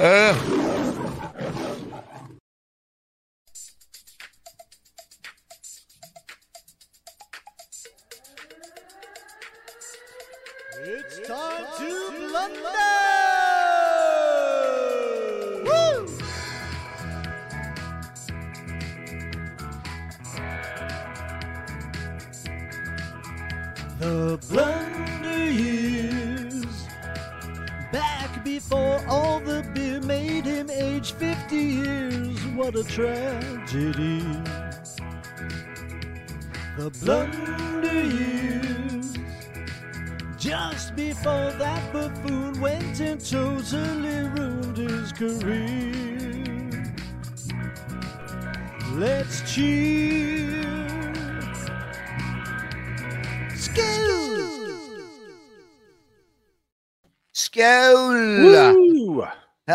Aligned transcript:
It's 0.00 0.57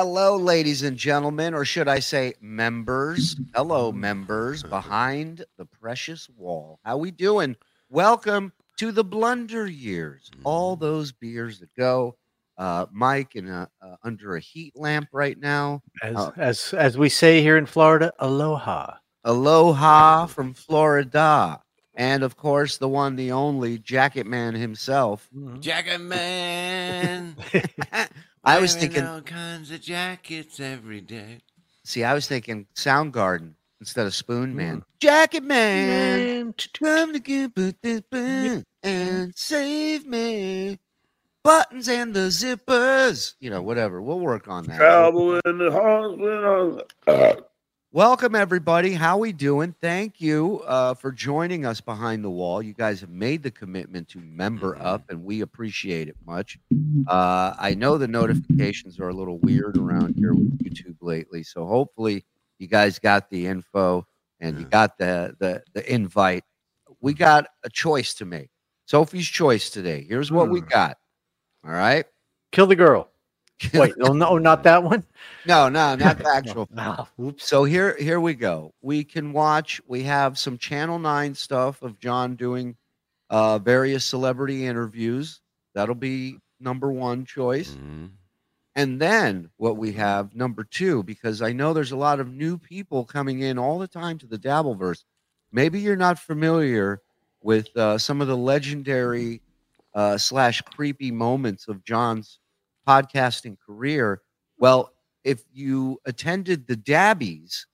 Hello, 0.06 0.36
ladies 0.36 0.84
and 0.84 0.98
gentlemen, 0.98 1.54
or 1.54 1.64
should 1.64 1.88
I 1.88 2.00
say 2.00 2.34
members? 2.42 3.38
Hello, 3.56 3.90
members 3.90 4.62
behind 4.62 5.46
the 5.58 5.64
precious 5.64 6.28
wall. 6.36 6.82
How 6.84 6.98
we 6.98 7.10
doing? 7.10 7.56
Welcome 7.90 8.52
to 8.80 8.92
the 8.92 9.06
blunder 9.06 9.66
years. 9.66 10.30
All 10.44 10.76
those 10.76 11.14
beers 11.14 11.62
that 11.62 11.74
go. 11.76 12.18
Uh, 12.58 12.86
Mike 12.92 13.38
in 13.38 13.48
a, 13.48 13.70
uh, 13.82 13.96
under 14.04 14.36
a 14.36 14.42
heat 14.42 14.74
lamp 14.76 15.08
right 15.14 15.40
now. 15.40 15.82
As 16.02 16.16
Oh. 16.18 16.34
as 16.36 16.74
as 16.74 16.98
we 16.98 17.08
say 17.08 17.42
here 17.42 17.56
in 17.58 17.66
Florida, 17.66 18.12
aloha. 18.20 18.96
Aloha 19.24 20.26
from 20.26 20.54
Florida. 20.54 21.62
And 21.96 22.24
of 22.24 22.36
course, 22.36 22.78
the 22.78 22.90
one, 22.90 23.16
the 23.16 23.32
only 23.32 23.78
Jacket 23.78 24.28
Man 24.28 24.54
himself. 24.54 25.30
Jacket 25.62 26.00
man. 26.02 27.38
I 28.44 28.60
was 28.60 28.76
thinking, 28.76 29.06
all 29.06 29.22
kinds 29.22 29.72
of 29.72 29.82
jackets 29.82 30.60
every 30.60 31.02
day. 31.02 31.40
see, 31.84 32.04
I 32.04 32.14
was 32.14 32.28
thinking 32.28 32.68
Soundgarden 32.76 33.54
instead 33.80 34.06
of 34.06 34.14
Spoon 34.14 34.54
mm. 34.54 34.56
Man. 34.56 34.84
Jacket 35.00 35.44
Man. 35.44 36.54
Come 36.74 37.14
to 37.14 37.20
get 37.20 37.56
put 37.56 37.82
this 37.82 38.02
button 38.02 38.64
and 38.82 39.34
save 39.36 40.06
me. 40.06 40.80
Buttons 41.44 41.90
and 41.90 42.14
the 42.14 42.28
zippers. 42.30 43.36
You 43.40 43.50
know, 43.50 43.62
whatever. 43.62 44.02
We'll 44.02 44.20
work 44.20 44.48
on 44.48 44.66
that. 44.66 44.78
Trouble 44.78 45.40
in 45.46 45.58
the 45.58 45.72
hospital. 45.72 47.48
Welcome 47.96 48.34
everybody. 48.34 48.94
How 48.94 49.20
we 49.20 49.32
doing? 49.32 49.76
Thank 49.80 50.20
you 50.20 50.62
uh, 50.66 50.96
for 50.96 51.12
joining 51.12 51.64
us 51.64 51.80
behind 51.80 52.24
the 52.24 52.30
wall. 52.32 52.60
You 52.60 52.74
guys 52.74 53.00
have 53.02 53.12
made 53.12 53.44
the 53.44 53.52
commitment 53.52 54.08
to 54.10 54.20
member 54.20 54.76
Mhm. 54.76 54.84
up, 54.84 55.12
and 55.12 55.24
we 55.24 55.42
appreciate 55.42 56.08
it 56.08 56.16
much. 56.26 56.58
Uh, 57.08 57.54
I 57.60 57.76
know 57.76 58.00
the 58.00 58.08
notifications 58.08 59.00
are 59.00 59.10
a 59.10 59.14
little 59.14 59.38
weird 59.38 59.78
around 59.78 60.16
here 60.16 60.34
with 60.34 60.58
YouTube 60.58 60.96
lately, 61.02 61.44
so 61.44 61.68
hopefully 61.68 62.26
you 62.58 62.66
guys 62.68 62.98
got 62.98 63.30
the 63.30 63.46
info 63.46 64.08
and 64.40 64.58
you 64.60 64.66
got 64.66 64.98
the 64.98 65.36
the 65.40 65.62
the 65.74 65.94
invite. 65.94 66.44
We 67.00 67.14
got 67.14 67.46
a 67.64 67.70
choice 67.70 68.16
to 68.16 68.26
make. 68.26 68.50
Sophie's 68.88 69.28
choice 69.28 69.70
today. 69.70 70.04
Here's 70.10 70.32
what 70.32 70.50
we 70.50 70.62
Hmm. 70.62 70.68
got. 70.68 70.98
All 71.64 71.72
right. 71.72 72.08
Kill 72.52 72.66
the 72.66 72.76
girl. 72.76 73.13
Wait, 73.74 73.94
oh 74.02 74.14
no, 74.14 74.38
not 74.38 74.64
that 74.64 74.84
one. 74.84 75.04
no, 75.46 75.70
no, 75.70 75.96
not 75.96 76.18
the 76.18 76.28
actual 76.36 76.68
Ah, 76.78 77.08
oops. 77.20 77.48
So 77.48 77.64
here, 77.64 77.96
here 78.00 78.20
we 78.20 78.34
go. 78.34 78.74
We 78.82 79.04
can 79.04 79.34
watch. 79.34 79.82
We 79.88 80.04
have 80.04 80.38
some 80.38 80.58
Channel 80.58 81.00
Nine 81.00 81.36
stuff 81.36 81.82
of 81.82 82.00
John 82.00 82.36
doing 82.36 82.76
uh, 83.30 83.60
various 83.60 84.06
celebrity 84.06 84.66
interviews. 84.66 85.42
That'll 85.76 85.96
be 85.96 86.38
number 86.60 86.92
one 86.92 87.26
choice. 87.26 87.72
Mhm. 87.72 88.12
And 88.76 89.00
then 89.00 89.50
what 89.58 89.78
we 89.78 89.92
have 89.94 90.36
number 90.36 90.64
two, 90.64 91.04
because 91.04 91.42
I 91.42 91.52
know 91.54 91.74
there's 91.74 91.92
a 91.92 91.98
lot 91.98 92.20
of 92.20 92.32
new 92.34 92.58
people 92.58 93.06
coming 93.06 93.42
in 93.42 93.60
all 93.60 93.78
the 93.78 93.88
time 93.88 94.18
to 94.20 94.26
the 94.28 94.38
Dabbleverse. 94.40 95.04
Maybe 95.52 95.80
you're 95.80 95.96
not 95.96 96.18
familiar 96.18 97.02
with 97.42 97.76
uh, 97.78 98.00
some 98.00 98.20
of 98.22 98.28
the 98.28 98.38
legendary 98.38 99.42
uh, 99.94 100.18
slash 100.18 100.62
creepy 100.62 101.12
moments 101.12 101.68
of 101.68 101.84
John's 101.84 102.40
podcasting 102.88 103.58
career. 103.60 104.22
Well, 104.58 104.94
if 105.24 105.44
you 105.54 106.00
attended 106.06 106.68
the 106.68 106.76
Dabbies, 106.76 107.68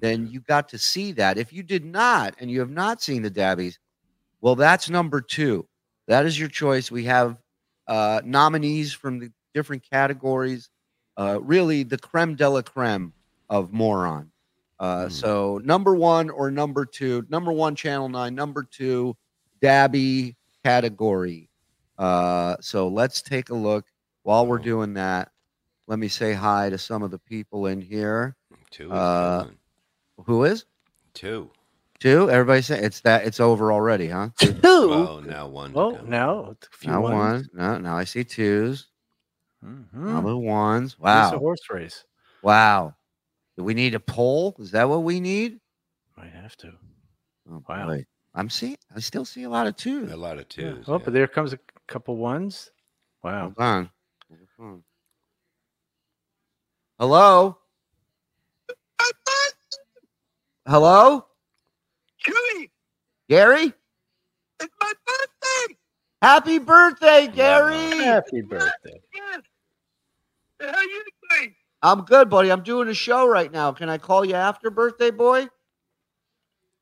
then 0.00 0.28
you 0.30 0.40
got 0.40 0.68
to 0.70 0.78
see 0.78 1.12
that. 1.12 1.38
If 1.38 1.52
you 1.52 1.62
did 1.62 1.84
not, 1.84 2.34
and 2.40 2.50
you 2.50 2.60
have 2.60 2.70
not 2.70 3.02
seen 3.02 3.22
the 3.22 3.30
Dabbies, 3.30 3.78
well, 4.40 4.54
that's 4.54 4.88
number 4.88 5.20
two. 5.20 5.66
That 6.08 6.26
is 6.26 6.38
your 6.38 6.48
choice. 6.48 6.90
We 6.90 7.04
have 7.04 7.38
uh, 7.86 8.20
nominees 8.24 8.92
from 8.92 9.18
the 9.18 9.30
different 9.54 9.82
categories. 9.88 10.70
Uh, 11.16 11.38
really, 11.42 11.82
the 11.82 11.98
creme 11.98 12.34
de 12.34 12.48
la 12.48 12.62
creme 12.62 13.12
of 13.48 13.72
moron. 13.72 14.30
Uh, 14.78 15.04
Hmm. 15.04 15.10
So, 15.10 15.60
number 15.62 15.94
one 15.94 16.30
or 16.30 16.50
number 16.50 16.86
two, 16.86 17.26
number 17.28 17.52
one, 17.52 17.76
Channel 17.76 18.08
9, 18.08 18.34
number 18.34 18.62
two, 18.62 19.14
Dabby 19.60 20.36
category. 20.64 21.50
Uh, 21.98 22.56
so, 22.60 22.88
let's 22.88 23.20
take 23.20 23.50
a 23.50 23.54
look. 23.54 23.84
While 24.22 24.46
we're 24.46 24.58
Oh. 24.58 24.62
doing 24.62 24.94
that, 24.94 25.32
let 25.86 25.98
me 25.98 26.08
say 26.08 26.32
hi 26.34 26.70
to 26.70 26.78
some 26.78 27.02
of 27.02 27.10
the 27.10 27.18
people 27.18 27.66
in 27.66 27.80
here. 27.80 28.36
Two. 28.70 28.90
Uh. 28.92 29.46
Who 30.26 30.44
is? 30.44 30.64
Two. 31.14 31.50
Two? 31.98 32.30
Everybody 32.30 32.62
say 32.62 32.80
it's 32.80 33.00
that 33.00 33.24
it's 33.26 33.40
over 33.40 33.72
already, 33.72 34.08
huh? 34.08 34.30
Two. 34.38 34.88
Well, 34.88 35.20
now 35.20 35.48
one. 35.48 35.72
oh, 35.74 35.96
comes. 35.96 36.08
now 36.08 36.38
a 36.50 36.56
few 36.76 36.90
Now 36.92 37.00
ones. 37.02 37.48
one. 37.54 37.60
No, 37.62 37.78
now 37.78 37.96
I 37.96 38.04
see 38.04 38.24
twos. 38.24 38.88
Mhm. 39.64 39.92
Now 39.94 40.20
the 40.22 40.36
ones. 40.36 40.98
Wow. 40.98 41.24
It's 41.24 41.32
a 41.32 41.36
Wow. 41.36 41.40
horse 41.40 41.70
race. 41.70 42.04
Wow. 42.42 42.94
Do 43.56 43.64
we 43.64 43.74
need 43.74 43.94
a 43.94 44.00
poll? 44.00 44.56
Is 44.58 44.70
that 44.70 44.88
what 44.88 45.02
we 45.02 45.20
need? 45.20 45.60
Might 46.16 46.32
have 46.32 46.56
to. 46.58 46.72
Oh, 47.50 47.62
Wow. 47.68 47.86
boy. 47.86 48.06
I'm 48.34 48.48
seeing 48.48 48.76
I 48.94 49.00
still 49.00 49.24
see 49.24 49.42
a 49.42 49.50
lot 49.50 49.66
of 49.66 49.76
twos. 49.76 50.10
A 50.12 50.16
lot 50.16 50.38
of 50.38 50.46
Yeah. 50.56 50.72
twos. 50.74 50.88
Oh, 50.88 50.94
yeah. 50.98 51.04
but 51.04 51.12
there 51.12 51.26
comes 51.28 51.52
a 51.52 51.58
couple 51.88 52.16
ones. 52.16 52.70
Wow. 53.22 53.52
Hold 53.56 53.58
on. 53.58 53.90
Hold 54.60 54.72
on. 54.72 54.82
Hello? 56.98 57.56
Hello? 60.68 61.24
Chewy, 62.22 62.70
Gary? 63.28 63.72
it's 64.60 64.74
my 64.80 64.92
birthday. 65.06 65.76
Happy 66.20 66.58
birthday, 66.58 67.28
Gary. 67.28 68.04
Happy 68.04 68.42
birthday. 68.42 69.00
Yes. 69.14 69.40
How 70.60 70.82
you 70.82 71.04
doing? 71.30 71.54
I'm 71.82 72.02
good, 72.02 72.28
buddy. 72.28 72.52
I'm 72.52 72.62
doing 72.62 72.88
a 72.88 72.94
show 72.94 73.26
right 73.26 73.50
now. 73.50 73.72
Can 73.72 73.88
I 73.88 73.96
call 73.96 74.26
you 74.26 74.34
after 74.34 74.70
birthday, 74.70 75.10
boy? 75.10 75.48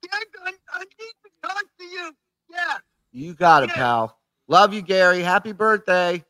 Yeah, 0.03 0.19
I, 0.45 0.53
I 0.73 0.81
need 0.81 1.15
to 1.25 1.31
talk 1.43 1.65
to 1.79 1.85
you. 1.85 2.11
Yeah, 2.51 2.79
You 3.13 3.35
got 3.35 3.63
it, 3.63 3.71
Yeah. 3.71 3.75
pal. 3.77 4.19
Love 4.49 4.75
you, 4.75 4.83
Gary. 4.83 5.21
Happy 5.23 5.53
birthday. 5.53 6.25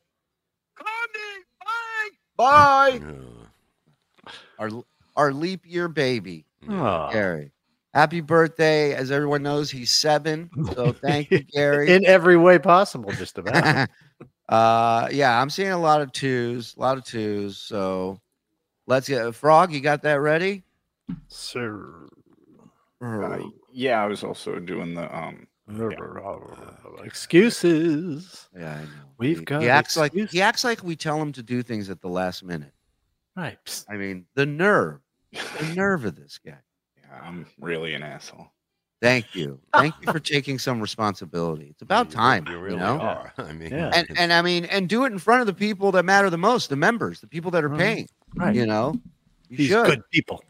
Call 2.39 2.91
me. 2.91 2.99
Bye. 2.99 2.99
Bye. 4.25 4.33
Our 4.59 4.71
our 5.17 5.33
leap 5.33 5.63
year 5.65 5.89
baby, 5.89 6.45
yeah. 6.63 7.09
Gary. 7.13 7.53
Happy 7.95 8.21
birthday. 8.21 8.95
As 8.95 9.11
everyone 9.11 9.43
knows, 9.43 9.71
he's 9.71 9.91
seven. 9.91 10.51
So 10.75 10.93
thank 11.03 11.31
you, 11.31 11.43
Gary. 11.43 11.91
In 11.91 12.05
every 12.05 12.37
way 12.37 12.59
possible, 12.59 13.11
just 13.13 13.39
about. 13.39 13.89
uh 14.49 15.09
yeah, 15.11 15.41
I'm 15.41 15.51
seeing 15.51 15.71
a 15.71 15.79
lot 15.79 16.01
of 16.01 16.13
twos, 16.13 16.75
a 16.77 16.81
lot 16.81 16.99
of 16.99 17.05
twos. 17.05 17.57
So 17.59 18.21
let's 18.87 19.09
get 19.09 19.35
Frog, 19.35 19.73
you 19.73 19.81
got 19.81 20.03
that 20.03 20.21
ready? 20.21 20.63
Sir. 21.29 22.09
Uh, 23.01 23.39
yeah, 23.73 24.03
I 24.03 24.07
was 24.07 24.25
also 24.25 24.59
doing 24.59 24.95
the 24.95 25.17
um. 25.17 25.47
Excuses. 27.05 28.49
yeah, 28.57 28.75
I 28.75 28.81
know. 28.83 28.89
We've 29.19 29.39
He- 29.41 29.45
got 29.45 29.63
he 29.63 29.69
acts 29.69 29.97
like 29.97 30.13
he 30.13 30.41
acts 30.41 30.65
like 30.65 30.83
we 30.83 30.97
tell 30.97 31.21
him 31.21 31.33
to 31.33 31.43
do 31.43 31.63
things 31.63 31.91
at 31.91 32.01
the 32.01 32.09
last 32.09 32.43
minute. 32.43 32.73
Right. 33.37 33.85
I 33.89 33.97
mean, 33.97 34.27
the 34.35 34.47
nerve, 34.47 35.01
the 35.33 35.73
nerve 35.77 36.05
of 36.05 36.17
this 36.17 36.39
guy. 36.45 36.57
Yeah, 36.99 37.21
I'm 37.23 37.47
really 37.61 37.95
an 37.95 38.03
asshole. 38.03 38.49
Thank 39.01 39.35
you. 39.37 39.61
Thank 39.75 39.95
you 40.05 40.11
for 40.13 40.19
taking 40.35 40.59
some 40.59 40.81
responsibility. 40.81 41.67
It's 41.71 41.83
about 41.83 42.09
You- 42.09 42.15
time, 42.17 42.47
You 42.47 42.55
you, 42.55 42.59
really 42.59 42.77
know. 42.79 42.99
are. 43.01 43.33
I 43.39 43.53
mean, 43.53 43.71
Yeah. 43.71 43.91
And 43.95 44.09
and 44.19 44.33
I 44.33 44.43
mean, 44.43 44.65
and 44.67 44.89
do 44.89 45.05
it 45.05 45.13
in 45.13 45.19
front 45.19 45.41
of 45.41 45.47
the 45.47 45.55
people 45.55 45.93
that 45.93 46.05
matter 46.05 46.31
the 46.31 46.39
most, 46.39 46.69
the 46.71 46.77
members, 46.77 47.21
the 47.21 47.29
people 47.29 47.51
that 47.53 47.63
are 47.65 47.71
paying. 47.77 48.09
Right. 48.35 48.55
You 48.55 48.67
know, 48.67 48.95
you 49.49 49.57
These 49.59 49.69
should. 49.69 49.87
good 49.87 50.03
people. 50.11 50.43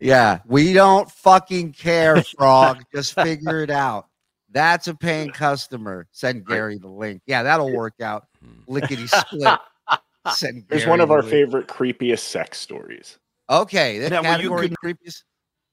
Yeah, 0.00 0.40
we 0.46 0.72
don't 0.72 1.10
fucking 1.10 1.72
care, 1.72 2.22
Frog. 2.22 2.82
Just 2.94 3.14
figure 3.14 3.62
it 3.62 3.70
out. 3.70 4.06
That's 4.50 4.88
a 4.88 4.94
paying 4.94 5.30
customer. 5.30 6.06
Send 6.10 6.46
Gary 6.46 6.78
the 6.78 6.88
link. 6.88 7.22
Yeah, 7.26 7.42
that'll 7.42 7.72
work 7.72 8.00
out. 8.00 8.26
Lickety 8.66 9.06
split. 9.06 9.58
Send 10.34 10.64
Here's 10.68 10.82
Gary 10.82 10.90
one 10.90 11.00
of 11.00 11.10
our 11.10 11.20
link. 11.20 11.30
favorite 11.30 11.66
creepiest 11.68 12.20
sex 12.20 12.58
stories. 12.58 13.18
Okay, 13.50 13.98
this 13.98 14.10
Now, 14.10 14.20
will 14.22 14.26
you 14.26 14.32
category 14.50 14.68
con- 14.68 14.76
creepiest. 14.84 15.22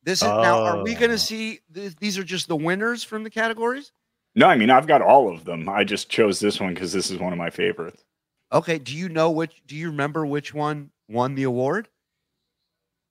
This 0.04 0.22
is 0.22 0.28
now. 0.28 0.64
Are 0.64 0.84
we 0.84 0.94
going 0.94 1.12
Oh. 1.12 1.16
to 1.16 1.18
see? 1.18 1.60
Th- 1.74 1.96
these 1.98 2.18
are 2.18 2.24
just 2.24 2.48
the 2.48 2.56
winners 2.56 3.04
from 3.04 3.24
the 3.24 3.30
categories. 3.30 3.92
No, 4.36 4.48
I 4.48 4.56
mean 4.56 4.70
I've 4.70 4.88
got 4.88 5.02
all 5.02 5.34
of 5.34 5.46
them. 5.46 5.68
I 5.70 5.84
just 5.84 6.10
chose 6.10 6.40
this 6.40 6.60
one 6.60 6.74
because 6.74 6.94
this 6.94 7.10
is 7.10 7.18
one 7.18 7.32
of 7.34 7.40
my 7.40 7.50
favorites. 7.50 8.04
Okay. 8.52 8.78
Do 8.78 8.96
you 8.96 9.10
know 9.10 9.32
which? 9.32 9.62
Do 9.66 9.76
you 9.76 9.90
remember 9.90 10.26
which 10.26 10.54
one 10.54 10.92
won 11.10 11.36
the 11.36 11.44
award? 11.44 11.88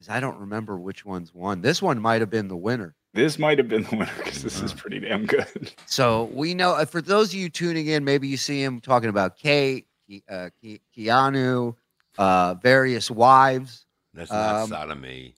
'Cause 0.00 0.08
I 0.08 0.20
don't 0.20 0.38
remember 0.38 0.78
which 0.78 1.04
ones 1.04 1.32
won. 1.34 1.60
This 1.62 1.80
one 1.80 1.98
might 2.00 2.20
have 2.20 2.30
been 2.30 2.48
the 2.48 2.56
winner. 2.56 2.94
This 3.14 3.38
might 3.38 3.58
have 3.58 3.68
been 3.68 3.84
the 3.84 3.96
winner 3.96 4.12
because 4.18 4.42
this 4.42 4.60
is 4.60 4.72
pretty 4.72 4.98
damn 5.00 5.24
good. 5.26 5.72
So 5.86 6.24
we 6.32 6.52
know 6.54 6.72
uh, 6.72 6.84
for 6.84 7.00
those 7.00 7.28
of 7.28 7.34
you 7.36 7.48
tuning 7.48 7.86
in, 7.86 8.04
maybe 8.04 8.26
you 8.28 8.36
see 8.36 8.62
him 8.62 8.80
talking 8.80 9.08
about 9.08 9.36
Kate, 9.36 9.86
Ke- 10.10 10.22
uh, 10.28 10.50
Ke- 10.62 10.80
Keanu, 10.96 11.76
uh, 12.18 12.54
various 12.54 13.10
wives. 13.10 13.86
That's 14.12 14.30
not 14.32 14.62
Um, 14.62 14.68
sodomy, 14.70 15.36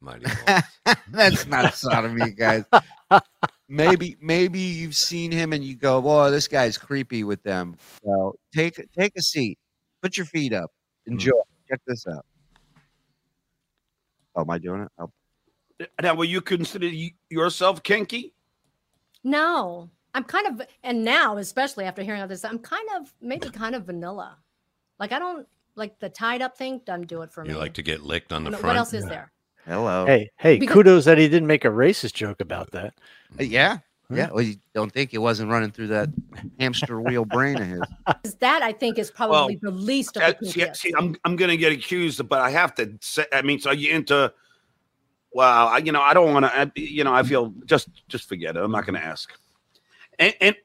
mighty 0.00 0.26
Wolves. 0.46 0.96
That's 1.10 1.46
not 1.46 1.74
sodomy, 1.74 2.30
guys. 2.30 2.64
Maybe 3.68 4.16
maybe 4.20 4.60
you've 4.60 4.94
seen 4.94 5.32
him 5.32 5.52
and 5.52 5.64
you 5.64 5.74
go, 5.74 6.00
"Boy, 6.00 6.30
this 6.30 6.46
guy's 6.46 6.78
creepy 6.78 7.24
with 7.24 7.42
them." 7.42 7.76
So 8.04 8.36
take 8.54 8.76
take 8.96 9.12
a 9.16 9.22
seat, 9.22 9.58
put 10.02 10.16
your 10.16 10.26
feet 10.26 10.52
up, 10.52 10.70
enjoy. 11.06 11.32
Check 11.68 11.80
this 11.84 12.06
out. 12.06 12.24
Oh, 14.36 14.42
am 14.42 14.50
I 14.50 14.58
doing 14.58 14.82
it? 14.82 14.88
Oh, 14.98 15.10
Now, 16.00 16.14
will 16.14 16.26
you 16.26 16.40
consider 16.40 16.88
yourself 17.30 17.82
kinky? 17.82 18.34
No, 19.24 19.90
I'm 20.14 20.24
kind 20.24 20.46
of, 20.46 20.66
and 20.84 21.04
now, 21.04 21.36
especially 21.38 21.84
after 21.84 22.02
hearing 22.02 22.20
all 22.20 22.28
this, 22.28 22.44
I'm 22.44 22.58
kind 22.58 22.88
of 22.96 23.12
maybe 23.20 23.50
kind 23.50 23.74
of 23.74 23.84
vanilla. 23.84 24.38
Like 24.98 25.12
I 25.12 25.18
don't 25.18 25.46
like 25.74 25.98
the 25.98 26.08
tied 26.08 26.42
up 26.42 26.56
thing. 26.56 26.80
Doesn't 26.86 27.08
do 27.08 27.22
it 27.22 27.32
for 27.32 27.44
me. 27.44 27.50
You 27.50 27.58
like 27.58 27.74
to 27.74 27.82
get 27.82 28.02
licked 28.02 28.32
on 28.32 28.44
the 28.44 28.50
No, 28.50 28.56
front? 28.58 28.74
what 28.74 28.78
else 28.78 28.94
is 28.94 29.04
there? 29.06 29.32
hello. 29.66 30.06
Hey, 30.06 30.30
hey, 30.36 30.58
Because- 30.58 30.74
kudos 30.74 31.04
that 31.06 31.18
he 31.18 31.28
didn't 31.28 31.48
make 31.48 31.64
a 31.64 31.68
racist 31.70 32.14
joke 32.14 32.40
about 32.40 32.70
that. 32.70 32.94
Yeah, 33.38 33.78
yeah. 34.10 34.30
Well, 34.30 34.42
you 34.42 34.56
don't 34.74 34.92
think 34.92 35.14
it 35.14 35.18
wasn't 35.18 35.50
running 35.50 35.70
through 35.70 35.88
that 35.88 36.08
hamster 36.60 37.00
wheel 37.00 37.24
brain 37.24 37.56
of 37.56 37.66
his? 37.66 37.80
'Cause 38.24 38.34
That 38.40 38.62
I 38.62 38.72
think 38.72 38.98
is 38.98 39.10
probably 39.10 39.58
the 39.60 39.70
least 39.70 40.16
of 40.16 40.22
Uh, 40.22 40.32
the 40.40 40.46
see, 40.46 40.66
see, 40.74 40.92
I'm 40.96 41.16
I'm 41.24 41.36
gonna 41.36 41.56
get 41.56 41.72
accused, 41.72 42.28
but 42.28 42.40
I 42.40 42.50
have 42.50 42.74
to 42.76 42.96
say. 43.00 43.26
I 43.32 43.42
mean, 43.42 43.58
so 43.58 43.70
you 43.72 43.92
into? 43.92 44.32
Well, 45.32 45.68
I, 45.68 45.78
you 45.78 45.92
know, 45.92 46.00
I 46.00 46.14
don't 46.14 46.32
want 46.32 46.46
to. 46.46 46.80
You 46.80 47.04
know, 47.04 47.12
I 47.12 47.22
feel 47.22 47.52
just 47.64 47.88
just 48.08 48.28
forget 48.28 48.56
it. 48.56 48.62
I'm 48.62 48.70
not 48.72 48.86
gonna 48.86 48.98
ask. 49.00 49.32
And, 50.18 50.34
and 50.40 50.56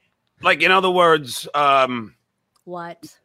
like 0.42 0.62
in 0.62 0.72
other 0.72 0.90
words, 0.92 1.48
um, 1.54 2.16
What? 2.64 3.18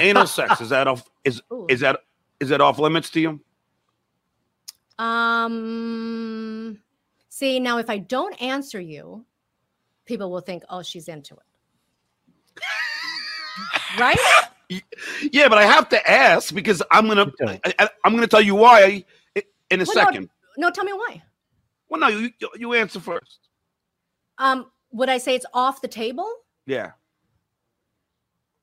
anal 0.00 0.26
sex 0.28 0.60
is 0.60 0.68
that 0.70 0.86
off? 0.88 1.08
Is 1.24 1.42
Ooh. 1.52 1.66
is 1.68 1.80
that 1.80 2.00
is 2.38 2.48
that 2.48 2.60
off 2.60 2.78
limits 2.78 3.10
to 3.10 3.20
you? 3.20 3.40
Um. 4.98 6.78
See 7.28 7.58
now, 7.60 7.78
if 7.78 7.88
I 7.90 7.98
don't 7.98 8.40
answer 8.42 8.80
you, 8.80 9.24
people 10.10 10.30
will 10.30 10.40
think, 10.40 10.64
"Oh, 10.68 10.82
she's 10.82 11.08
into 11.08 11.34
it." 11.34 12.62
right? 13.98 14.18
Yeah, 15.32 15.48
but 15.48 15.58
I 15.58 15.64
have 15.64 15.88
to 15.90 16.10
ask 16.10 16.52
because 16.54 16.82
I'm 16.90 17.06
gonna 17.06 17.26
Keep. 17.26 17.60
I, 17.64 17.74
I, 17.78 17.88
am 18.04 18.14
gonna 18.14 18.26
tell 18.26 18.40
you 18.40 18.54
why 18.56 19.04
in 19.34 19.80
a 19.80 19.84
Well, 19.84 19.86
second. 19.86 20.28
No, 20.58 20.70
tell 20.70 20.84
me 20.84 20.92
why. 20.92 21.22
Well, 21.88 22.00
no, 22.00 22.08
you 22.08 22.30
you- 22.40 22.50
you 22.58 22.74
answer 22.74 23.00
first. 23.00 23.48
Um, 24.38 24.66
would 24.92 25.08
I 25.08 25.18
say 25.18 25.34
it's 25.34 25.46
off 25.54 25.80
the 25.80 25.88
table? 25.88 26.28
Yeah. 26.66 26.92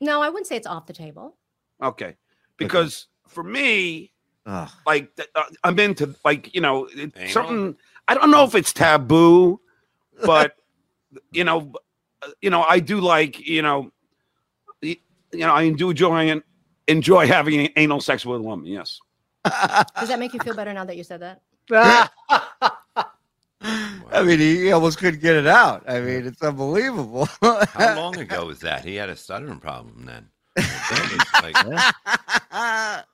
No, 0.02 0.22
I 0.22 0.30
wouldn't 0.30 0.48
say 0.48 0.58
it's 0.58 0.68
off 0.68 0.86
the 0.86 0.94
table. 0.94 1.38
Okay. 1.82 2.16
Because 2.58 3.08
for 3.28 3.44
me, 3.44 4.12
Ugh. 4.46 4.70
like 4.86 5.12
uh, 5.36 5.44
I'm 5.64 5.80
into 5.80 6.16
like 6.26 6.54
you 6.54 6.62
know 6.62 6.86
it- 6.86 7.14
Anal? 7.16 7.30
something. 7.30 7.78
I 8.08 8.14
don't 8.16 8.32
know 8.32 8.44
if 8.44 8.56
it's 8.56 8.74
taboo, 8.74 9.60
but 10.24 10.56
you 11.32 11.44
know, 11.44 11.72
uh, 12.22 12.30
you 12.42 12.50
know, 12.50 12.64
I 12.64 12.80
do 12.80 13.00
like 13.00 13.40
you 13.40 13.62
know, 13.62 13.92
you 14.82 14.96
know, 15.34 15.54
I 15.54 15.70
do 15.72 15.90
enjoy 15.90 16.42
enjoy 16.88 17.28
having 17.28 17.70
anal 17.76 18.02
sex 18.02 18.26
with 18.26 18.40
a 18.40 18.44
woman. 18.44 18.66
Yes. 18.66 19.00
Does 19.46 20.10
that 20.10 20.20
make 20.20 20.34
you 20.34 20.40
feel 20.40 20.56
better 20.56 20.74
now 20.74 20.84
that 20.86 20.98
you 20.98 21.04
said 21.04 21.22
that? 21.22 21.42
I 23.62 24.24
mean, 24.24 24.40
he, 24.40 24.58
he 24.62 24.72
almost 24.72 24.98
couldn't 25.00 25.22
get 25.22 25.36
it 25.36 25.48
out. 25.48 25.84
I 25.90 26.00
mean, 26.00 26.26
it's 26.26 26.42
unbelievable. 26.42 27.26
How 27.42 27.96
long 27.96 28.18
ago 28.18 28.46
was 28.46 28.60
that? 28.60 28.86
He 28.86 28.96
had 28.96 29.10
a 29.10 29.16
stuttering 29.16 29.60
problem 29.60 30.06
then. 30.06 30.28
Like- 31.42 31.54
that 32.52 33.06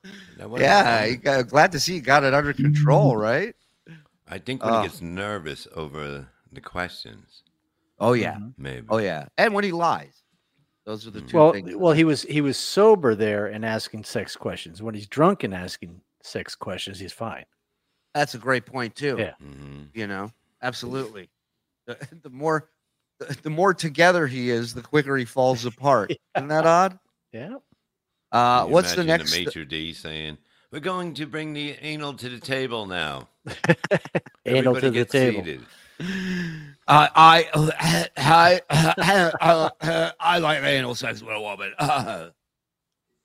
yeah, 0.57 1.05
you 1.05 1.17
got, 1.17 1.47
glad 1.47 1.71
to 1.73 1.79
see 1.79 1.95
you 1.95 2.01
got 2.01 2.23
it 2.23 2.33
under 2.33 2.53
control, 2.53 3.15
right? 3.17 3.55
I 4.27 4.37
think 4.37 4.63
when 4.63 4.73
Oh. 4.73 4.81
he 4.81 4.87
gets 4.87 5.01
nervous 5.01 5.67
over 5.75 6.27
the 6.51 6.61
questions, 6.61 7.42
Oh 7.99 8.13
yeah, 8.13 8.37
maybe. 8.57 8.85
oh 8.89 8.97
yeah, 8.97 9.27
and 9.37 9.53
when 9.53 9.63
he 9.63 9.71
lies, 9.71 10.23
those 10.85 11.07
are 11.07 11.11
the 11.11 11.21
two 11.21 11.37
well, 11.37 11.53
things. 11.53 11.75
well, 11.75 11.93
he 11.93 12.03
was 12.03 12.23
he 12.23 12.41
was 12.41 12.57
sober 12.57 13.15
there 13.15 13.47
and 13.47 13.63
asking 13.65 14.03
sex 14.03 14.35
questions. 14.35 14.81
When 14.81 14.95
he's 14.95 15.07
drunk 15.07 15.43
and 15.43 15.53
asking 15.53 16.01
sex 16.21 16.55
questions, 16.55 16.99
he's 16.99 17.13
fine. 17.13 17.45
That's 18.13 18.35
a 18.35 18.37
great 18.37 18.65
point 18.65 18.95
too. 18.95 19.15
Yeah. 19.17 19.33
Mhm. 19.43 19.89
you 19.93 20.07
know, 20.07 20.31
absolutely. 20.61 21.29
The, 21.85 21.97
the 22.21 22.29
more, 22.29 22.69
the, 23.19 23.37
the 23.43 23.49
more 23.49 23.73
together 23.73 24.25
he 24.25 24.49
is, 24.49 24.73
the 24.73 24.81
quicker 24.81 25.17
he 25.17 25.25
falls 25.25 25.65
apart. 25.65 26.13
Isn't 26.37 26.47
that 26.47 26.65
odd? 26.65 26.97
Yeah. 27.33 27.55
Uh, 28.31 28.67
what's 28.67 28.93
the 28.95 29.01
imagine 29.01 29.25
next? 29.25 29.31
The 29.33 29.43
maitre 29.43 29.65
d 29.65 29.91
saying, 29.91 30.37
"We're 30.71 30.79
going 30.79 31.13
to 31.15 31.25
bring 31.25 31.51
the 31.51 31.71
anal 31.81 32.13
to 32.13 32.29
the 32.29 32.39
table 32.39 32.85
now." 32.85 33.27
Anal 34.45 34.77
Everybody 34.77 34.81
to 34.81 34.91
the 34.91 35.05
table. 35.05 35.43
seated. 35.43 35.61
Uh, 35.99 37.07
I, 37.15 38.09
I, 38.17 38.61
I, 38.67 40.11
I 40.19 40.37
like 40.39 40.63
anal 40.63 40.95
sex 40.95 41.21
with 41.21 41.35
a 41.35 41.39
woman. 41.41 41.73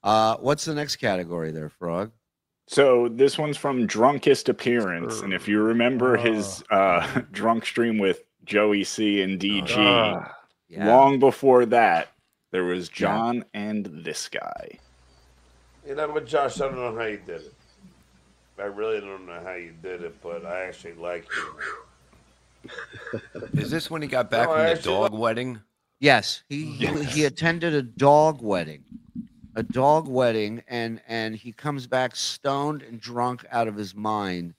Uh, 0.01 0.37
what's 0.37 0.65
the 0.65 0.75
next 0.75 0.97
category 0.97 1.51
there, 1.51 1.69
Frog? 1.69 2.13
So 2.69 3.09
this 3.09 3.37
one's 3.37 3.57
from 3.57 3.85
Drunkest 3.85 4.49
Appearance, 4.49 5.23
and 5.23 5.35
if 5.35 5.49
you 5.49 5.61
remember 5.61 6.17
his 6.17 6.63
uh, 6.71 7.23
drunk 7.33 7.67
stream 7.67 7.99
with 7.99 8.23
Joey 8.45 8.85
C 8.85 9.23
and 9.23 9.41
DG, 9.41 9.75
Ah. 9.77 10.37
Yeah. 10.69 10.87
long 10.87 11.19
before 11.19 11.67
that, 11.67 12.13
there 12.53 12.63
was 12.63 12.89
Yeah. 12.91 12.95
John 12.95 13.45
and 13.55 13.87
this 14.05 14.29
guy. 14.29 14.79
You 15.87 15.97
know, 15.97 16.09
but 16.13 16.27
Josh, 16.27 16.61
I 16.61 16.67
don't 16.67 16.77
know 16.77 16.95
how 16.95 17.05
you 17.07 17.21
did 17.27 17.41
it. 17.43 17.55
I 18.57 18.63
really 18.67 19.01
don't 19.01 19.27
know 19.27 19.41
how 19.43 19.55
you 19.55 19.73
did 19.83 20.03
it, 20.03 20.15
but 20.23 20.47
I 20.47 20.63
actually 20.67 20.95
like 20.95 21.27
you. 21.35 21.61
Is 23.55 23.71
this 23.71 23.91
when 23.91 24.03
he 24.03 24.09
got 24.09 24.31
back 24.31 24.49
No, 24.49 24.55
from 24.55 24.63
the 24.65 24.71
actually 24.71 24.95
dog 24.95 25.13
wedding? 25.15 25.61
Yes, 26.01 26.43
he 26.49 26.65
he- 26.67 27.05
he 27.05 27.25
attended 27.25 27.75
a 27.75 27.83
dog 27.83 28.41
wedding, 28.43 28.85
a 29.57 29.63
dog 29.63 30.07
wedding, 30.09 30.63
and 30.69 31.01
and 31.09 31.35
he 31.35 31.53
comes 31.53 31.87
back 31.87 32.15
stoned 32.15 32.83
and 32.83 33.01
drunk 33.01 33.45
out 33.51 33.67
of 33.69 33.75
his 33.77 33.95
mind, 33.95 34.55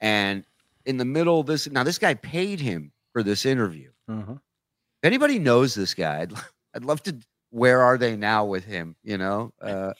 and 0.00 0.44
in 0.84 0.96
the 0.98 1.04
middle 1.04 1.40
of 1.40 1.46
this, 1.46 1.68
now 1.70 1.82
this 1.82 1.98
guy 1.98 2.14
paid 2.14 2.60
him 2.60 2.92
for 3.12 3.22
this 3.22 3.44
interview. 3.46 3.90
Mhm. 4.08 4.36
If 4.36 5.06
anybody 5.06 5.38
knows 5.38 5.74
this 5.74 5.94
guy, 5.94 6.20
I'd, 6.22 6.32
I'd 6.74 6.84
love 6.84 7.02
to. 7.04 7.16
Where 7.50 7.82
are 7.82 7.96
they 7.98 8.16
now 8.16 8.44
with 8.44 8.64
him? 8.64 8.96
You 9.04 9.16
know, 9.18 9.52
uh, 9.60 9.92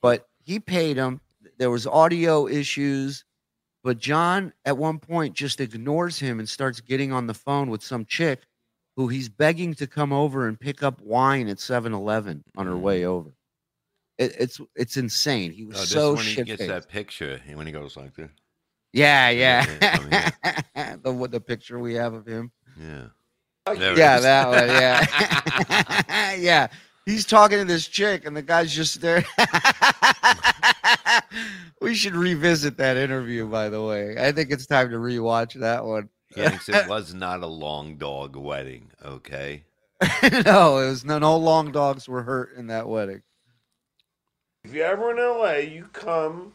but 0.00 0.28
he 0.44 0.58
paid 0.60 0.96
him. 0.96 1.20
There 1.58 1.70
was 1.70 1.86
audio 1.86 2.46
issues, 2.48 3.24
but 3.82 3.98
John 3.98 4.52
at 4.64 4.78
one 4.78 4.98
point 4.98 5.34
just 5.34 5.60
ignores 5.60 6.18
him 6.18 6.38
and 6.38 6.48
starts 6.48 6.80
getting 6.80 7.12
on 7.12 7.26
the 7.26 7.34
phone 7.34 7.70
with 7.70 7.82
some 7.82 8.04
chick 8.04 8.42
who 8.96 9.08
he's 9.08 9.28
begging 9.28 9.74
to 9.74 9.86
come 9.86 10.12
over 10.12 10.48
and 10.48 10.60
pick 10.60 10.82
up 10.82 11.00
wine 11.00 11.48
at 11.48 11.56
7-Eleven 11.56 12.44
on 12.56 12.66
her 12.66 12.72
mm. 12.72 12.80
way 12.80 13.04
over. 13.04 13.34
It, 14.18 14.36
it's 14.38 14.60
it's 14.76 14.96
insane. 14.98 15.50
He 15.50 15.64
Oh, 15.64 15.68
was 15.68 15.78
this 15.80 15.90
so 15.90 16.14
when 16.14 16.24
he 16.24 16.42
gets 16.42 16.66
that 16.66 16.88
picture 16.88 17.40
and 17.46 17.56
when 17.56 17.66
he 17.66 17.72
goes 17.72 17.96
like 17.96 18.14
this. 18.14 18.30
Yeah, 18.92 19.30
Yeah, 19.30 19.64
yeah. 20.44 20.96
the 21.02 21.12
what 21.12 21.30
the 21.30 21.40
picture 21.40 21.78
we 21.78 21.94
have 21.94 22.12
of 22.12 22.26
him. 22.26 22.52
Yeah. 22.78 23.06
There 23.66 23.96
Yeah, 23.96 24.20
that 24.20 24.48
one. 24.48 24.68
Yeah, 24.68 26.34
yeah. 26.38 26.68
he's 27.06 27.24
talking 27.24 27.58
to 27.58 27.64
this 27.64 27.86
chick, 27.86 28.26
and 28.26 28.36
the 28.36 28.42
guy's 28.42 28.74
just 28.74 29.00
there. 29.00 29.24
We 31.80 31.94
should 31.94 32.14
revisit 32.14 32.76
that 32.78 32.96
interview, 32.96 33.46
by 33.46 33.68
the 33.68 33.82
way. 33.82 34.16
I 34.18 34.32
think 34.32 34.50
it's 34.50 34.66
time 34.66 34.90
to 34.90 34.96
rewatch 34.96 35.58
that 35.60 35.84
one. 35.84 36.08
Yanks, 36.36 36.68
it 36.68 36.88
was 36.88 37.12
not 37.14 37.42
a 37.42 37.46
long 37.46 37.96
dog 37.96 38.36
wedding, 38.36 38.90
okay? 39.04 39.64
no, 40.44 40.78
it 40.78 40.88
was 40.88 41.04
no, 41.04 41.18
no 41.18 41.36
long 41.36 41.72
dogs 41.72 42.08
were 42.08 42.22
hurt 42.22 42.56
in 42.56 42.68
that 42.68 42.88
wedding. 42.88 43.22
If 44.64 44.72
you're 44.72 44.86
ever 44.86 45.10
in 45.10 45.16
LA, 45.16 45.68
you 45.70 45.88
come. 45.92 46.52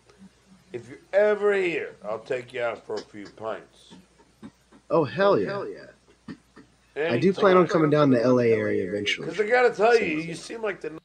If 0.74 0.89
you're 0.89 1.00
ever 1.13 1.53
here, 1.53 1.96
I'll 2.03 2.19
take 2.19 2.53
you 2.53 2.62
out 2.62 2.86
for 2.86 2.96
a 2.96 3.01
few 3.01 3.25
pints. 3.25 3.93
Oh 4.89 5.03
hell 5.03 5.34
oh, 5.34 5.36
yeah! 5.36 5.48
Hell 5.48 5.67
yeah! 5.67 6.36
Anytime. 6.96 7.13
I 7.13 7.19
do 7.19 7.34
plan 7.34 7.57
on 7.57 7.67
coming 7.67 7.89
down 7.89 8.10
to 8.12 8.17
the 8.17 8.27
LA 8.27 8.43
area 8.43 8.88
eventually. 8.88 9.27
Because 9.27 9.39
I 9.39 9.48
gotta 9.48 9.74
tell 9.74 9.98
you, 9.98 10.17
you 10.17 10.34
seem 10.34 10.62
like 10.62 10.81
the 10.81 11.00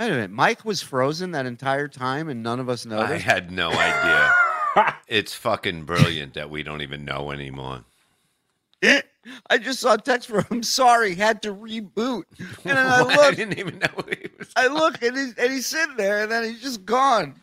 Wait 0.00 0.08
a 0.08 0.12
minute, 0.12 0.30
Mike 0.30 0.64
was 0.64 0.80
frozen 0.80 1.32
that 1.32 1.44
entire 1.44 1.86
time, 1.86 2.30
and 2.30 2.42
none 2.42 2.58
of 2.58 2.70
us 2.70 2.86
noticed. 2.86 3.12
I 3.12 3.18
had 3.18 3.52
no 3.52 3.70
idea. 3.70 4.34
it's 5.08 5.34
fucking 5.34 5.84
brilliant 5.84 6.32
that 6.32 6.48
we 6.48 6.62
don't 6.62 6.80
even 6.80 7.04
know 7.04 7.32
anymore. 7.32 7.84
I 8.82 9.58
just 9.58 9.80
saw 9.80 9.92
a 9.92 9.98
text 9.98 10.28
from 10.30 10.44
him. 10.44 10.62
Sorry, 10.62 11.14
had 11.14 11.42
to 11.42 11.52
reboot. 11.52 12.22
And 12.38 12.78
then 12.78 12.78
I 12.78 13.02
What? 13.02 13.14
look, 13.14 13.24
I 13.26 13.30
didn't 13.32 13.58
even 13.58 13.78
know 13.78 14.04
he 14.08 14.30
was. 14.38 14.48
I 14.56 14.68
look, 14.68 15.02
and 15.02 15.14
he's, 15.18 15.34
and 15.34 15.52
he's 15.52 15.66
sitting 15.66 15.96
there, 15.98 16.22
and 16.22 16.32
then 16.32 16.44
he's 16.44 16.62
just 16.62 16.86
gone. 16.86 17.34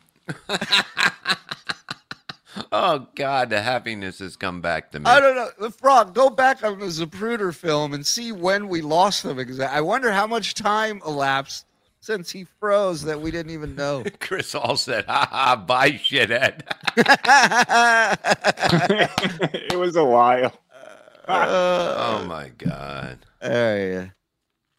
Oh 2.71 3.07
God, 3.13 3.51
the 3.51 3.61
happiness 3.61 4.17
has 4.17 4.35
come 4.35 4.61
back 4.61 4.91
to 4.91 4.99
me. 4.99 5.05
I 5.05 5.19
don't 5.19 5.35
know. 5.35 5.49
The 5.59 5.69
frog, 5.69 6.15
go 6.15 6.31
back 6.31 6.63
on 6.63 6.79
the 6.79 6.87
Zapruder 6.87 7.53
film 7.53 7.93
and 7.93 8.03
see 8.03 8.31
when 8.31 8.67
we 8.67 8.81
lost 8.81 9.23
him. 9.23 9.37
Exactly. 9.37 9.77
I 9.77 9.81
wonder 9.81 10.11
how 10.11 10.25
much 10.25 10.55
time 10.55 11.03
elapsed 11.05 11.66
since 12.07 12.31
he 12.31 12.45
froze 12.61 13.03
that 13.03 13.19
we 13.19 13.31
didn't 13.31 13.51
even 13.51 13.75
know. 13.75 14.01
Chris 14.21 14.55
all 14.55 14.77
said, 14.77 15.03
"Ha 15.07 15.27
ha, 15.29 15.55
bye, 15.57 15.91
shithead." 15.91 16.61
it 19.71 19.77
was 19.77 19.97
a 19.97 20.05
while. 20.05 20.53
oh 21.27 22.23
my 22.25 22.49
God, 22.57 23.19
Hey, 23.41 24.09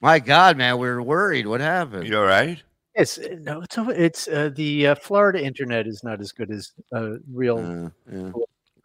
my 0.00 0.18
God, 0.18 0.56
man, 0.56 0.78
we 0.78 0.88
were 0.88 1.02
worried. 1.02 1.47
What 1.47 1.61
happened? 1.61 2.08
you 2.08 2.16
all 2.16 2.25
right? 2.25 2.62
It's 2.94 3.18
uh, 3.18 3.37
no, 3.40 3.61
it's 3.61 3.76
it's 3.78 4.28
uh, 4.28 4.50
the 4.56 4.87
uh, 4.88 4.94
Florida 4.94 5.44
internet 5.44 5.87
is 5.87 6.02
not 6.02 6.23
as 6.23 6.32
good 6.32 6.50
as 6.50 6.73
uh, 6.94 7.16
real 7.30 7.58
Uh, 7.58 7.90
yeah. 8.11 8.32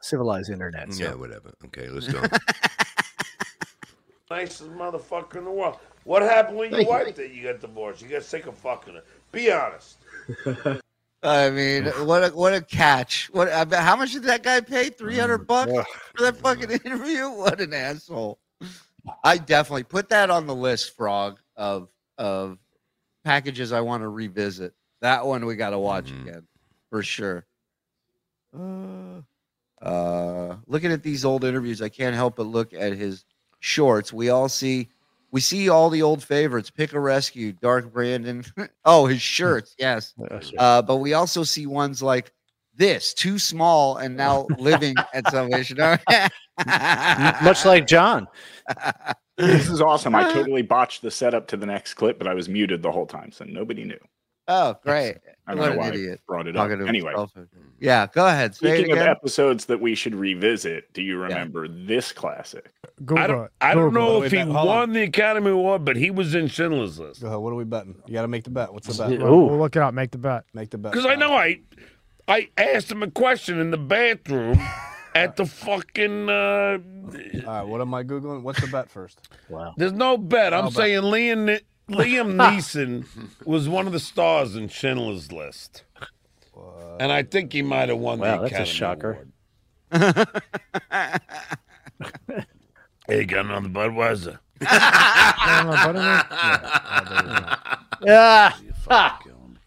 civilized 0.02 0.50
internet. 0.50 0.94
So. 0.94 1.02
Yeah, 1.04 1.14
whatever. 1.14 1.54
Okay, 1.68 1.88
let's 1.88 2.10
go. 2.10 2.22
nicest 4.30 4.70
motherfucker 4.72 5.38
in 5.38 5.46
the 5.46 5.52
world. 5.52 5.78
What 6.04 6.22
happened 6.22 6.58
with 6.58 6.72
your 6.72 6.80
Thank 6.80 6.90
you. 6.90 6.94
wife 6.94 7.16
that 7.16 7.34
you 7.34 7.44
got 7.44 7.62
divorced? 7.62 8.02
You 8.02 8.10
got 8.10 8.24
sick 8.24 8.46
of 8.46 8.56
fucking 8.58 8.96
her. 8.96 9.04
Be 9.32 9.52
honest. 9.52 9.98
I 11.24 11.50
mean, 11.50 11.86
what 12.06 12.24
a 12.24 12.30
what 12.36 12.54
a 12.54 12.62
catch! 12.62 13.30
What? 13.32 13.50
How 13.50 13.96
much 13.96 14.12
did 14.12 14.24
that 14.24 14.44
guy 14.44 14.60
pay? 14.60 14.90
Three 14.90 15.18
hundred 15.18 15.48
bucks 15.48 15.72
for 16.16 16.24
that 16.24 16.36
fucking 16.38 16.70
interview? 16.86 17.30
What 17.30 17.62
an 17.62 17.74
asshole! 17.74 18.40
I 19.24 19.38
definitely 19.38 19.84
put 19.84 20.10
that 20.10 20.30
on 20.30 20.48
the 20.48 20.56
list, 20.56 20.96
Frog, 20.98 21.40
of 21.56 21.88
of 22.18 22.58
packages 23.24 23.72
I 23.72 23.80
want 23.82 24.04
to 24.04 24.10
revisit. 24.10 24.74
That 25.00 25.26
one 25.26 25.46
we 25.46 25.56
got 25.56 25.70
to 25.70 25.80
watch 25.80 26.12
Mhm. 26.12 26.22
again 26.28 26.48
for 26.90 27.04
sure. 27.04 27.46
Uh, 28.58 29.22
uh, 29.82 30.58
looking 30.68 30.92
at 30.92 31.04
these 31.04 31.24
old 31.26 31.44
interviews, 31.46 31.82
I 31.82 31.90
can't 31.90 32.16
help 32.16 32.36
but 32.36 32.44
look 32.48 32.74
at 32.74 32.94
his 32.94 33.24
shorts. 33.60 34.12
We 34.14 34.30
all 34.30 34.50
see, 34.50 34.90
we 35.34 35.42
see 35.42 35.68
all 35.68 35.90
the 35.90 36.04
old 36.04 36.24
favorites: 36.24 36.70
Pick 36.70 36.94
a 36.94 37.00
Rescue, 37.00 37.52
Dark 37.52 37.92
Brandon. 37.92 38.46
oh, 38.86 39.08
his 39.08 39.22
shirts, 39.22 39.76
yes. 39.80 40.14
Uh, 40.58 40.82
but 40.82 40.98
we 40.98 41.14
also 41.14 41.44
see 41.44 41.66
ones 41.66 42.02
like 42.02 42.32
this, 42.76 43.14
too 43.14 43.38
small, 43.40 43.98
and 43.98 44.16
now 44.16 44.48
living 44.58 44.96
at 45.14 45.30
Salvation 45.30 45.82
Army. 45.82 46.04
Much 47.44 47.66
like 47.66 47.88
John. 47.88 48.28
This 49.36 49.68
is 49.68 49.82
awesome. 49.82 50.14
I 50.14 50.32
totally 50.32 50.62
botched 50.62 51.02
the 51.02 51.12
setup 51.12 51.48
to 51.48 51.58
the 51.58 51.66
next 51.66 51.96
clip, 51.96 52.20
but 52.20 52.28
I 52.28 52.36
was 52.36 52.48
muted 52.48 52.84
the 52.84 52.92
whole 52.92 53.08
time, 53.08 53.32
so 53.32 53.44
nobody 53.46 53.84
knew. 53.84 54.00
Oh, 54.48 54.76
great! 54.84 55.18
I 55.48 55.52
don't 55.56 55.60
What 55.60 55.66
know 55.68 55.72
an 55.74 55.78
why 55.80 55.88
idiot. 55.90 56.20
I 56.22 56.24
brought 56.28 56.48
it 56.48 56.56
up. 56.56 56.64
Talking 56.68 56.80
to 56.80 56.88
Anyway, 56.88 57.14
yeah, 57.80 58.08
go 58.14 58.28
ahead. 58.28 58.56
Say 58.56 58.78
speaking 58.78 58.94
of 58.94 59.00
episodes 59.00 59.66
that 59.66 59.82
we 59.82 59.96
should 59.96 60.16
revisit, 60.16 60.92
do 60.94 61.02
you 61.02 61.18
remember 61.20 61.68
this 61.68 62.12
classic? 62.12 62.72
Google 63.06 63.18
I 63.24 63.28
don't. 63.28 63.52
I 63.62 63.74
don't 63.74 63.90
Google 63.94 64.02
know 64.14 64.24
it. 64.24 64.28
if 64.28 64.32
he 64.32 64.38
Hold 64.40 64.56
on. 64.56 64.66
won 64.68 64.94
the 64.94 65.04
Academy 65.04 65.52
Award, 65.52 65.84
but 65.86 65.96
he 65.98 66.12
was 66.12 66.36
in 66.36 66.48
Schindler's 66.48 67.00
List. 67.00 67.22
Go 67.22 67.28
ahead. 67.28 67.40
What 67.40 67.52
are 67.52 67.56
we 67.56 67.66
betting? 67.66 67.96
You 68.08 68.14
got 68.14 68.22
to 68.24 68.28
make 68.28 68.44
the 68.46 68.50
bet. 68.52 68.74
What's 68.74 68.88
the 68.88 68.94
bet? 69.04 69.12
Yeah. 69.12 69.24
We'll, 69.26 69.34
Ooh. 69.34 69.46
we'll 69.48 69.60
look 69.60 69.76
it 69.76 69.82
up. 69.82 69.94
Make 69.94 70.12
the 70.12 70.18
bet. 70.18 70.46
Make 70.54 70.70
the 70.70 70.78
bet. 70.78 70.92
Because 70.94 71.06
I 71.06 71.16
know 71.16 71.34
I, 71.34 71.60
I 72.28 72.50
asked 72.58 72.92
him 72.92 73.04
a 73.04 73.12
question 73.12 73.60
in 73.60 73.72
the 73.72 73.78
bathroom 73.78 74.60
at 75.16 75.36
the 75.36 75.46
fucking. 75.46 76.30
Uh, 76.30 76.78
All 77.46 77.54
right. 77.54 77.64
What 77.64 77.82
am 77.82 77.94
I 77.94 78.04
googling? 78.04 78.44
What's 78.44 78.62
the 78.62 78.68
bet 78.68 78.90
first? 78.90 79.20
Wow. 79.50 79.74
there's 79.78 79.94
no 79.94 80.18
bet. 80.18 80.54
I'm 80.54 80.66
No 80.66 80.72
bet. 80.72 80.74
saying 80.74 81.04
Liam 81.90 82.36
Liam 82.36 82.36
Neeson 82.38 83.06
was 83.46 83.68
one 83.68 83.88
of 83.88 83.94
the 83.94 84.00
stars 84.00 84.56
in 84.56 84.68
Schindler's 84.70 85.32
List, 85.32 85.84
and 87.00 87.12
I 87.12 87.24
think 87.24 87.52
he 87.54 87.62
might 87.62 87.90
have 87.90 87.98
won 87.98 88.20
Wow, 88.20 88.42
the 88.44 88.50
that's 88.50 88.70
a 88.70 88.72
shocker. 88.72 89.28
Award. 89.92 90.28
Hey, 93.08 93.26
got 93.26 93.46
another 93.46 93.70
Budweiser. 93.70 94.40
No, 95.46 95.92
no. 95.92 96.00
Yeah. 96.00 96.24
Oh, 96.32 97.04
there 97.10 97.24
you 97.24 97.40
go. 97.40 98.06
Yeah. 98.06 98.54
You 98.64 98.74
fucking 98.74 99.32
killing 99.32 99.54
me. 99.54 99.60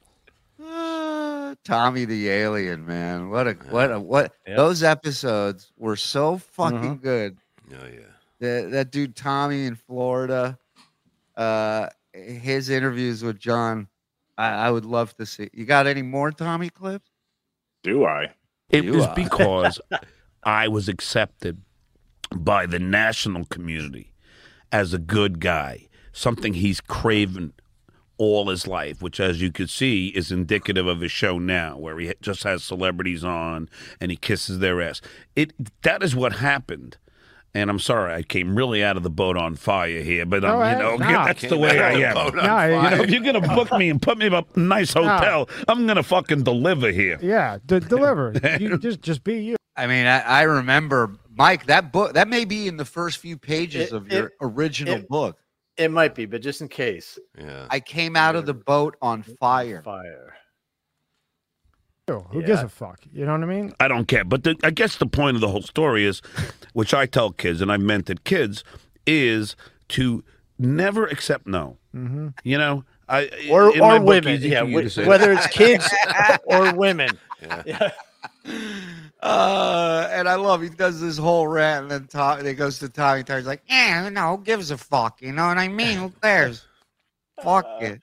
Ah, 0.64 1.54
Tommy 1.64 2.06
the 2.06 2.28
Alien, 2.30 2.86
man. 2.86 3.28
What 3.28 3.46
a 3.46 3.52
what 3.70 3.90
a 3.92 4.00
what 4.00 4.32
Yep. 4.46 4.56
those 4.56 4.82
episodes 4.82 5.70
were 5.76 5.96
so 5.96 6.38
fucking 6.38 6.98
good. 7.02 7.36
Oh 7.72 7.86
yeah. 7.86 8.00
That 8.40 8.70
that 8.72 8.90
dude 8.90 9.16
Tommy 9.16 9.66
in 9.66 9.74
Florida, 9.76 10.58
uh 11.36 11.88
his 12.24 12.68
interviews 12.70 13.22
with 13.22 13.38
John, 13.38 13.88
I, 14.38 14.48
I 14.48 14.70
would 14.70 14.84
love 14.84 15.14
to 15.16 15.26
see. 15.26 15.48
You 15.52 15.64
got 15.64 15.86
any 15.86 16.02
more 16.02 16.30
Tommy 16.30 16.70
clips? 16.70 17.10
Do 17.82 18.04
I? 18.04 18.32
It 18.70 18.84
You 18.84 18.92
was 18.92 19.06
are. 19.06 19.14
because 19.14 19.80
I 20.44 20.68
was 20.68 20.88
accepted 20.88 21.62
by 22.34 22.66
the 22.66 22.78
national 22.78 23.44
community 23.46 24.12
as 24.72 24.92
a 24.92 24.98
good 24.98 25.40
guy, 25.40 25.88
something 26.12 26.54
he's 26.54 26.80
craven 26.80 27.52
all 28.18 28.48
his 28.48 28.66
life, 28.66 29.02
which, 29.02 29.20
as 29.20 29.40
you 29.42 29.52
could 29.52 29.68
see, 29.68 30.08
is 30.08 30.32
indicative 30.32 30.86
of 30.86 31.00
his 31.00 31.12
show 31.12 31.38
now, 31.38 31.76
where 31.76 31.98
he 31.98 32.12
just 32.22 32.42
has 32.44 32.64
celebrities 32.64 33.22
on 33.22 33.68
and 34.00 34.10
he 34.10 34.16
kisses 34.16 34.58
their 34.58 34.80
ass. 34.80 35.00
It 35.34 35.52
that 35.82 36.02
is 36.02 36.16
what 36.16 36.34
happened. 36.34 36.96
And 37.54 37.70
I'm 37.70 37.78
sorry, 37.78 38.12
I 38.12 38.22
came 38.22 38.54
really 38.54 38.84
out 38.84 38.98
of 38.98 39.02
the 39.02 39.08
boat 39.10 39.36
on 39.38 39.54
fire 39.56 40.02
here, 40.02 40.26
but 40.26 40.44
um, 40.44 40.58
Go 40.58 40.68
you 40.68 40.76
know 40.76 40.96
Nah. 41.10 41.24
that's 41.26 41.42
the 41.48 41.56
way 41.56 41.80
I 41.80 41.92
am. 41.92 42.14
No, 42.14 42.26
You 42.90 42.96
know, 42.96 43.02
if 43.02 43.10
you're 43.10 43.22
gonna 43.22 43.40
book 43.54 43.72
me 43.72 43.88
and 43.88 44.00
put 44.00 44.18
me 44.18 44.26
in 44.26 44.34
a 44.34 44.44
nice 44.56 44.92
hotel, 44.92 45.48
I'm 45.66 45.86
gonna 45.86 46.02
fucking 46.02 46.42
deliver 46.44 46.90
here. 46.90 47.18
Yeah, 47.22 47.56
d- 47.64 47.78
deliver. 47.88 48.34
You 48.60 48.76
just 48.76 49.00
just 49.00 49.24
be 49.24 49.42
you. 49.42 49.56
I 49.74 49.86
mean, 49.86 50.06
I, 50.06 50.20
I 50.20 50.42
remember 50.42 51.12
Mike, 51.34 51.66
that 51.66 51.92
book 51.92 52.12
that 52.14 52.28
may 52.28 52.44
be 52.44 52.68
in 52.68 52.76
the 52.76 52.84
first 52.84 53.18
few 53.18 53.38
pages 53.38 53.90
It- 53.90 53.94
of 53.96 54.12
your 54.12 54.26
it- 54.26 54.32
original 54.42 54.94
it- 54.96 55.08
book. 55.08 55.38
It 55.78 55.90
might 55.90 56.14
be, 56.14 56.24
but 56.24 56.40
just 56.40 56.62
in 56.62 56.68
case. 56.68 57.18
Yeah. 57.38 57.66
I 57.70 57.80
came 57.80 58.16
out 58.16 58.34
of 58.34 58.46
the 58.46 58.54
boat 58.54 58.96
on 59.02 59.22
fire. 59.22 59.82
Fire. 59.82 60.34
Who 62.08 62.40
Yeah. 62.40 62.46
gives 62.46 62.62
a 62.62 62.68
fuck? 62.68 63.00
You 63.12 63.26
know 63.26 63.32
what 63.32 63.42
I 63.42 63.46
mean? 63.46 63.72
I 63.80 63.88
don't 63.88 64.06
care. 64.06 64.24
But 64.24 64.44
the, 64.44 64.56
I 64.62 64.70
guess 64.70 64.96
the 64.96 65.06
point 65.06 65.34
of 65.36 65.40
the 65.40 65.48
whole 65.48 65.62
story 65.62 66.04
is, 66.06 66.22
which 66.72 66.94
I 66.94 67.06
tell 67.06 67.32
kids, 67.32 67.60
and 67.60 67.70
I 67.72 67.76
meant 67.78 68.08
it, 68.10 68.22
kids, 68.24 68.62
is 69.06 69.56
to 69.90 70.22
never 70.58 71.06
accept 71.06 71.46
no. 71.46 71.78
Mm-hmm. 71.94 72.28
You 72.44 72.58
know, 72.58 72.84
I 73.08 73.28
Or 73.50 73.74
in 73.74 73.80
or 73.80 73.98
book, 73.98 74.08
women. 74.08 74.34
easy 74.34 74.50
Yeah, 74.50 74.60
for 74.60 74.66
you 74.68 74.78
wh- 74.78 74.82
to 74.82 74.90
say. 74.90 75.04
whether 75.06 75.32
it's 75.32 75.46
kids 75.48 75.88
or 76.44 76.72
women. 76.74 77.10
Yeah. 77.42 77.62
Yeah. 77.66 77.90
Uh, 79.22 80.08
and 80.12 80.28
I 80.28 80.34
love 80.36 80.62
he 80.62 80.68
does 80.68 81.00
this 81.00 81.16
whole 81.18 81.48
rant, 81.48 81.84
and 81.84 81.90
then 81.90 82.06
Tom, 82.06 82.38
and 82.38 82.46
he 82.46 82.54
goes 82.54 82.78
to 82.80 82.88
Tommy. 82.88 83.24
Tommy's 83.24 83.46
like, 83.46 83.62
"Yeah, 83.68 84.08
no, 84.10 84.36
who 84.36 84.42
gives 84.44 84.70
a 84.70 84.76
fuck? 84.76 85.20
You 85.22 85.32
know 85.32 85.46
what 85.48 85.58
I 85.58 85.68
mean? 85.68 85.96
Who 85.98 86.10
cares? 86.22 86.64
Fuck 87.42 87.66
it." 87.80 88.02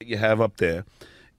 you 0.00 0.16
have 0.18 0.40
up 0.40 0.56
there. 0.58 0.84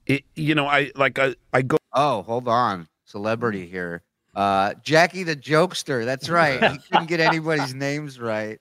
It, 0.06 0.24
you 0.34 0.54
know, 0.54 0.66
I 0.66 0.90
like 0.96 1.18
I, 1.18 1.34
I 1.52 1.62
go. 1.62 1.78
Oh, 1.92 2.22
hold 2.22 2.48
on, 2.48 2.88
celebrity 3.04 3.66
here. 3.66 4.02
Uh, 4.34 4.74
Jackie 4.82 5.22
the 5.24 5.36
jokester. 5.36 6.04
That's 6.04 6.28
right. 6.28 6.72
He 6.72 6.78
couldn't 6.90 7.06
get 7.06 7.20
anybody's 7.20 7.74
names 7.74 8.18
right. 8.18 8.58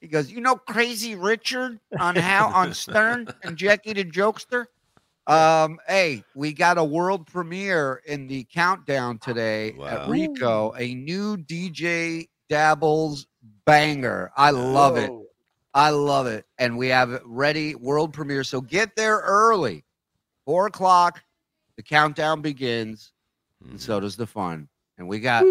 He 0.00 0.08
goes, 0.08 0.30
"You 0.30 0.40
know, 0.40 0.56
Crazy 0.56 1.14
Richard 1.14 1.80
on 1.98 2.16
how 2.16 2.48
on 2.48 2.74
Stern 2.74 3.28
and 3.42 3.56
Jackie 3.56 3.94
the 3.94 4.04
jokester." 4.04 4.66
Um, 5.26 5.78
hey, 5.88 6.22
we 6.34 6.52
got 6.52 6.76
a 6.76 6.84
world 6.84 7.26
premiere 7.26 8.02
in 8.06 8.26
the 8.26 8.44
countdown 8.52 9.18
today 9.18 9.74
at 9.86 10.08
Rico. 10.08 10.74
A 10.76 10.94
new 10.94 11.38
DJ 11.38 12.28
Dabbles 12.50 13.26
banger. 13.64 14.30
I 14.36 14.50
love 14.50 14.96
it. 14.96 15.10
I 15.72 15.90
love 15.90 16.26
it. 16.26 16.44
And 16.58 16.76
we 16.76 16.88
have 16.88 17.12
it 17.12 17.22
ready, 17.24 17.74
world 17.74 18.12
premiere. 18.12 18.44
So 18.44 18.60
get 18.60 18.96
there 18.96 19.18
early. 19.18 19.84
Four 20.46 20.66
o'clock, 20.66 21.22
the 21.76 21.82
countdown 21.82 22.42
begins, 22.42 23.12
and 23.68 23.80
so 23.80 24.00
does 24.00 24.16
the 24.16 24.26
fun. 24.26 24.68
And 24.98 25.08
we 25.08 25.20
got 25.20 25.44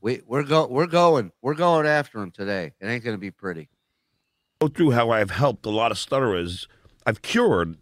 we 0.00 0.22
we're 0.26 0.42
go 0.42 0.66
we're 0.66 0.86
going 0.86 1.32
we're 1.42 1.54
going 1.54 1.86
after 1.86 2.20
him 2.22 2.30
today. 2.30 2.72
It 2.80 2.86
ain't 2.86 3.04
gonna 3.04 3.18
be 3.18 3.30
pretty. 3.30 3.68
Go 4.60 4.68
through 4.68 4.92
how 4.92 5.10
I've 5.10 5.30
helped 5.30 5.66
a 5.66 5.70
lot 5.70 5.90
of 5.92 5.98
stutterers. 5.98 6.66
I've 7.04 7.20
cured, 7.22 7.76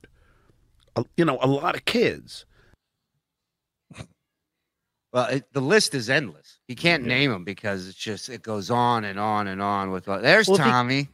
a, 0.96 1.04
you 1.16 1.24
know, 1.24 1.38
a 1.40 1.46
lot 1.46 1.76
of 1.76 1.84
kids. 1.84 2.44
Well, 5.12 5.26
it, 5.26 5.52
the 5.52 5.60
list 5.60 5.94
is 5.94 6.10
endless. 6.10 6.58
You 6.66 6.74
can't 6.74 7.04
name 7.04 7.30
them 7.30 7.44
because 7.44 7.86
it's 7.86 7.96
just 7.96 8.28
it 8.28 8.42
goes 8.42 8.68
on 8.70 9.04
and 9.04 9.18
on 9.20 9.46
and 9.46 9.62
on 9.62 9.92
with. 9.92 10.08
uh, 10.08 10.18
There's 10.18 10.48
Well, 10.48 10.56
if 10.58 10.64
he- 10.64 10.70
Tommy. 10.70 11.08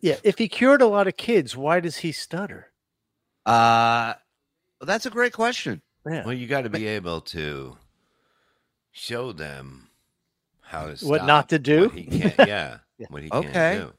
Yeah, 0.00 0.16
if 0.22 0.38
he 0.38 0.46
cured 0.48 0.80
a 0.82 0.86
lot 0.86 1.08
of 1.08 1.16
kids, 1.16 1.56
why 1.56 1.80
does 1.80 1.96
he 1.98 2.12
stutter? 2.12 2.70
Uh, 3.44 4.14
well, 4.80 4.86
that's 4.86 5.06
a 5.06 5.10
great 5.10 5.32
question. 5.32 5.82
Yeah. 6.08 6.24
Well, 6.24 6.32
you 6.34 6.46
got 6.46 6.62
to 6.62 6.70
be 6.70 6.86
able 6.86 7.20
to 7.22 7.76
show 8.92 9.32
them 9.32 9.88
how 10.62 10.86
to 10.86 11.06
What 11.06 11.18
stop 11.18 11.26
not 11.26 11.48
to 11.50 11.58
do? 11.58 11.82
What 11.82 11.92
he 11.92 12.04
can't, 12.04 12.38
yeah, 12.48 12.78
what 13.08 13.22
he 13.22 13.30
Okay. 13.30 13.50
can't 13.52 13.88
do. 13.90 13.92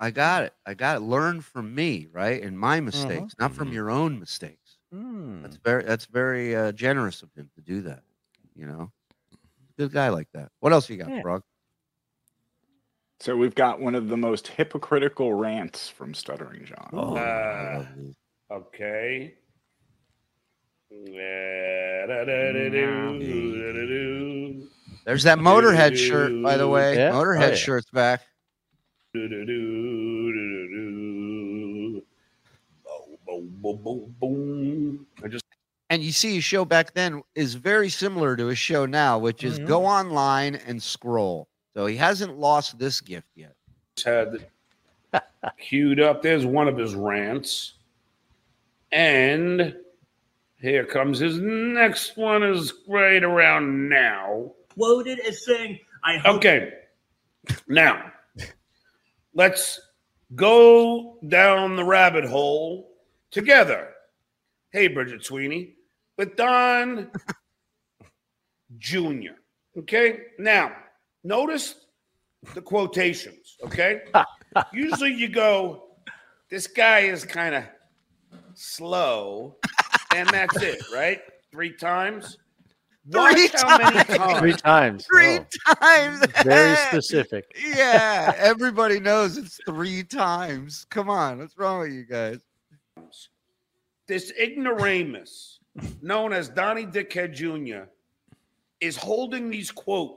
I 0.00 0.10
got 0.10 0.44
it. 0.44 0.54
I 0.64 0.74
got 0.74 0.96
it. 0.96 1.00
Learn 1.00 1.40
from 1.40 1.74
me, 1.74 2.06
right, 2.12 2.42
and 2.42 2.58
my 2.58 2.78
Uh-huh. 2.78 2.84
mistakes, 2.84 3.34
not 3.38 3.52
from 3.52 3.72
your 3.72 3.90
own 3.90 4.18
mistakes. 4.18 4.78
Hmm. 4.92 5.42
That's 5.42 5.56
very 5.56 5.82
that's 5.84 6.06
very 6.06 6.56
uh, 6.56 6.72
generous 6.72 7.22
of 7.22 7.32
him 7.34 7.50
to 7.56 7.60
do 7.60 7.82
that. 7.82 8.02
You 8.54 8.66
know, 8.66 8.92
good 9.76 9.92
guy 9.92 10.08
like 10.08 10.28
that. 10.32 10.50
What 10.60 10.72
else 10.72 10.88
you 10.88 10.96
got, 10.96 11.10
Yeah. 11.10 11.20
Frog? 11.22 11.42
So 13.20 13.36
we've 13.36 13.54
got 13.54 13.80
one 13.80 13.96
of 13.96 14.08
the 14.08 14.16
most 14.16 14.46
hypocritical 14.46 15.34
rants 15.34 15.88
from 15.88 16.14
Stuttering 16.14 16.64
John. 16.64 16.90
Oh, 16.92 17.16
Uh, 17.16 17.84
okay. 18.54 19.34
There's 25.04 25.22
that 25.24 25.38
Motorhead 25.38 25.96
shirt, 25.96 26.42
by 26.42 26.56
the 26.56 26.68
way. 26.68 26.94
Yeah? 26.96 27.12
Motorhead 27.12 27.42
Oh, 27.44 27.48
yeah. 27.48 27.54
shirt's 27.54 27.90
back. 27.90 28.22
I 35.24 35.28
just 35.28 35.44
And 35.90 36.02
you 36.02 36.12
see, 36.12 36.34
his 36.34 36.44
show 36.44 36.64
back 36.64 36.92
then 36.92 37.22
is 37.34 37.54
very 37.54 37.88
similar 37.88 38.36
to 38.36 38.46
his 38.46 38.58
show 38.58 38.84
now, 38.86 39.18
which 39.18 39.42
is 39.42 39.58
Mhm. 39.58 39.66
go 39.66 39.86
online 39.86 40.54
and 40.56 40.82
scroll. 40.82 41.48
So 41.74 41.86
he 41.86 41.96
hasn't 41.96 42.38
lost 42.38 42.78
this 42.78 43.00
gift 43.00 43.28
yet. 43.34 43.54
had 44.04 44.46
queued 45.58 45.98
up. 46.00 46.22
There's 46.22 46.44
one 46.46 46.68
of 46.68 46.76
his 46.76 46.94
rants. 46.94 47.74
And 48.92 49.76
here 50.60 50.84
comes 50.84 51.18
his 51.18 51.38
next 51.38 52.16
one 52.16 52.42
is 52.42 52.72
right 52.88 53.22
around 53.22 53.88
now. 53.88 54.52
Quoted 54.74 55.20
as 55.20 55.44
saying, 55.44 55.78
I 56.04 56.18
hope 56.18 56.36
Okay. 56.36 56.72
Now, 57.66 58.12
let's 59.34 59.80
go 60.34 61.18
down 61.28 61.76
the 61.76 61.84
rabbit 61.84 62.24
hole 62.24 62.90
together. 63.30 63.90
Hey, 64.70 64.88
Bridget 64.88 65.24
Sweeney, 65.24 65.76
with 66.16 66.36
Don 66.36 67.10
Jr. 68.78 69.38
Okay. 69.78 70.20
Now, 70.38 70.72
notice 71.24 71.74
the 72.54 72.60
quotations. 72.60 73.56
Okay. 73.64 74.02
Usually 74.72 75.14
you 75.14 75.28
go, 75.28 75.84
this 76.50 76.66
guy 76.66 77.00
is 77.00 77.24
kind 77.24 77.54
of 77.54 77.64
slow, 78.54 79.56
and 80.14 80.28
that's 80.30 80.56
it, 80.62 80.82
right? 80.92 81.20
Three 81.52 81.72
times. 81.72 82.38
Watch 83.10 83.32
Three 83.34 83.48
how 83.54 83.78
many 83.78 84.04
times. 84.04 84.18
times. 84.18 84.38
Three 84.38 84.52
times. 84.52 85.06
Three 85.06 85.38
Oh, 85.38 85.74
times. 85.80 86.26
very 86.44 86.76
specific. 86.76 87.44
yeah, 87.74 88.34
everybody 88.36 89.00
knows 89.00 89.38
it's 89.38 89.58
three 89.66 90.02
times. 90.04 90.86
Come 90.90 91.08
on, 91.08 91.38
what's 91.38 91.56
wrong 91.56 91.80
with 91.80 91.92
you 91.92 92.04
guys? 92.04 92.40
this 94.06 94.32
ignoramus 94.40 95.58
known 96.02 96.32
as 96.32 96.48
Donnie 96.48 96.86
Dickhead 96.86 97.32
Jr. 97.34 97.88
is 98.80 98.96
holding 98.96 99.50
these 99.50 99.70
quote 99.70 100.16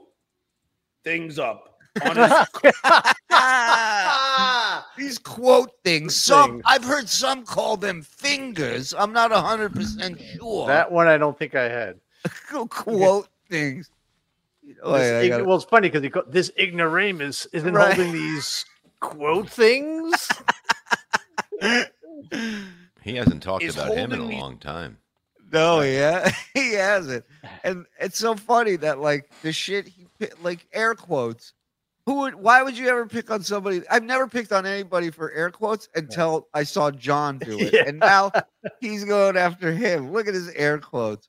things 1.04 1.38
up 1.38 1.78
on 2.04 2.16
his 2.16 2.72
These 4.96 5.18
quote 5.18 5.70
things. 5.84 6.14
Some 6.16 6.62
I've 6.64 6.84
heard 6.84 7.08
some 7.08 7.44
call 7.44 7.76
them 7.76 8.02
fingers. 8.02 8.94
I'm 8.96 9.12
not 9.12 9.32
hundred 9.32 9.74
percent 9.74 10.20
sure. 10.38 10.66
That 10.66 10.90
one 10.92 11.06
I 11.08 11.18
don't 11.18 11.38
think 11.38 11.54
I 11.54 11.68
had. 11.68 12.00
quote 12.68 13.28
things. 13.50 13.90
You 14.62 14.76
know, 14.84 14.92
wait, 14.92 15.24
ig- 15.24 15.30
gotta- 15.30 15.44
well, 15.44 15.56
it's 15.56 15.64
funny 15.64 15.88
because 15.90 16.24
this 16.28 16.50
ignoramus 16.58 17.46
isn't 17.52 17.74
Right. 17.74 17.94
holding 17.94 18.12
these 18.12 18.64
quote 19.00 19.48
things. 19.50 20.28
He 23.02 23.16
hasn't 23.16 23.42
talked 23.42 23.64
Is 23.64 23.74
about 23.76 23.96
him 23.96 24.12
in 24.12 24.12
a 24.12 24.16
holding 24.16 24.28
these- 24.36 24.40
long 24.40 24.58
time. 24.58 24.98
No, 25.52 25.80
yeah, 25.82 26.32
he 26.54 26.72
hasn't. 26.72 27.24
And 27.62 27.84
it's 28.00 28.18
so 28.18 28.34
funny 28.34 28.76
that 28.76 29.00
like 29.00 29.28
the 29.42 29.52
shit 29.52 29.86
he 29.86 30.06
pi- 30.18 30.30
like 30.42 30.66
air 30.72 30.94
quotes. 30.94 31.52
Who 32.06 32.14
would? 32.20 32.34
Why 32.34 32.62
would 32.62 32.76
you 32.76 32.88
ever 32.88 33.06
pick 33.06 33.30
on 33.30 33.42
somebody? 33.44 33.82
I've 33.88 34.02
never 34.02 34.26
picked 34.26 34.50
on 34.52 34.66
anybody 34.66 35.10
for 35.10 35.30
air 35.32 35.50
quotes 35.50 35.88
until 35.94 36.48
I 36.52 36.64
saw 36.64 36.90
John 36.90 37.38
do 37.38 37.56
it, 37.60 37.72
Yeah. 37.72 37.84
and 37.86 38.00
now 38.00 38.32
he's 38.80 39.04
going 39.04 39.36
after 39.36 39.72
him. 39.72 40.12
Look 40.12 40.26
at 40.26 40.34
his 40.34 40.48
air 40.50 40.78
quotes. 40.78 41.28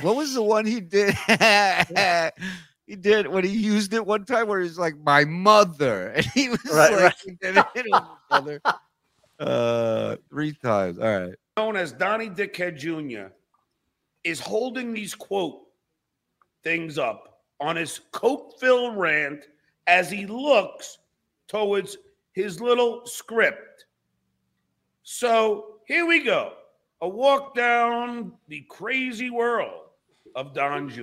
What 0.00 0.16
was 0.16 0.32
the 0.34 0.42
one 0.42 0.64
he 0.64 0.80
did? 0.80 1.14
he 2.86 2.96
did 2.96 3.26
when 3.28 3.44
he 3.44 3.50
used 3.50 3.92
it 3.92 4.04
one 4.06 4.24
time 4.24 4.48
where 4.48 4.60
he's 4.60 4.78
like, 4.78 4.96
"My 5.04 5.24
mother," 5.26 6.08
and 6.16 6.24
he 6.26 6.48
was 6.48 6.64
Right, 6.72 6.92
like, 6.92 7.00
right. 7.02 7.14
he 7.24 7.32
did 7.32 7.56
it 7.58 7.66
with 7.74 7.84
his 7.84 8.00
mother. 8.30 8.60
Uh, 9.38 10.16
three 10.30 10.52
times. 10.54 10.98
All 10.98 11.04
right. 11.20 11.34
known 11.58 11.76
as 11.76 11.92
Donnie 11.92 12.30
Dickhead 12.30 12.76
Jr. 12.78 13.32
is 14.24 14.40
holding 14.40 14.94
these 14.94 15.14
quote 15.14 15.60
things 16.62 16.96
up 16.98 17.33
on 17.60 17.76
his 17.76 18.00
coke 18.12 18.58
filled 18.60 18.96
rant 18.96 19.46
as 19.86 20.10
he 20.10 20.26
looks 20.26 20.98
towards 21.48 21.96
his 22.32 22.60
little 22.60 23.06
script. 23.06 23.86
So 25.02 25.76
here 25.86 26.06
we 26.06 26.22
go. 26.24 26.54
A 27.00 27.08
walk 27.08 27.54
down 27.54 28.32
the 28.48 28.64
crazy 28.68 29.30
world 29.30 29.88
of 30.34 30.54
Don 30.54 30.88
Jr. 30.88 31.02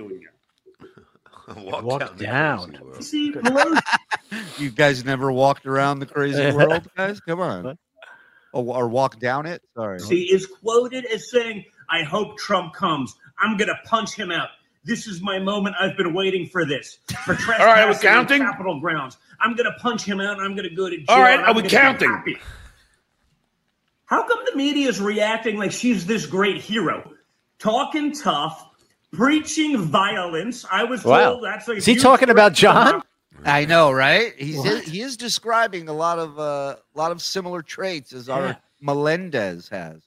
Walk, 1.56 1.82
Walk 1.82 2.16
down. 2.16 2.70
down. 2.70 2.70
crazy 2.70 2.82
world. 2.84 3.04
see 3.04 3.32
Pelosi 3.32 3.80
You 4.58 4.70
guys 4.70 5.04
never 5.04 5.30
walked 5.32 5.66
around 5.66 5.98
the 5.98 6.06
crazy 6.06 6.50
world, 6.56 6.86
guys? 6.96 7.20
Come 7.20 7.40
on. 7.40 7.76
Oh, 8.54 8.64
or 8.72 8.88
walk 8.88 9.18
down 9.18 9.46
it? 9.46 9.60
Sorry. 9.74 9.98
See, 10.00 10.24
is 10.32 10.46
quoted 10.46 11.04
as 11.06 11.30
saying, 11.30 11.64
I 11.90 12.02
hope 12.04 12.38
Trump 12.38 12.74
comes. 12.74 13.14
I'm 13.40 13.56
going 13.56 13.68
to 13.68 13.78
punch 13.84 14.14
him 14.14 14.30
out. 14.30 14.48
This 14.84 15.06
is 15.06 15.22
my 15.22 15.38
moment. 15.38 15.76
I've 15.78 15.96
been 15.96 16.12
waiting 16.12 16.46
for 16.48 16.64
this. 16.64 16.98
For 17.24 17.34
trespassing 17.36 17.66
right, 17.66 17.82
are 17.84 17.88
we 17.92 17.98
counting? 17.98 18.42
Capitol 18.42 18.80
grounds. 18.80 19.16
I'm 19.40 19.54
going 19.54 19.70
to 19.70 19.78
punch 19.78 20.02
him 20.04 20.20
out 20.20 20.38
and 20.38 20.42
I'm 20.46 20.54
going 20.56 20.68
to 20.68 20.74
go 20.74 20.88
to 20.90 20.96
jail. 20.96 21.04
All 21.08 21.20
right, 21.20 21.38
are 21.38 21.46
I'm 21.50 21.56
we 21.56 21.62
counting? 21.62 22.10
How 24.06 24.26
come 24.26 24.38
the 24.50 24.56
media 24.56 24.88
is 24.88 25.00
reacting 25.00 25.56
like 25.56 25.72
she's 25.72 26.04
this 26.06 26.26
great 26.26 26.60
hero? 26.60 27.10
Talking 27.58 28.12
tough, 28.12 28.68
preaching 29.12 29.78
violence. 29.78 30.64
I 30.70 30.84
was 30.84 31.04
Wow. 31.04 31.32
told 31.34 31.44
that's 31.44 31.68
a 31.68 31.72
Is 31.72 31.86
he 31.86 31.94
talking 31.96 32.28
about 32.28 32.52
John? 32.52 33.02
I 33.44 33.64
know, 33.64 33.90
right? 33.90 34.34
He's 34.36 34.58
What? 34.58 34.84
he 34.84 35.00
is 35.00 35.16
describing 35.16 35.88
a 35.88 35.92
lot 35.92 36.18
of 36.18 36.38
uh, 36.38 36.76
a 36.94 36.98
lot 36.98 37.10
of 37.12 37.22
similar 37.22 37.62
traits 37.62 38.12
as 38.12 38.28
our 38.28 38.46
Yeah. 38.48 38.54
Melendez 38.80 39.68
has. 39.68 40.02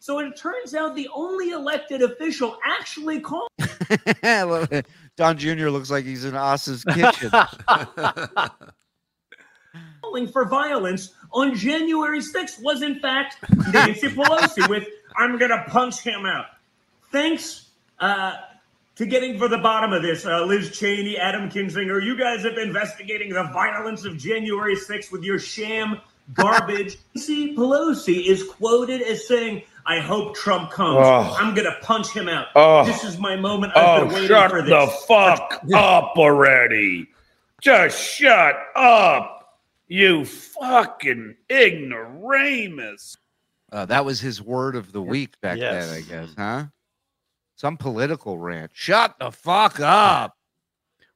So 0.00 0.18
it 0.18 0.36
turns 0.36 0.74
out 0.74 0.94
the 0.94 1.08
only 1.14 1.50
elected 1.50 2.02
official 2.02 2.58
actually 2.64 3.20
called 3.20 3.48
Don 5.16 5.38
Jr. 5.38 5.68
looks 5.68 5.90
like 5.90 6.04
he's 6.04 6.24
in 6.24 6.34
Oss's 6.34 6.84
kitchen. 6.84 7.30
calling 10.14 10.28
for 10.28 10.44
violence 10.44 11.12
on 11.32 11.54
January 11.54 12.20
6th 12.20 12.62
was 12.62 12.82
in 12.82 13.00
fact 13.00 13.36
Nancy 13.72 14.08
Pelosi 14.08 14.68
with 14.68 14.84
I'm 15.16 15.38
gonna 15.38 15.64
punch 15.68 16.00
him 16.00 16.26
out. 16.26 16.46
Thanks 17.10 17.70
uh, 17.98 18.34
to 18.96 19.06
getting 19.06 19.38
for 19.38 19.48
the 19.48 19.58
bottom 19.58 19.92
of 19.92 20.02
this, 20.02 20.24
uh, 20.24 20.44
Liz 20.44 20.76
Cheney, 20.76 21.16
Adam 21.16 21.50
Kinzinger, 21.50 22.04
you 22.04 22.16
guys 22.16 22.42
have 22.44 22.54
been 22.54 22.68
investigating 22.68 23.30
the 23.30 23.44
violence 23.52 24.04
of 24.04 24.16
January 24.16 24.76
6th 24.76 25.10
with 25.10 25.24
your 25.24 25.38
sham 25.38 26.00
garbage. 26.32 26.96
Nancy 27.14 27.54
Pelosi 27.54 28.26
is 28.26 28.42
quoted 28.44 29.02
as 29.02 29.26
saying, 29.28 29.62
I 29.86 30.00
hope 30.00 30.34
Trump 30.34 30.70
comes. 30.70 30.98
Oh. 31.00 31.36
I'm 31.38 31.54
gonna 31.54 31.76
punch 31.82 32.08
him 32.10 32.28
out. 32.28 32.46
Oh. 32.54 32.84
This 32.86 33.04
is 33.04 33.18
my 33.18 33.36
moment. 33.36 33.76
I've 33.76 33.84
Oh, 34.02 34.04
been 34.06 34.14
waiting 34.14 34.28
shut 34.28 34.50
for 34.50 34.62
this. 34.62 34.70
the 34.70 34.86
fuck 35.06 35.60
up 35.74 36.12
already. 36.16 37.08
Just 37.60 37.98
shut 38.02 38.56
up. 38.74 39.60
You 39.86 40.24
fucking 40.24 41.36
ignoramus. 41.50 43.16
Uh, 43.70 43.84
that 43.86 44.04
was 44.04 44.20
his 44.20 44.40
word 44.40 44.76
of 44.76 44.92
the 44.92 45.02
week 45.02 45.38
back 45.40 45.58
Yes. 45.58 45.86
then, 45.86 45.96
I 45.96 46.00
guess, 46.02 46.34
huh? 46.38 46.64
Some 47.56 47.76
political 47.76 48.38
rant. 48.38 48.70
Shut 48.74 49.16
the 49.18 49.30
fuck 49.30 49.80
up. 49.80 50.36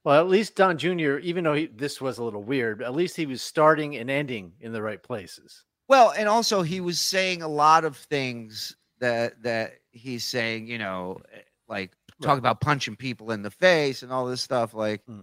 Well, 0.08 0.18
at 0.18 0.28
least 0.30 0.54
Don 0.54 0.78
Jr., 0.78 1.18
even 1.18 1.44
though 1.44 1.52
he, 1.52 1.66
this 1.66 2.00
was 2.00 2.16
a 2.16 2.24
little 2.24 2.42
weird, 2.42 2.80
at 2.82 2.94
least 2.94 3.14
he 3.14 3.26
was 3.26 3.42
starting 3.42 3.94
and 3.98 4.10
ending 4.10 4.54
in 4.58 4.72
the 4.72 4.80
right 4.80 5.02
places. 5.02 5.66
Well, 5.86 6.14
and 6.16 6.26
also 6.26 6.62
he 6.62 6.80
was 6.80 6.98
saying 6.98 7.42
a 7.42 7.48
lot 7.48 7.84
of 7.84 7.94
things 7.94 8.74
that 9.00 9.42
that 9.42 9.74
he's 9.90 10.24
saying, 10.24 10.66
you 10.66 10.78
know, 10.78 11.20
eh, 11.30 11.40
like 11.68 11.92
talk 12.22 12.38
about 12.38 12.62
punching 12.62 12.96
people 12.96 13.32
in 13.32 13.42
the 13.42 13.50
face 13.50 14.02
and 14.02 14.10
all 14.10 14.24
this 14.24 14.40
stuff. 14.40 14.72
Like, 14.72 15.02
Hmm. 15.04 15.20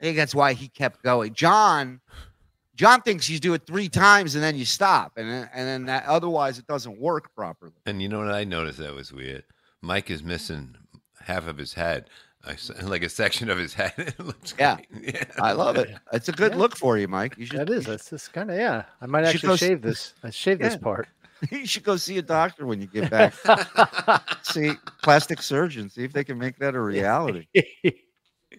I 0.00 0.04
think 0.04 0.16
that's 0.16 0.36
why 0.36 0.52
he 0.52 0.68
kept 0.68 1.02
going. 1.02 1.34
John, 1.34 2.00
John 2.76 3.02
thinks 3.02 3.28
you 3.28 3.40
do 3.40 3.54
it 3.54 3.66
three 3.66 3.88
times 3.88 4.36
and 4.36 4.44
then 4.44 4.54
you 4.54 4.64
stop, 4.64 5.14
and 5.16 5.28
then, 5.28 5.50
and 5.52 5.66
then 5.66 5.86
that 5.86 6.06
otherwise 6.06 6.60
it 6.60 6.68
doesn't 6.68 7.00
work 7.00 7.34
properly. 7.34 7.72
And 7.86 8.00
you 8.00 8.08
know 8.08 8.20
what 8.20 8.32
I 8.32 8.44
noticed 8.44 8.78
that 8.78 8.94
was 8.94 9.12
weird? 9.12 9.42
Mike 9.80 10.12
is 10.12 10.22
missing 10.22 10.76
half 11.20 11.48
of 11.48 11.58
his 11.58 11.74
head, 11.74 12.08
I 12.44 12.52
s- 12.52 12.70
like 12.82 13.02
a 13.02 13.08
section 13.08 13.50
of 13.50 13.58
his 13.58 13.74
head. 13.74 13.92
It 13.98 14.18
looks 14.20 14.54
Yeah, 14.58 14.76
great. 14.92 15.14
yeah. 15.14 15.24
I 15.38 15.52
love 15.52 15.76
it. 15.76 15.96
It's 16.12 16.28
a 16.28 16.32
good 16.32 16.52
Yeah. 16.52 16.58
look 16.58 16.76
for 16.76 16.98
you, 16.98 17.08
Mike. 17.08 17.36
You 17.38 17.46
should. 17.46 17.58
That 17.60 17.70
is. 17.70 17.86
That's 17.86 18.10
just 18.10 18.32
kind 18.32 18.50
of 18.50 18.56
yeah. 18.56 18.84
I 19.00 19.06
might 19.06 19.24
actually 19.24 19.46
go 19.48 19.52
s- 19.54 19.60
shave 19.60 19.82
this. 19.82 20.14
I 20.22 20.30
shave 20.30 20.58
this 20.58 20.76
part. 20.76 21.08
you 21.50 21.66
should 21.66 21.82
go 21.84 21.96
see 21.96 22.18
a 22.18 22.22
doctor 22.22 22.66
when 22.66 22.80
you 22.80 22.86
get 22.86 23.10
back. 23.10 23.34
see 24.42 24.74
plastic 25.02 25.42
surgeon. 25.42 25.90
See 25.90 26.04
if 26.04 26.12
they 26.12 26.24
can 26.24 26.38
make 26.38 26.58
that 26.58 26.74
a 26.74 26.80
reality. 26.80 27.46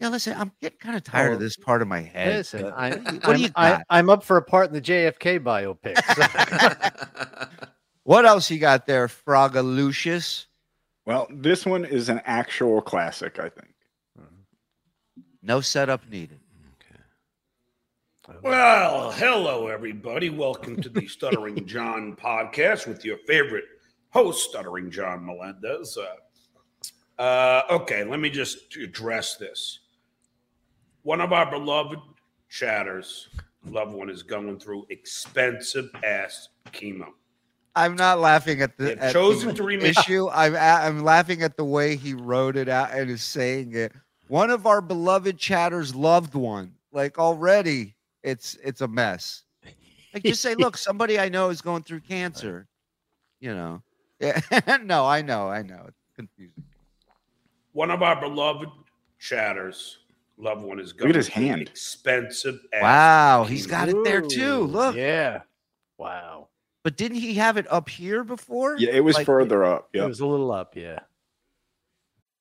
Yeah, 0.01 0.09
listen, 0.09 0.35
I'm 0.37 0.51
getting 0.59 0.79
kind 0.79 0.95
of 0.97 1.03
tired 1.03 1.33
of 1.33 1.37
oh. 1.37 1.39
this 1.43 1.55
part 1.55 1.81
of 1.83 1.87
my 1.87 2.01
head. 2.01 2.35
Listen, 2.37 2.65
I, 2.75 2.95
what 2.95 3.21
do 3.23 3.31
I'm, 3.31 3.37
you 3.39 3.49
I, 3.55 3.69
got? 3.69 3.81
I'm 3.89 4.09
up 4.09 4.23
for 4.23 4.37
a 4.37 4.41
part 4.41 4.67
in 4.67 4.73
the 4.73 4.81
JFK 4.81 5.39
biopic. 5.39 5.97
so- 6.15 7.67
What 8.03 8.25
else 8.25 8.49
you 8.51 8.59
got 8.59 8.85
there, 8.85 9.07
Fraga 9.07 9.63
Lucius? 9.63 10.47
Well, 11.05 11.27
this 11.29 11.65
one 11.65 11.85
is 11.85 12.09
an 12.09 12.21
actual 12.25 12.81
classic, 12.81 13.39
I 13.39 13.49
think. 13.49 13.72
No 15.45 15.59
setup 15.59 16.09
needed. 16.09 16.39
Well, 18.41 19.11
hello, 19.11 19.67
everybody. 19.67 20.29
Welcome 20.29 20.81
to 20.81 20.87
the 20.87 21.05
Stuttering 21.07 21.65
John 21.67 22.15
podcast 22.15 22.87
with 22.87 23.03
your 23.03 23.17
favorite 23.27 23.65
host, 24.11 24.49
Stuttering 24.49 24.89
John 24.89 25.25
Melendez. 25.25 25.97
Uh, 25.97 27.21
uh, 27.21 27.63
okay, 27.69 28.05
let 28.05 28.21
me 28.21 28.29
just 28.29 28.77
address 28.77 29.35
this. 29.35 29.79
One 31.01 31.19
of 31.19 31.33
our 31.33 31.51
beloved 31.51 31.99
chatters, 32.49 33.27
loved 33.65 33.91
one, 33.93 34.09
is 34.09 34.23
going 34.23 34.57
through 34.57 34.85
expensive 34.89 35.89
ass 36.05 36.47
chemo. 36.71 37.07
I'm 37.75 37.95
not 37.97 38.19
laughing 38.19 38.61
at 38.61 38.77
the, 38.77 38.97
at 39.03 39.11
chosen 39.11 39.49
the 39.49 39.55
to 39.55 39.63
remain- 39.65 39.87
issue. 39.87 40.29
I'm 40.29 40.55
I'm 40.55 41.03
laughing 41.03 41.41
at 41.41 41.57
the 41.57 41.65
way 41.65 41.97
he 41.97 42.13
wrote 42.13 42.55
it 42.55 42.69
out 42.69 42.91
and 42.91 43.09
is 43.09 43.21
saying 43.23 43.73
it. 43.75 43.91
One 44.27 44.49
of 44.49 44.65
our 44.65 44.81
beloved 44.81 45.37
chatters 45.37 45.93
loved 45.93 46.33
one. 46.35 46.73
Like 46.91 47.17
already, 47.19 47.95
it's 48.23 48.57
it's 48.63 48.81
a 48.81 48.87
mess. 48.87 49.43
Like 50.13 50.23
just 50.23 50.41
say, 50.41 50.55
look, 50.55 50.77
somebody 50.77 51.19
I 51.19 51.27
know 51.29 51.49
is 51.49 51.61
going 51.61 51.83
through 51.83 52.01
cancer. 52.01 52.67
You 53.39 53.53
know. 53.55 53.81
Yeah. 54.19 54.39
no, 54.83 55.05
I 55.05 55.21
know, 55.21 55.49
I 55.49 55.63
know. 55.63 55.83
It's 55.87 55.97
confusing. 56.15 56.63
One 57.73 57.89
of 57.91 58.03
our 58.03 58.19
beloved 58.19 58.69
chatters, 59.19 59.97
loved 60.37 60.61
one, 60.63 60.79
is 60.79 60.93
going 60.93 61.09
Look 61.09 61.15
at 61.15 61.17
his 61.17 61.27
hand. 61.27 61.61
expensive 61.63 62.59
ass 62.71 62.81
Wow, 62.83 63.43
he's 63.45 63.65
chemo. 63.65 63.69
got 63.71 63.89
it 63.89 64.03
there 64.03 64.21
too. 64.21 64.59
Look. 64.65 64.95
Yeah. 64.95 65.41
Wow. 65.97 66.47
But 66.83 66.95
didn't 66.97 67.17
he 67.17 67.33
have 67.35 67.57
it 67.57 67.65
up 67.71 67.89
here 67.89 68.23
before? 68.23 68.75
Yeah, 68.77 68.91
it 68.91 69.03
was 69.03 69.15
Like- 69.15 69.25
further 69.25 69.63
up. 69.63 69.89
Yeah, 69.93 70.03
It 70.03 70.07
was 70.07 70.19
a 70.19 70.25
little 70.27 70.51
up. 70.51 70.75
Yeah. 70.75 70.99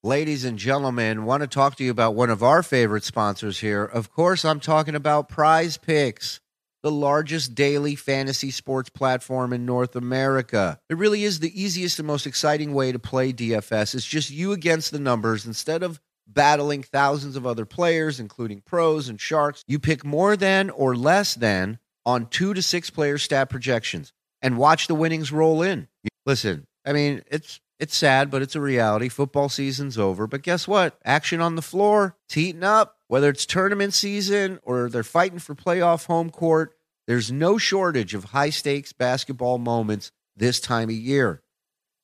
Ladies 0.04 0.44
and 0.44 0.58
gentlemen, 0.58 1.24
want 1.24 1.42
to 1.42 1.46
talk 1.46 1.76
to 1.76 1.84
you 1.84 1.92
about 1.92 2.16
one 2.16 2.28
of 2.28 2.42
our 2.42 2.64
favorite 2.64 3.04
sponsors 3.04 3.60
here. 3.60 3.84
Of 3.84 4.12
course, 4.12 4.44
I'm 4.44 4.58
talking 4.58 4.96
about 4.96 5.28
Prize 5.28 5.76
Picks, 5.76 6.40
the 6.82 6.90
largest 6.90 7.54
daily 7.54 7.94
fantasy 7.94 8.50
sports 8.50 8.90
platform 8.90 9.52
in 9.52 9.64
North 9.64 9.94
America. 9.94 10.80
It 10.90 10.96
really 10.98 11.22
is 11.22 11.38
the 11.38 11.62
easiest 11.62 12.00
and 12.00 12.08
most 12.08 12.26
exciting 12.26 12.74
way 12.74 12.90
to 12.90 12.98
play 12.98 13.32
DFS. 13.32 13.94
It's 13.94 14.04
just 14.04 14.32
you 14.32 14.50
against 14.50 14.90
the 14.90 14.98
numbers 14.98 15.46
instead 15.46 15.84
of 15.84 16.00
battling 16.26 16.82
thousands 16.82 17.36
of 17.36 17.46
other 17.46 17.64
players, 17.64 18.18
including 18.18 18.60
pros 18.62 19.08
and 19.08 19.20
sharks. 19.20 19.62
You 19.68 19.78
pick 19.78 20.04
more 20.04 20.36
than 20.36 20.70
or 20.70 20.96
less 20.96 21.36
than 21.36 21.78
on 22.04 22.26
two 22.26 22.54
to 22.54 22.62
six 22.62 22.90
player 22.90 23.18
stat 23.18 23.50
projections 23.50 24.12
and 24.40 24.58
watch 24.58 24.88
the 24.88 24.96
winnings 24.96 25.30
roll 25.30 25.62
in. 25.62 25.86
Listen, 26.26 26.66
I 26.84 26.92
mean, 26.92 27.22
it's 27.30 27.60
it's 27.82 27.96
sad, 27.96 28.30
but 28.30 28.42
it's 28.42 28.54
a 28.54 28.60
reality. 28.60 29.08
Football 29.08 29.48
season's 29.48 29.98
over, 29.98 30.28
but 30.28 30.42
guess 30.42 30.68
what? 30.68 30.96
Action 31.04 31.40
on 31.40 31.56
the 31.56 31.62
floor, 31.62 32.16
it's 32.26 32.34
heating 32.34 32.62
up. 32.62 32.96
Whether 33.08 33.28
it's 33.28 33.44
tournament 33.44 33.92
season 33.92 34.60
or 34.62 34.88
they're 34.88 35.02
fighting 35.02 35.40
for 35.40 35.56
playoff 35.56 36.06
home 36.06 36.30
court, 36.30 36.74
there's 37.08 37.32
no 37.32 37.58
shortage 37.58 38.14
of 38.14 38.26
high 38.26 38.50
stakes 38.50 38.92
basketball 38.92 39.58
moments 39.58 40.12
this 40.36 40.60
time 40.60 40.90
of 40.90 40.94
year. 40.94 41.42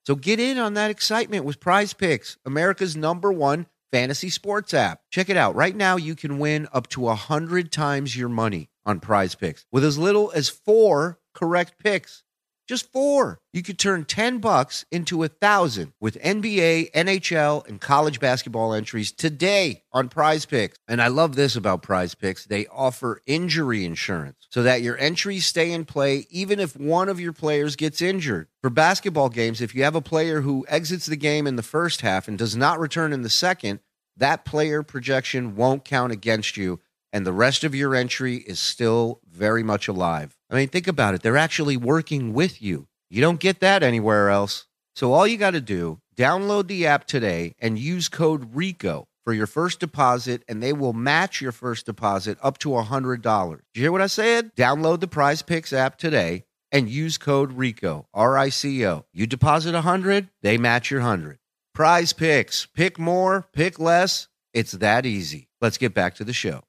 So 0.04 0.16
get 0.16 0.40
in 0.40 0.58
on 0.58 0.74
that 0.74 0.90
excitement 0.90 1.44
with 1.44 1.60
Prize 1.60 1.92
Picks, 1.92 2.38
America's 2.44 2.96
number 2.96 3.32
one 3.32 3.66
fantasy 3.92 4.30
sports 4.30 4.74
app. 4.74 5.02
Check 5.12 5.30
it 5.30 5.36
out. 5.36 5.54
Right 5.54 5.76
now, 5.76 5.96
you 5.96 6.16
can 6.16 6.40
win 6.40 6.66
up 6.72 6.88
to 6.88 7.02
100 7.02 7.70
times 7.70 8.16
your 8.16 8.28
money 8.28 8.68
on 8.84 8.98
Prize 8.98 9.36
Picks 9.36 9.64
with 9.70 9.84
as 9.84 9.96
little 9.96 10.32
as 10.34 10.48
four 10.48 11.20
correct 11.34 11.78
picks. 11.78 12.24
Just 12.68 12.92
four. 12.92 13.40
You 13.54 13.62
could 13.62 13.78
turn 13.78 14.04
10 14.04 14.40
bucks 14.40 14.84
into 14.92 15.22
a 15.22 15.28
thousand 15.28 15.94
with 16.00 16.20
NBA, 16.20 16.92
NHL, 16.92 17.66
and 17.66 17.80
college 17.80 18.20
basketball 18.20 18.74
entries 18.74 19.10
today 19.10 19.84
on 19.90 20.10
Prize 20.10 20.44
Picks. 20.44 20.76
And 20.86 21.00
I 21.00 21.08
love 21.08 21.34
this 21.34 21.56
about 21.56 21.80
Prize 21.80 22.14
Picks. 22.14 22.44
They 22.44 22.66
offer 22.66 23.22
injury 23.24 23.86
insurance 23.86 24.46
so 24.50 24.62
that 24.64 24.82
your 24.82 24.98
entries 24.98 25.46
stay 25.46 25.72
in 25.72 25.86
play 25.86 26.26
even 26.28 26.60
if 26.60 26.76
one 26.76 27.08
of 27.08 27.18
your 27.18 27.32
players 27.32 27.74
gets 27.74 28.02
injured. 28.02 28.48
For 28.60 28.68
basketball 28.68 29.30
games, 29.30 29.62
if 29.62 29.74
you 29.74 29.82
have 29.84 29.96
a 29.96 30.02
player 30.02 30.42
who 30.42 30.66
exits 30.68 31.06
the 31.06 31.16
game 31.16 31.46
in 31.46 31.56
the 31.56 31.62
first 31.62 32.02
half 32.02 32.28
and 32.28 32.36
does 32.36 32.54
not 32.54 32.78
return 32.78 33.14
in 33.14 33.22
the 33.22 33.30
second, 33.30 33.80
that 34.18 34.44
player 34.44 34.82
projection 34.82 35.56
won't 35.56 35.86
count 35.86 36.12
against 36.12 36.58
you 36.58 36.80
and 37.14 37.24
the 37.24 37.32
rest 37.32 37.64
of 37.64 37.74
your 37.74 37.94
entry 37.94 38.36
is 38.36 38.60
still 38.60 39.20
very 39.26 39.62
much 39.62 39.88
alive. 39.88 40.37
I 40.50 40.56
mean, 40.56 40.68
think 40.68 40.88
about 40.88 41.14
it. 41.14 41.22
They're 41.22 41.36
actually 41.36 41.76
working 41.76 42.32
with 42.32 42.62
you. 42.62 42.88
You 43.10 43.20
don't 43.20 43.40
get 43.40 43.60
that 43.60 43.82
anywhere 43.82 44.30
else. 44.30 44.66
So 44.94 45.12
all 45.12 45.26
you 45.26 45.36
got 45.36 45.52
to 45.52 45.60
do, 45.60 46.00
download 46.16 46.66
the 46.68 46.86
app 46.86 47.06
today 47.06 47.54
and 47.58 47.78
use 47.78 48.08
code 48.08 48.54
RICO 48.54 49.08
for 49.24 49.32
your 49.32 49.46
first 49.46 49.78
deposit 49.78 50.42
and 50.48 50.62
they 50.62 50.72
will 50.72 50.92
match 50.92 51.40
your 51.40 51.52
first 51.52 51.86
deposit 51.86 52.38
up 52.42 52.58
to 52.58 52.70
$100. 52.70 53.50
Did 53.50 53.60
you 53.74 53.82
hear 53.82 53.92
what 53.92 54.00
I 54.00 54.06
said? 54.06 54.54
Download 54.56 55.00
the 55.00 55.08
Prize 55.08 55.42
Picks 55.42 55.72
app 55.72 55.98
today 55.98 56.44
and 56.72 56.88
use 56.88 57.18
code 57.18 57.52
RICO, 57.52 58.08
R 58.12 58.36
I 58.36 58.48
C 58.48 58.86
O. 58.86 59.04
You 59.12 59.26
deposit 59.26 59.74
100, 59.74 60.28
they 60.42 60.58
match 60.58 60.90
your 60.90 61.00
100. 61.00 61.38
Prize 61.74 62.12
Picks. 62.12 62.66
Pick 62.66 62.98
more, 62.98 63.46
pick 63.52 63.78
less. 63.78 64.28
It's 64.52 64.72
that 64.72 65.06
easy. 65.06 65.48
Let's 65.60 65.78
get 65.78 65.94
back 65.94 66.14
to 66.16 66.24
the 66.24 66.32
show. 66.32 66.62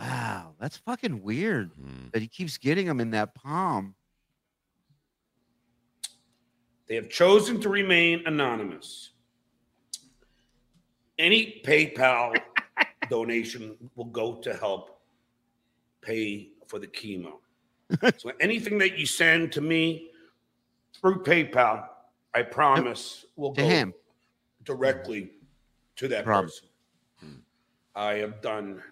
Wow, 0.00 0.54
that's 0.58 0.78
fucking 0.78 1.22
weird 1.22 1.72
mm-hmm. 1.72 2.08
that 2.12 2.22
he 2.22 2.28
keeps 2.28 2.56
getting 2.56 2.86
them 2.86 3.00
in 3.00 3.10
that 3.10 3.34
palm. 3.34 3.94
They 6.88 6.94
have 6.94 7.10
chosen 7.10 7.60
to 7.60 7.68
remain 7.68 8.22
anonymous. 8.26 9.10
Any 11.18 11.62
PayPal 11.64 12.34
donation 13.10 13.76
will 13.94 14.06
go 14.06 14.36
to 14.36 14.54
help 14.54 15.00
pay 16.00 16.48
for 16.66 16.78
the 16.78 16.86
chemo. 16.86 17.34
so 18.16 18.32
anything 18.40 18.78
that 18.78 18.98
you 18.98 19.04
send 19.04 19.52
to 19.52 19.60
me 19.60 20.10
through 20.98 21.22
PayPal, 21.22 21.86
I 22.34 22.42
promise 22.42 23.26
will 23.36 23.52
To 23.52 23.60
go 23.60 23.68
him. 23.68 23.94
directly 24.64 25.32
to 25.96 26.08
that 26.08 26.24
Promise. 26.24 26.60
person. 26.60 27.42
I 27.94 28.14
have 28.14 28.40
done 28.40 28.82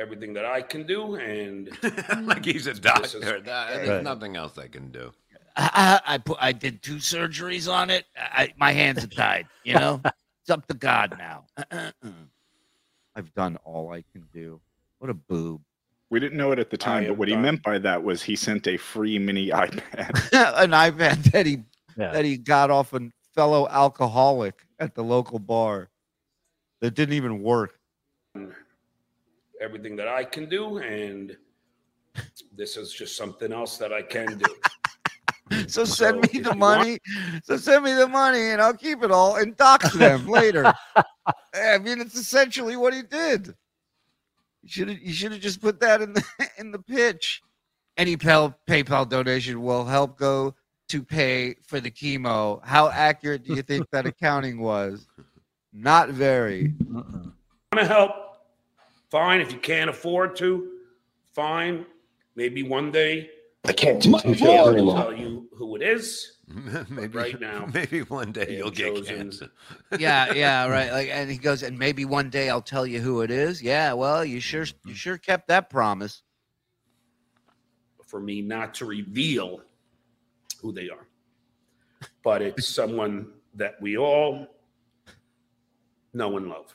everything 0.00 0.32
that 0.34 0.44
I 0.44 0.62
can 0.62 0.86
do, 0.86 1.16
and 1.16 1.68
like 2.26 2.44
he's 2.44 2.66
a 2.66 2.70
This 2.70 2.76
is- 2.76 2.80
doctor. 2.80 3.20
Th- 3.20 3.44
There's 3.44 3.88
Right. 3.88 4.02
nothing 4.02 4.36
else 4.36 4.58
I 4.58 4.66
can 4.68 4.90
do. 4.90 5.12
I, 5.56 6.00
I, 6.06 6.14
I 6.14 6.18
put 6.18 6.38
I 6.40 6.52
did 6.52 6.80
two 6.82 6.96
surgeries 6.96 7.70
on 7.72 7.90
it. 7.90 8.06
I, 8.16 8.52
my 8.56 8.72
hands 8.72 9.04
are 9.04 9.08
tied. 9.08 9.46
You 9.64 9.74
know, 9.74 10.00
it's 10.04 10.50
up 10.50 10.66
to 10.68 10.74
God 10.74 11.16
now. 11.18 11.44
I've 13.16 13.34
done 13.34 13.58
all 13.64 13.92
I 13.92 14.02
can 14.12 14.26
do. 14.32 14.60
What 14.98 15.10
a 15.10 15.14
boob. 15.14 15.60
We 16.08 16.18
didn't 16.20 16.38
know 16.38 16.52
it 16.52 16.58
at 16.58 16.70
the 16.70 16.76
time, 16.76 17.02
but 17.04 17.08
have 17.10 17.18
what 17.18 17.28
he 17.28 17.36
meant 17.36 17.62
by 17.62 17.78
that 17.78 18.02
was 18.02 18.22
he 18.22 18.34
sent 18.36 18.66
a 18.66 18.76
free 18.76 19.18
mini 19.18 19.48
iPad. 19.50 20.10
An 20.32 20.70
iPad 20.70 21.30
that 21.32 21.46
he 21.46 21.62
Yeah. 21.96 22.12
that 22.12 22.24
he 22.24 22.36
got 22.36 22.70
off 22.70 22.92
a 22.94 23.00
fellow 23.34 23.68
alcoholic 23.68 24.64
at 24.78 24.94
the 24.94 25.02
local 25.04 25.38
bar 25.38 25.88
that 26.80 26.94
didn't 26.94 27.14
even 27.14 27.42
work. 27.42 27.78
Everything 29.60 29.96
that 29.96 30.08
I 30.08 30.24
can 30.24 30.48
do, 30.48 30.78
and 30.78 31.36
this 32.56 32.76
is 32.76 32.92
just 32.92 33.16
something 33.16 33.52
else 33.52 33.78
that 33.78 33.92
I 33.92 34.02
can 34.02 34.38
do. 34.38 34.44
So 35.66 35.84
send 35.84 36.24
So 36.24 36.32
me 36.32 36.40
the 36.40 36.50
you 36.50 36.56
money. 36.56 36.98
So 37.42 37.56
send 37.56 37.84
me 37.84 37.92
the 37.92 38.06
money, 38.06 38.50
and 38.50 38.62
I'll 38.62 38.72
keep 38.72 39.02
it 39.02 39.10
all 39.10 39.34
and 39.34 39.56
dox 39.56 39.92
them 39.92 40.26
later. 40.38 40.72
Eh, 41.54 41.74
I 41.74 41.78
mean, 41.78 42.00
it's 42.00 42.14
essentially 42.14 42.76
what 42.76 42.94
he 42.94 43.02
did. 43.02 43.48
You 44.62 44.68
should 44.68 44.88
have. 44.90 45.00
You 45.00 45.12
should 45.12 45.32
have 45.32 45.40
just 45.40 45.60
put 45.60 45.80
that 45.80 46.02
in 46.02 46.12
the 46.12 46.24
in 46.58 46.70
the 46.70 46.78
pitch. 46.78 47.42
Any 47.96 48.16
PayPal 48.16 48.54
PayPal 48.68 49.08
donation 49.08 49.60
will 49.60 49.84
help 49.84 50.16
go 50.16 50.54
to 50.88 51.02
pay 51.02 51.56
for 51.66 51.80
the 51.80 51.90
chemo. 51.90 52.64
How 52.64 52.88
accurate 52.88 53.42
do 53.42 53.54
you 53.54 53.62
think 53.62 53.90
that 53.90 54.06
accounting 54.06 54.60
was? 54.60 55.08
Not 55.72 56.10
very. 56.10 56.74
want 56.90 57.34
to 57.76 57.86
help, 57.86 58.29
fine. 59.10 59.40
If 59.40 59.52
you 59.52 59.58
can't 59.58 59.90
afford 59.90 60.36
to, 60.36 60.70
fine. 61.32 61.86
Maybe 62.36 62.62
one 62.62 62.90
day 62.90 63.30
I 63.64 63.72
can't 63.72 64.00
do 64.00 64.12
two 64.20 64.28
I'll 64.28 64.34
tell 64.34 65.12
you 65.12 65.48
who 65.54 65.76
it 65.76 65.82
is. 65.82 66.38
maybe 66.88 67.16
right 67.16 67.40
now, 67.40 67.68
maybe 67.74 68.00
one 68.02 68.32
day 68.32 68.56
you'll 68.56 68.68
have 68.68 68.74
get 68.74 68.94
chosen- 68.94 69.16
cancer. 69.16 69.50
Yeah, 69.98 70.32
yeah, 70.32 70.66
right. 70.66 70.90
Like, 70.90 71.08
and 71.08 71.30
he 71.30 71.36
goes, 71.36 71.62
and 71.62 71.78
maybe 71.78 72.04
one 72.04 72.30
day 72.30 72.48
I'll 72.48 72.62
tell 72.62 72.86
you 72.86 73.00
who 73.00 73.20
it 73.22 73.30
is. 73.30 73.62
Yeah, 73.62 73.92
well, 73.92 74.24
you 74.24 74.40
sure 74.40 74.64
you 74.84 74.94
sure 74.94 75.18
kept 75.18 75.48
that 75.48 75.70
promise. 75.70 76.22
for 78.06 78.20
me 78.20 78.40
not 78.42 78.74
to 78.74 78.86
reveal 78.86 79.60
who 80.60 80.72
they 80.72 80.88
are. 80.88 81.06
But 82.24 82.42
it's 82.42 82.66
someone 82.66 83.32
that 83.54 83.80
we 83.80 83.96
all 83.96 84.46
know 86.12 86.36
and 86.36 86.48
love 86.48 86.74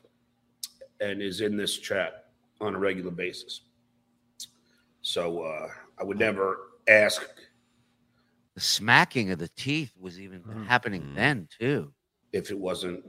and 1.02 1.22
is 1.22 1.42
in 1.42 1.58
this 1.58 1.78
chat 1.78 2.25
on 2.62 2.76
a 2.76 2.80
regular 2.80 3.12
basis. 3.12 3.62
So 5.02 5.44
uh, 5.44 5.68
I 6.00 6.04
would 6.04 6.18
never 6.20 6.58
ask 6.88 7.22
The 8.56 8.62
smacking 8.62 9.32
of 9.32 9.40
the 9.40 9.50
teeth 9.50 9.94
was 10.00 10.20
even 10.20 10.42
happening 10.68 11.14
then 11.16 11.48
too. 11.60 11.94
if 12.34 12.52
it 12.52 12.58
wasn't 12.58 13.04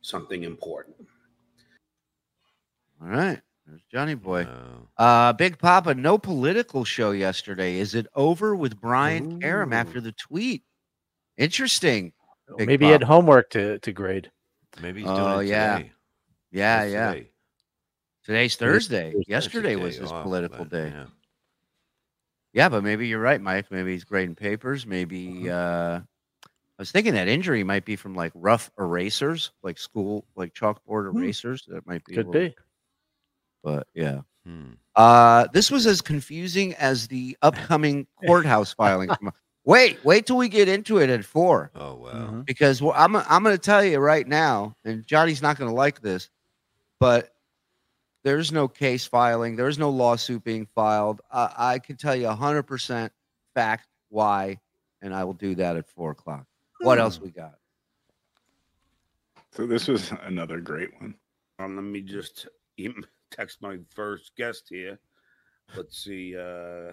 something 0.00 0.44
important. 0.44 0.96
All 3.02 3.08
right. 3.08 3.40
There's 3.66 3.82
Johnny 3.92 4.14
Boy. 4.14 4.46
Uh 4.96 5.32
Big 5.34 5.58
Papa, 5.58 5.94
no 5.94 6.16
political 6.16 6.84
show 6.84 7.10
yesterday. 7.10 7.78
Is 7.78 7.94
it 7.94 8.06
over 8.14 8.56
with 8.56 8.80
Brian 8.80 9.40
Karem 9.40 9.74
after 9.74 10.00
the 10.00 10.12
tweet? 10.12 10.62
Interesting. 11.36 12.12
Big 12.56 12.66
Maybe 12.66 12.86
he 12.86 12.90
had 12.92 13.02
homework 13.02 13.50
to, 13.50 13.78
to 13.80 13.92
grade. 13.92 14.30
Maybe 14.80 15.00
he's 15.00 15.08
doing 15.10 15.20
Oh 15.20 15.40
yeah. 15.40 15.82
Yeah, 16.50 16.80
What's 16.80 16.92
yeah. 16.92 17.12
today? 17.12 17.30
Today's 18.28 18.56
Thursday. 18.56 19.12
Thursday. 19.12 19.24
Yesterday 19.26 19.76
was 19.76 19.96
Thursday 19.96 20.02
his 20.02 20.12
off, 20.12 20.22
political 20.22 20.58
but, 20.58 20.70
day. 20.70 20.92
yeah. 20.94 21.06
Yeah, 22.52 22.68
but 22.68 22.84
maybe 22.84 23.08
you're 23.08 23.20
right, 23.22 23.40
Mike. 23.40 23.70
Maybe 23.70 23.92
he's 23.92 24.04
grading 24.04 24.34
papers. 24.34 24.86
Maybe 24.86 25.48
uh 25.50 26.00
I 26.00 26.78
was 26.78 26.90
thinking 26.92 27.14
that 27.14 27.26
injury 27.26 27.64
might 27.64 27.86
be 27.86 27.96
from 27.96 28.14
like 28.14 28.32
rough 28.34 28.70
erasers, 28.78 29.50
like 29.62 29.78
school, 29.78 30.26
like 30.36 30.52
chalkboard 30.52 31.06
erasers. 31.06 31.64
That 31.68 31.86
might 31.86 32.04
be 32.04 32.16
Could 32.16 32.26
little- 32.26 32.48
be. 32.50 32.56
But 33.64 33.86
yeah. 33.94 34.20
Hmm. 34.44 34.72
Uh 34.94 35.46
this 35.54 35.70
was 35.70 35.86
as 35.86 36.02
confusing 36.02 36.74
as 36.74 37.08
the 37.08 37.34
upcoming 37.40 38.06
courthouse 38.26 38.74
filing. 38.74 39.08
Wait, 39.64 40.04
wait 40.04 40.26
till 40.26 40.36
we 40.36 40.50
get 40.50 40.68
into 40.68 40.98
it 40.98 41.08
at 41.08 41.24
four. 41.24 41.70
Oh 41.74 41.94
wow. 41.94 42.12
Mm-hmm. 42.12 42.40
Because 42.42 42.82
well, 42.82 42.92
I'm 42.94 43.16
I'm 43.16 43.42
going 43.42 43.56
to 43.56 43.58
tell 43.62 43.82
you 43.82 43.98
right 44.00 44.28
now, 44.28 44.76
and 44.84 45.06
Johnny's 45.06 45.40
not 45.40 45.56
going 45.58 45.70
to 45.70 45.74
like 45.74 46.02
this, 46.02 46.28
but 47.00 47.32
there's 48.24 48.52
no 48.52 48.68
case 48.68 49.06
filing. 49.06 49.56
There's 49.56 49.78
no 49.78 49.90
lawsuit 49.90 50.44
being 50.44 50.66
filed. 50.74 51.20
Uh, 51.30 51.48
I 51.56 51.78
can 51.78 51.96
tell 51.96 52.14
you 52.16 52.26
100% 52.26 53.10
fact 53.54 53.88
why, 54.08 54.60
and 55.02 55.14
I 55.14 55.24
will 55.24 55.34
do 55.34 55.54
that 55.56 55.76
at 55.76 55.88
four 55.88 56.10
o'clock. 56.12 56.46
What 56.80 56.98
else 56.98 57.20
we 57.20 57.30
got? 57.30 57.54
So 59.52 59.66
this 59.66 59.88
was 59.88 60.12
another 60.22 60.60
great 60.60 60.90
one. 61.00 61.14
Um, 61.58 61.76
let 61.76 61.84
me 61.84 62.00
just 62.00 62.46
text 63.30 63.60
my 63.62 63.78
first 63.94 64.32
guest 64.36 64.66
here. 64.68 64.98
Let's 65.76 66.02
see. 66.04 66.36
Uh, 66.36 66.92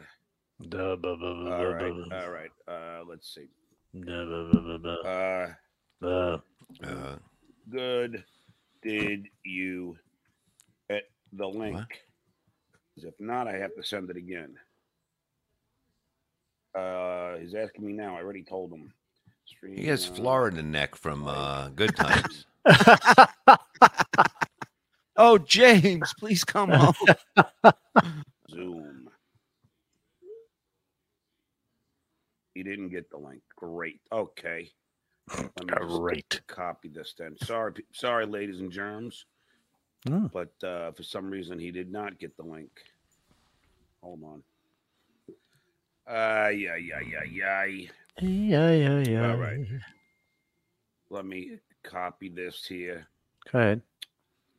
Duh, 0.69 0.95
buh, 0.95 1.15
buh, 1.15 1.17
buh, 1.17 1.51
all 1.51 1.63
buh, 1.63 1.69
right, 1.73 2.09
buh, 2.09 2.15
all 2.15 2.29
right. 2.31 2.51
Uh, 2.67 3.03
let's 3.07 3.33
see. 3.35 3.47
buh, 3.93 4.25
buh, 4.25 4.51
buh, 4.53 4.77
buh, 4.77 4.95
buh. 6.01 6.07
Uh, 6.07 6.37
Uh, 6.83 7.15
good 7.69 8.23
did 8.81 9.27
you 9.43 9.93
get 9.93 10.04
the 11.37 11.47
link? 11.47 11.77
'Cause 12.95 13.03
If 13.05 13.19
not, 13.19 13.47
I 13.47 13.57
have 13.57 13.75
to 13.75 13.83
send 13.83 14.09
it 14.09 14.17
again. 14.17 14.57
Uh, 16.73 17.37
he's 17.37 17.53
asking 17.55 17.85
me 17.85 17.93
now. 17.93 18.15
I 18.15 18.21
already 18.21 18.43
told 18.43 18.71
him. 18.71 18.93
Stream, 19.45 19.75
he 19.75 19.85
has 19.87 20.09
uh, 20.09 20.13
Florida 20.13 20.63
neck 20.63 20.95
from 20.95 21.27
uh, 21.27 21.69
Good 21.69 21.95
Times. 21.95 22.45
Oh, 25.17 25.37
James, 25.37 26.13
please 26.19 26.43
come 26.43 26.71
home. 26.71 26.93
Zoom. 28.51 29.09
He 32.53 32.63
didn't 32.63 32.89
get 32.89 33.09
the 33.09 33.17
link. 33.17 33.41
Great. 33.55 34.01
Okay. 34.11 34.69
Let 35.37 35.65
me 35.65 35.73
just 35.79 35.99
Great. 36.01 36.41
Copy 36.47 36.89
this 36.89 37.13
then. 37.17 37.37
Sorry, 37.43 37.73
sorry, 37.93 38.25
ladies 38.25 38.59
and 38.59 38.69
germs. 38.71 39.25
Hmm. 40.07 40.27
But 40.27 40.53
uh, 40.63 40.91
for 40.91 41.03
some 41.03 41.29
reason, 41.29 41.57
he 41.59 41.71
did 41.71 41.91
not 41.91 42.19
get 42.19 42.35
the 42.37 42.43
link. 42.43 42.69
Hold 44.01 44.21
on. 44.23 44.43
Uh, 46.07 46.49
yeah, 46.49 46.75
yeah, 46.75 46.99
yeah, 47.01 47.23
yeah. 47.23 47.65
Yeah, 48.21 48.71
yeah, 48.71 48.99
yeah. 48.99 49.31
All 49.31 49.37
right. 49.37 49.65
Let 51.09 51.25
me 51.25 51.57
copy 51.83 52.29
this 52.29 52.65
here. 52.65 53.07
Go 53.51 53.59
ahead. 53.59 53.81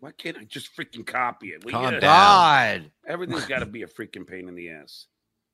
Why 0.00 0.10
can't 0.12 0.36
I 0.36 0.44
just 0.44 0.76
freaking 0.76 1.06
copy 1.06 1.48
it? 1.48 1.64
Will 1.64 1.72
Calm 1.72 1.94
you- 1.94 2.00
down. 2.00 2.90
Everything's 3.06 3.46
got 3.46 3.60
to 3.60 3.66
be 3.66 3.82
a 3.82 3.86
freaking 3.86 4.26
pain 4.26 4.48
in 4.48 4.54
the 4.54 4.70
ass. 4.70 5.06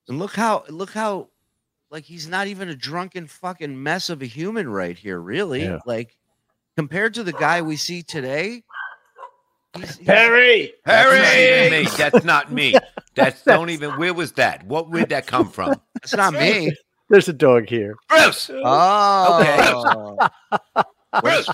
And 0.08 0.18
look 0.18 0.34
how 0.34 0.64
look 0.68 0.90
how 0.90 1.28
like 1.90 2.04
he's 2.04 2.26
not 2.26 2.48
even 2.48 2.68
a 2.68 2.74
drunken 2.74 3.26
fucking 3.26 3.80
mess 3.80 4.10
of 4.10 4.20
a 4.20 4.26
human 4.26 4.68
right 4.68 4.98
here, 4.98 5.20
really. 5.20 5.62
Yeah. 5.64 5.78
Like 5.86 6.16
compared 6.76 7.14
to 7.14 7.22
the 7.22 7.32
guy 7.32 7.62
we 7.62 7.76
see 7.76 8.02
today. 8.02 8.64
He's, 9.76 9.96
he's- 9.96 10.06
Harry, 10.06 10.72
That's 10.84 11.14
not 11.14 11.70
me. 11.72 11.84
That's 11.96 12.24
not 12.24 12.52
me. 12.52 12.74
That's 13.14 13.42
don't 13.42 13.70
even. 13.70 13.90
Where 13.92 14.14
was 14.14 14.32
that? 14.32 14.64
What 14.66 14.90
where'd 14.90 15.10
that 15.10 15.26
come 15.26 15.48
from? 15.50 15.80
That's 15.94 16.14
not 16.14 16.32
me. 16.34 16.72
There's 17.10 17.28
a 17.28 17.32
dog 17.32 17.68
here. 17.68 17.94
Bruce. 18.08 18.50
Oh. 18.52 20.16
Bruce. 21.20 21.48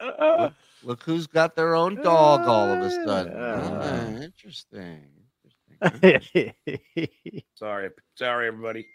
Look, 0.00 0.52
look 0.84 1.02
who's 1.02 1.26
got 1.26 1.56
their 1.56 1.74
own 1.74 1.96
dog 1.96 2.42
all 2.42 2.70
of 2.70 2.80
a 2.80 2.90
sudden. 2.90 3.32
Yeah. 3.32 3.80
Ah, 3.82 4.22
interesting. 4.22 5.06
Interesting. 6.02 6.52
Sorry, 7.54 7.88
sorry, 8.14 8.48
everybody. 8.48 8.86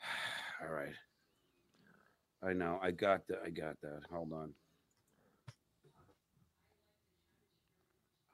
All 0.62 0.72
right. 0.74 0.94
I 2.42 2.52
know. 2.54 2.78
I 2.82 2.90
got 2.90 3.26
that. 3.28 3.40
I 3.44 3.50
got 3.50 3.80
that. 3.82 4.00
Hold 4.10 4.32
on. 4.32 4.52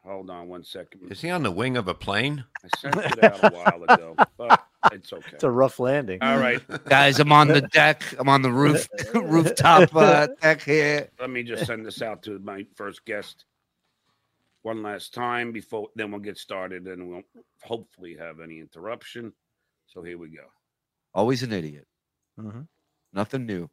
Hold 0.04 0.28
on 0.28 0.48
one 0.48 0.64
second. 0.64 1.10
Is 1.10 1.22
he 1.22 1.30
on 1.30 1.42
the 1.42 1.50
wing 1.50 1.78
of 1.78 1.88
a 1.88 1.94
plane? 1.94 2.44
I 2.62 2.78
sent 2.78 2.96
it 2.96 3.24
out 3.24 3.42
a 3.42 3.50
while 3.50 3.84
ago, 3.84 4.16
but 4.36 4.66
it's 4.92 5.12
okay. 5.14 5.30
It's 5.32 5.44
a 5.44 5.50
rough 5.50 5.80
landing. 5.80 6.18
All 6.22 6.38
right. 6.38 6.60
Guys, 6.84 7.18
I'm 7.20 7.32
on 7.32 7.48
the 7.48 7.62
deck. 7.72 8.02
I'm 8.18 8.28
on 8.28 8.42
the 8.42 8.52
roof 8.52 8.86
rooftop 9.14 9.96
uh, 9.96 10.28
deck 10.42 10.60
here. 10.62 11.08
Let 11.18 11.30
me 11.30 11.42
just 11.42 11.64
send 11.64 11.86
this 11.86 12.02
out 12.02 12.22
to 12.24 12.38
my 12.40 12.66
first 12.74 13.06
guest 13.06 13.46
one 14.60 14.82
last 14.82 15.14
time 15.14 15.52
before 15.52 15.88
then 15.94 16.10
we'll 16.10 16.20
get 16.20 16.38
started 16.38 16.86
and 16.86 17.08
we'll 17.08 17.22
hopefully 17.62 18.14
have 18.18 18.40
any 18.40 18.60
interruption. 18.60 19.32
So 19.86 20.02
here 20.02 20.18
we 20.18 20.28
go. 20.28 20.44
Always 21.14 21.42
an 21.42 21.52
idiot. 21.52 21.86
Mhm. 22.38 22.66
Nothing 23.12 23.46
new. 23.46 23.70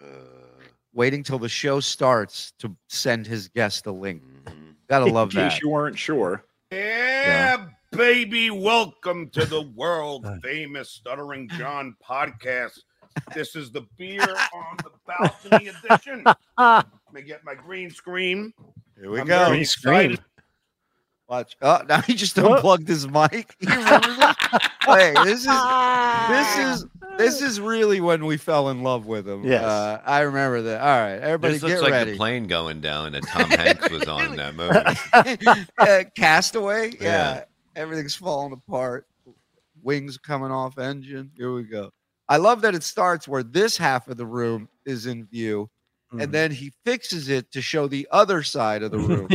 Uh, 0.00 0.55
Waiting 0.96 1.22
till 1.22 1.38
the 1.38 1.46
show 1.46 1.78
starts 1.78 2.54
to 2.58 2.74
send 2.88 3.26
his 3.26 3.48
guest 3.48 3.84
a 3.84 3.92
link. 3.92 4.22
Mm-hmm. 4.22 4.70
Gotta 4.88 5.04
love 5.04 5.30
that. 5.32 5.44
In 5.44 5.50
case 5.50 5.60
you 5.60 5.68
weren't 5.68 5.98
sure. 5.98 6.42
Yeah, 6.72 7.66
baby. 7.92 8.50
Welcome 8.50 9.28
to 9.34 9.44
the 9.44 9.60
world 9.76 10.26
famous 10.42 10.88
Stuttering 10.88 11.50
John 11.50 11.94
podcast. 12.02 12.78
This 13.34 13.56
is 13.56 13.70
the 13.70 13.82
beer 13.98 14.22
on 14.22 14.78
the 14.78 14.90
balcony 15.06 15.68
edition. 15.68 16.24
Let 16.56 16.86
me 17.12 17.20
get 17.20 17.44
my 17.44 17.54
green 17.54 17.90
screen. 17.90 18.54
Here 18.98 19.10
we 19.10 19.20
I'm 19.20 19.26
go. 19.26 19.50
very 19.50 19.66
screen. 19.66 20.16
Watch. 21.28 21.56
Oh, 21.60 21.82
now 21.88 22.00
he 22.00 22.14
just 22.14 22.38
unplugged 22.38 22.88
his 22.88 23.06
mic. 23.06 23.54
You 23.60 23.68
remember 23.68 24.14
this? 24.14 24.36
Wait, 24.88 25.14
this 25.24 25.40
is 25.40 25.46
this 26.30 26.58
is 26.58 26.86
this 27.18 27.40
is 27.42 27.60
really 27.60 28.00
when 28.00 28.26
we 28.26 28.36
fell 28.36 28.68
in 28.70 28.82
love 28.82 29.06
with 29.06 29.28
him. 29.28 29.44
Yes. 29.44 29.62
Uh, 29.62 30.00
I 30.04 30.20
remember 30.20 30.62
that. 30.62 30.80
All 30.80 30.86
right, 30.86 31.16
everybody 31.20 31.54
This 31.54 31.62
get 31.62 31.68
looks 31.70 31.82
like 31.82 31.92
ready. 31.92 32.10
the 32.12 32.16
plane 32.16 32.46
going 32.46 32.80
down 32.80 33.12
that 33.12 33.26
Tom 33.26 33.50
Hanks 33.50 33.90
was 33.90 34.08
on 34.08 34.32
in 34.32 34.36
that 34.36 34.54
movie. 34.54 35.66
uh, 35.78 36.04
Castaway. 36.16 36.90
Yeah. 37.00 37.00
Yeah. 37.00 37.44
everything's 37.74 38.14
falling 38.14 38.52
apart. 38.52 39.06
Wings 39.82 40.18
coming 40.18 40.50
off 40.50 40.78
engine. 40.78 41.30
Here 41.36 41.52
we 41.52 41.62
go. 41.62 41.90
I 42.28 42.38
love 42.38 42.60
that 42.62 42.74
it 42.74 42.82
starts 42.82 43.28
where 43.28 43.42
this 43.44 43.76
half 43.76 44.08
of 44.08 44.16
the 44.16 44.26
room 44.26 44.68
is 44.84 45.06
in 45.06 45.26
view, 45.26 45.70
Mm-hmm. 46.16 46.22
and 46.22 46.32
then 46.32 46.50
he 46.50 46.72
fixes 46.82 47.28
it 47.28 47.52
to 47.52 47.60
show 47.60 47.88
the 47.88 48.08
other 48.10 48.42
side 48.42 48.82
of 48.82 48.90
the 48.90 48.98
room, 48.98 49.28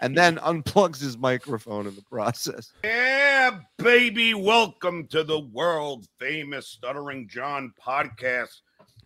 and 0.00 0.14
then 0.14 0.36
unplugs 0.36 1.00
his 1.00 1.16
microphone 1.16 1.86
in 1.86 1.96
the 1.96 2.02
process. 2.02 2.70
Yeah, 2.84 3.60
baby. 3.78 4.34
Welcome 4.34 5.06
to 5.06 5.24
the 5.24 5.40
world 5.40 6.06
famous 6.18 6.68
Stuttering 6.68 7.28
John 7.28 7.72
podcast. 7.82 8.60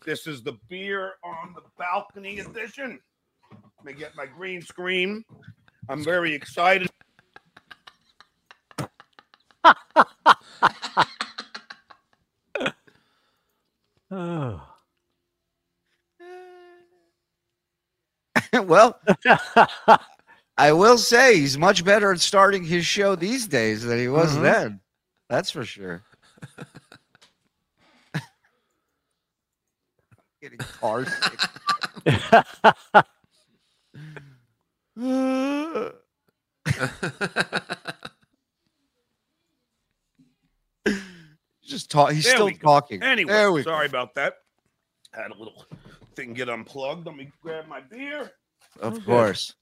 This 0.04 0.26
is 0.26 0.42
the 0.42 0.58
beer 0.68 1.12
on 1.22 1.54
the 1.54 1.62
balcony 1.78 2.40
edition. 2.40 2.98
Let 3.52 3.84
me 3.84 3.92
get 3.92 4.16
my 4.16 4.26
green 4.26 4.60
screen. 4.60 5.24
I'm 5.88 6.02
very 6.02 6.34
excited. 6.34 6.90
Oh. 14.08 14.75
well, 18.66 19.00
I 20.56 20.72
will 20.72 20.98
say 20.98 21.38
he's 21.38 21.58
much 21.58 21.84
better 21.84 22.12
at 22.12 22.20
starting 22.20 22.64
his 22.64 22.86
show 22.86 23.14
these 23.14 23.46
days 23.46 23.82
than 23.82 23.98
he 23.98 24.08
was 24.08 24.36
Mhm. 24.36 24.42
then. 24.42 24.80
That's 25.28 25.50
for 25.50 25.64
sure. 25.64 26.02
Getting 30.40 30.58
car 30.58 31.04
sick. 31.06 31.40
Just 41.62 41.90
talk. 41.90 42.12
He's 42.12 42.24
There 42.24 42.34
still 42.34 42.50
talking. 42.62 43.02
Anyway, 43.02 43.32
there 43.32 43.52
we 43.52 43.62
go. 43.62 43.70
sorry 43.70 43.86
about 43.86 44.14
that. 44.14 44.34
Had 45.12 45.30
a 45.32 45.34
little 45.38 45.64
thing 46.14 46.32
get 46.32 46.48
unplugged. 46.48 47.06
Let 47.06 47.16
me 47.16 47.30
grab 47.42 47.66
my 47.68 47.80
beer. 47.80 48.30
Of 48.80 49.04
course. 49.04 49.54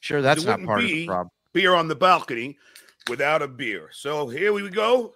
Sure, 0.00 0.22
that's 0.22 0.44
not 0.44 0.52
wouldn't 0.60 0.66
part 0.68 0.80
of 0.84 0.86
the 0.86 1.06
problem. 1.06 1.30
Beer 1.52 1.74
on 1.74 1.88
the 1.88 1.96
balcony 1.96 2.56
without 3.08 3.42
a 3.42 3.48
beer. 3.48 3.90
So 3.92 4.28
here 4.28 4.52
we 4.52 4.68
go. 4.70 5.14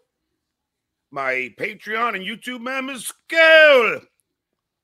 My 1.10 1.54
Patreon 1.58 2.16
and 2.16 2.24
YouTube 2.24 2.60
members, 2.62 3.12
go. 3.28 4.00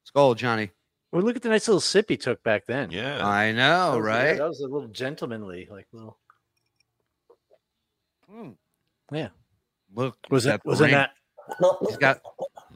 Skull, 0.04 0.34
Johnny. 0.34 0.70
Well, 1.10 1.22
look 1.22 1.36
at 1.36 1.42
the 1.42 1.48
nice 1.48 1.66
little 1.66 1.80
sip 1.80 2.06
he 2.10 2.16
took 2.18 2.42
back 2.42 2.66
then. 2.66 2.90
Yeah. 2.90 3.26
I 3.26 3.52
That 3.52 3.56
know, 3.56 3.98
was- 3.98 4.06
yeah, 4.06 4.12
right? 4.28 4.38
that 4.38 4.48
was 4.48 4.60
a 4.60 4.66
little 4.68 4.88
gentlemanly, 4.88 5.66
like 5.70 5.86
little. 5.92 6.18
Hmm. 8.30 8.50
Yeah. 9.12 9.28
Look, 9.94 10.16
Was 10.30 10.44
he's 10.44 10.52
it? 10.54 10.60
Was 10.64 10.80
it 10.80 10.84
ring. 10.84 10.92
that? 10.92 11.10
He's 11.88 11.96
got 11.96 12.20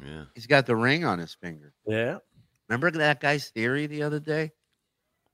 Yeah. 0.02 0.24
he's 0.34 0.46
got 0.46 0.64
the 0.64 0.74
ring 0.74 1.04
on 1.04 1.18
his 1.18 1.34
finger. 1.34 1.74
Yeah. 1.86 2.18
Remember 2.68 2.90
that 2.90 3.20
guy's 3.20 3.50
theory 3.50 3.86
the 3.86 4.02
other 4.02 4.18
day, 4.18 4.52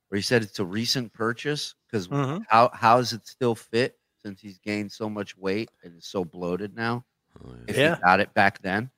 where 0.08 0.16
he 0.16 0.22
said 0.22 0.42
it's 0.42 0.58
a 0.58 0.64
recent 0.64 1.12
purchase 1.12 1.74
because 1.86 2.08
Mhm. 2.08 2.44
how 2.48 2.70
how 2.72 2.96
does 2.98 3.12
it 3.12 3.26
still 3.26 3.54
fit 3.54 3.98
since 4.22 4.40
he's 4.40 4.58
gained 4.58 4.90
so 4.92 5.08
much 5.08 5.36
weight 5.36 5.70
and 5.82 5.96
is 5.96 6.06
so 6.06 6.24
bloated 6.24 6.74
now? 6.74 7.04
If 7.68 7.76
Yeah. 7.76 7.96
he 7.96 8.02
got 8.02 8.20
it 8.20 8.32
back 8.34 8.60
then, 8.62 8.90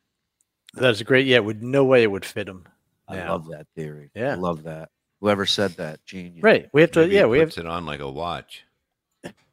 That's 0.74 1.02
great. 1.02 1.26
Yeah, 1.26 1.40
with 1.40 1.62
no 1.62 1.84
way 1.84 2.04
it 2.04 2.10
would 2.10 2.24
fit 2.24 2.48
him. 2.48 2.64
I 3.08 3.26
love 3.28 3.48
that 3.48 3.66
theory. 3.74 4.10
Yeah. 4.14 4.22
I 4.22 4.28
Yeah. 4.30 4.34
love 4.36 4.62
that. 4.62 4.90
Whoever 5.20 5.44
said 5.44 5.72
that, 5.72 6.04
genius. 6.04 6.42
Right. 6.44 6.70
We 6.72 6.80
have 6.82 6.92
to. 6.92 7.00
Maybe 7.00 7.14
yeah, 7.16 7.22
he 7.22 7.26
we 7.26 7.38
have. 7.40 7.48
puts 7.48 7.58
it 7.58 7.66
on 7.66 7.84
like 7.86 7.98
a 8.00 8.10
watch. 8.10 8.64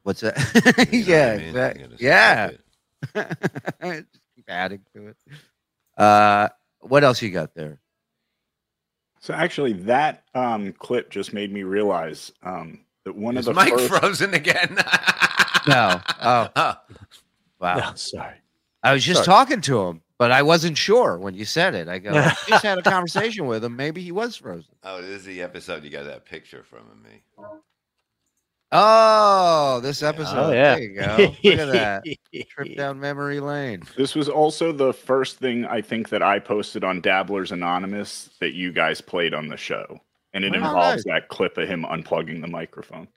What's 0.04 0.20
that? 0.20 0.36
You 0.92 1.00
know 1.00 1.08
yeah, 1.08 1.26
what 1.26 1.34
I 1.34 1.36
mean? 1.38 1.48
exactly. 1.48 1.96
Yeah. 1.98 2.50
Just 3.82 4.06
keep 4.36 4.44
adding 4.48 4.82
to 4.94 5.08
it. 5.08 5.16
Uh, 5.96 6.48
what 6.80 7.02
else 7.04 7.20
you 7.20 7.30
got 7.30 7.52
there? 7.54 7.80
So 9.20 9.34
actually, 9.34 9.72
that 9.74 10.24
um, 10.34 10.72
clip 10.74 11.10
just 11.10 11.32
made 11.32 11.52
me 11.52 11.62
realize 11.64 12.32
um, 12.42 12.80
that 13.04 13.16
one 13.16 13.36
Is 13.36 13.46
of 13.48 13.54
the 13.54 13.60
Mike 13.60 13.72
first. 13.72 13.88
frozen 13.88 14.34
again? 14.34 14.76
No. 15.66 16.00
Oh, 16.20 16.48
Oh, 16.56 16.74
wow. 17.60 17.76
No, 17.76 17.94
sorry. 17.94 18.36
I 18.82 18.92
was 18.92 19.04
just 19.04 19.24
Sorry. 19.24 19.26
talking 19.36 19.60
to 19.62 19.80
him, 19.86 20.02
but 20.18 20.30
I 20.30 20.42
wasn't 20.42 20.78
sure 20.78 21.18
when 21.18 21.34
you 21.34 21.44
said 21.44 21.74
it. 21.74 21.88
I 21.88 21.98
go, 21.98 22.12
I 22.12 22.34
just 22.48 22.64
had 22.64 22.78
a 22.78 22.82
conversation 22.82 23.46
with 23.46 23.64
him. 23.64 23.74
Maybe 23.76 24.00
he 24.00 24.12
was 24.12 24.36
frozen. 24.36 24.72
oh, 24.84 25.02
this 25.02 25.10
is 25.20 25.24
the 25.24 25.42
episode 25.42 25.82
you 25.84 25.90
got 25.90 26.04
that 26.06 26.24
picture 26.24 26.62
from 26.62 26.80
of 26.90 27.02
me. 27.04 27.22
Oh, 28.70 29.80
this 29.82 30.02
episode. 30.02 30.36
Oh 30.50 30.52
yeah. 30.52 30.74
There 30.74 30.82
you 30.82 30.94
go. 30.94 31.34
Look 31.44 31.58
at 31.58 31.72
that. 31.72 32.04
Trip 32.50 32.76
down 32.76 33.00
memory 33.00 33.40
lane. 33.40 33.82
This 33.96 34.14
was 34.14 34.28
also 34.28 34.72
the 34.72 34.92
first 34.92 35.38
thing 35.38 35.64
I 35.64 35.80
think 35.80 36.10
that 36.10 36.22
I 36.22 36.38
posted 36.38 36.84
on 36.84 37.00
Dabblers 37.00 37.50
Anonymous 37.52 38.30
that 38.40 38.52
you 38.52 38.72
guys 38.72 39.00
played 39.00 39.32
on 39.32 39.48
the 39.48 39.56
show. 39.56 39.98
And 40.34 40.44
it 40.44 40.52
Oh, 40.52 40.56
involves 40.56 41.06
nice. 41.06 41.20
that 41.22 41.28
clip 41.28 41.56
of 41.56 41.66
him 41.68 41.84
unplugging 41.88 42.42
the 42.42 42.46
microphone. 42.48 43.08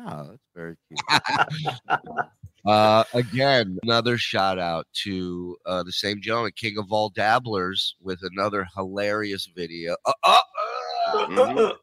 Oh, 0.00 0.28
that's 0.30 0.42
very 0.54 0.76
cute. 0.88 1.70
uh, 2.66 3.04
again, 3.12 3.78
another 3.82 4.16
shout 4.16 4.58
out 4.58 4.86
to 5.04 5.56
uh, 5.66 5.82
the 5.82 5.92
same 5.92 6.22
gentleman, 6.22 6.52
King 6.56 6.78
of 6.78 6.90
all 6.90 7.10
dabblers, 7.10 7.96
with 8.00 8.20
another 8.22 8.66
hilarious 8.74 9.46
video. 9.54 9.94
Uh, 10.06 10.12
uh, 10.24 10.38
uh, 10.38 11.26
Mhm. 11.28 11.76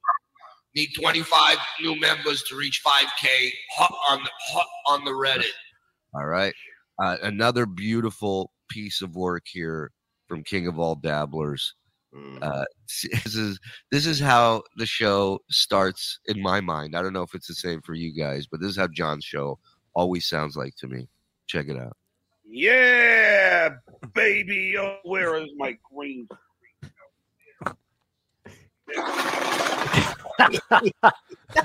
Need 0.76 0.90
25 1.00 1.58
new 1.82 2.00
members 2.00 2.44
to 2.44 2.56
reach 2.56 2.82
5K 2.86 3.52
hot 3.76 3.94
on 4.10 4.24
the 4.24 4.30
hot 4.48 4.68
on 4.88 5.06
the 5.06 5.12
Reddit. 5.12 5.52
All 6.16 6.26
right. 6.26 6.54
Uh, 7.02 7.18
another 7.22 7.66
beautiful 7.66 8.52
piece 8.70 9.02
of 9.02 9.16
work 9.16 9.44
here 9.46 9.92
from 10.28 10.44
King 10.44 10.68
of 10.68 10.80
All 10.80 10.96
Dabblers. 10.96 11.76
Uh, 12.42 12.66
this 13.24 13.36
is 13.36 13.60
this 13.92 14.06
is 14.06 14.20
how 14.20 14.62
the 14.78 14.86
show 14.86 15.40
starts 15.50 16.20
in 16.28 16.42
my 16.42 16.62
mind. 16.62 16.96
I 16.96 17.02
don't 17.02 17.14
know 17.14 17.24
if 17.24 17.34
it's 17.34 17.48
the 17.48 17.56
same 17.56 17.82
for 17.82 17.94
you 17.94 18.14
guys, 18.14 18.48
but 18.48 18.60
this 18.60 18.70
is 18.70 18.78
how 18.78 18.88
John's 18.88 19.26
show 19.26 19.60
always 19.96 20.28
sounds 20.28 20.56
like 20.56 20.76
to 20.78 20.88
me. 20.88 21.08
Check 21.48 21.68
it 21.70 21.78
out. 21.78 21.96
Yeah, 22.46 23.70
baby. 24.14 24.76
Oh, 24.78 24.98
where 25.04 25.36
is 25.38 25.50
my 25.58 25.76
green? 25.92 26.28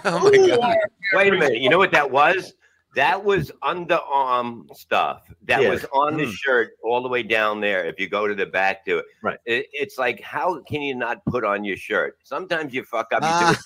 Oh 0.04 0.31
my 0.31 0.46
god. 0.46 0.76
Wait 1.14 1.33
a 1.33 1.37
minute. 1.37 1.59
You 1.61 1.70
know 1.70 1.78
what 1.78 1.92
that 1.92 2.11
was? 2.11 2.54
That 2.94 3.22
was 3.22 3.50
underarm 3.62 4.74
stuff. 4.76 5.22
That 5.44 5.62
Yeah. 5.62 5.70
was 5.70 5.85
on 5.92 6.16
the 6.16 6.24
Mm. 6.24 6.33
shirt 6.33 6.70
all 6.83 7.02
the 7.02 7.09
way 7.09 7.22
down 7.22 7.61
there. 7.61 7.85
If 7.85 8.00
you 8.00 8.09
go 8.09 8.26
to 8.26 8.35
the 8.35 8.46
back 8.46 8.85
to 8.87 8.98
it, 8.98 9.04
Right. 9.22 9.38
It, 9.46 9.66
it's 9.72 9.98
like, 9.98 10.20
how 10.20 10.61
can 10.62 10.83
you 10.83 10.94
not 10.94 11.24
put 11.26 11.44
on 11.44 11.64
your 11.64 11.76
shirt? 11.76 12.18
Sometimes 12.24 12.72
you 12.74 12.85
fuck 12.85 13.12
up. 13.12 13.22
You 13.22 13.57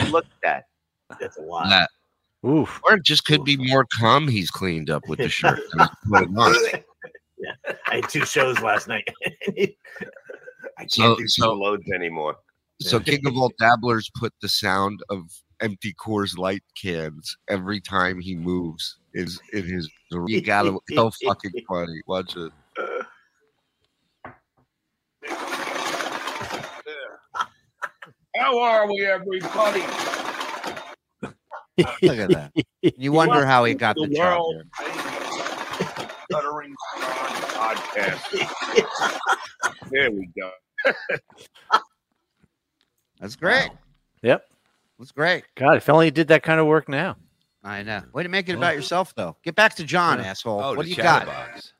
do 0.00 0.06
it. 0.06 0.10
Look 0.12 0.24
at 0.24 0.32
that. 0.42 0.64
That's 1.20 1.36
a 1.38 1.42
lot. 1.42 1.68
That- 1.68 1.90
Oof. 2.48 2.80
or 2.84 2.94
it 2.94 3.02
just 3.04 3.24
could 3.24 3.44
be 3.44 3.56
more 3.56 3.86
cum 3.98 4.26
he's 4.28 4.50
cleaned 4.50 4.90
up 4.90 5.02
with 5.08 5.18
the 5.18 5.28
shirt. 5.28 5.58
than 5.72 5.80
he's 5.80 6.10
put 6.10 6.22
it 6.22 6.28
on. 6.36 6.54
Yeah. 7.38 7.52
I 7.86 7.96
had 7.96 8.08
two 8.08 8.24
shows 8.24 8.60
last 8.60 8.88
night. 8.88 9.06
I 9.46 9.74
can't 10.78 10.90
So- 10.90 11.16
do 11.16 11.28
so- 11.28 11.52
two 11.54 11.60
loads 11.60 11.84
anymore. 11.94 12.36
So 12.80 13.00
King 13.00 13.26
of 13.26 13.36
All 13.36 13.52
Dabblers 13.58 14.10
put 14.14 14.32
the 14.42 14.48
sound 14.48 15.00
of 15.08 15.22
empty 15.60 15.94
Coors 15.94 16.36
Light 16.36 16.62
cans 16.80 17.36
every 17.48 17.80
time 17.80 18.20
he 18.20 18.36
moves 18.36 18.98
is 19.14 19.40
in 19.52 19.64
his. 19.64 19.90
You 20.28 20.40
gotta 20.40 20.78
so 20.94 21.10
fucking 21.24 21.50
funny. 21.68 22.00
Watch 22.06 22.36
it. 22.36 22.52
How 28.36 28.58
are 28.60 28.86
we, 28.86 29.04
everybody? 29.04 29.80
Look 31.76 32.18
at 32.18 32.30
that. 32.30 32.52
You 32.82 33.10
wonder 33.12 33.44
how 33.44 33.64
he 33.64 33.74
got 33.74 33.96
the 33.96 34.06
job. 34.06 34.38
world 34.38 34.62
Stuttering 36.30 36.74
podcast. 36.98 38.22
there 39.90 40.12
we 40.12 40.28
go. 40.38 40.50
That's 43.20 43.36
great. 43.36 43.70
Yep. 44.22 44.44
That's 44.98 45.12
great. 45.12 45.44
God, 45.54 45.76
if 45.76 45.88
only 45.88 46.06
you 46.06 46.10
did 46.10 46.28
that 46.28 46.42
kind 46.42 46.60
of 46.60 46.66
work 46.66 46.88
now. 46.88 47.16
I 47.62 47.82
know. 47.82 48.02
Way 48.12 48.22
to 48.22 48.28
make 48.28 48.48
it 48.48 48.54
about 48.54 48.74
yourself, 48.74 49.14
though. 49.14 49.36
Get 49.42 49.56
back 49.56 49.74
to 49.76 49.84
John, 49.84 50.20
asshole. 50.20 50.60
Oh, 50.62 50.74
what 50.74 50.84
do 50.84 50.90
you 50.90 50.96
got? 50.96 51.26
chatterbox. 51.26 51.72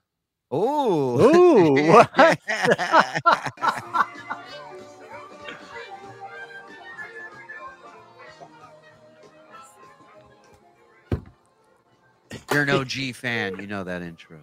Ooh. 0.52 1.20
Ooh, 1.20 1.92
what? 1.92 2.38
You're 12.52 12.62
an 12.62 12.70
OG 12.70 13.14
fan. 13.14 13.56
You 13.60 13.66
know 13.66 13.84
that 13.84 14.02
intro. 14.02 14.38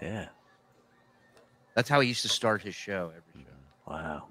Yeah. 0.00 0.26
That's 1.74 1.88
how 1.88 2.00
he 2.00 2.08
used 2.08 2.22
to 2.22 2.28
start 2.28 2.62
his 2.62 2.74
show 2.74 3.12
every 3.16 3.44
show. 3.44 3.50
Wow. 3.86 4.24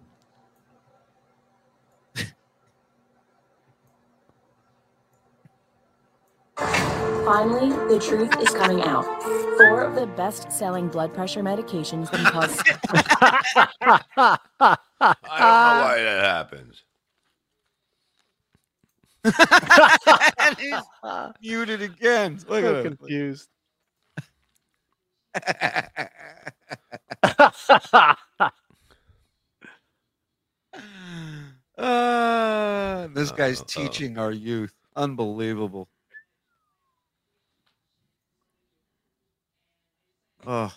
Finally, 6.57 7.69
the 7.93 7.99
truth 7.99 8.35
is 8.39 8.49
coming 8.49 8.81
out. 8.83 9.05
Four 9.57 9.81
of 9.83 9.95
the 9.95 10.07
best 10.07 10.51
selling 10.51 10.87
blood 10.87 11.13
pressure 11.13 11.41
medications 11.41 12.11
can 12.11 12.25
cause. 12.25 12.61
I 14.19 14.77
don't 14.99 15.39
know 15.39 15.83
why 15.83 15.97
that 16.03 16.23
happens. 16.23 16.83
and 20.39 20.57
he's 20.59 20.81
muted 21.41 21.81
again. 21.81 22.39
Look 22.47 22.63
So 22.63 22.79
at 22.79 22.85
him. 22.85 22.97
confused. 22.97 23.49
Uh, 31.77 33.07
this 33.13 33.31
guy's 33.31 33.61
Uh-oh. 33.61 33.65
teaching 33.67 34.17
our 34.17 34.31
youth. 34.31 34.73
Unbelievable. 34.95 35.87
Oh, 40.47 40.73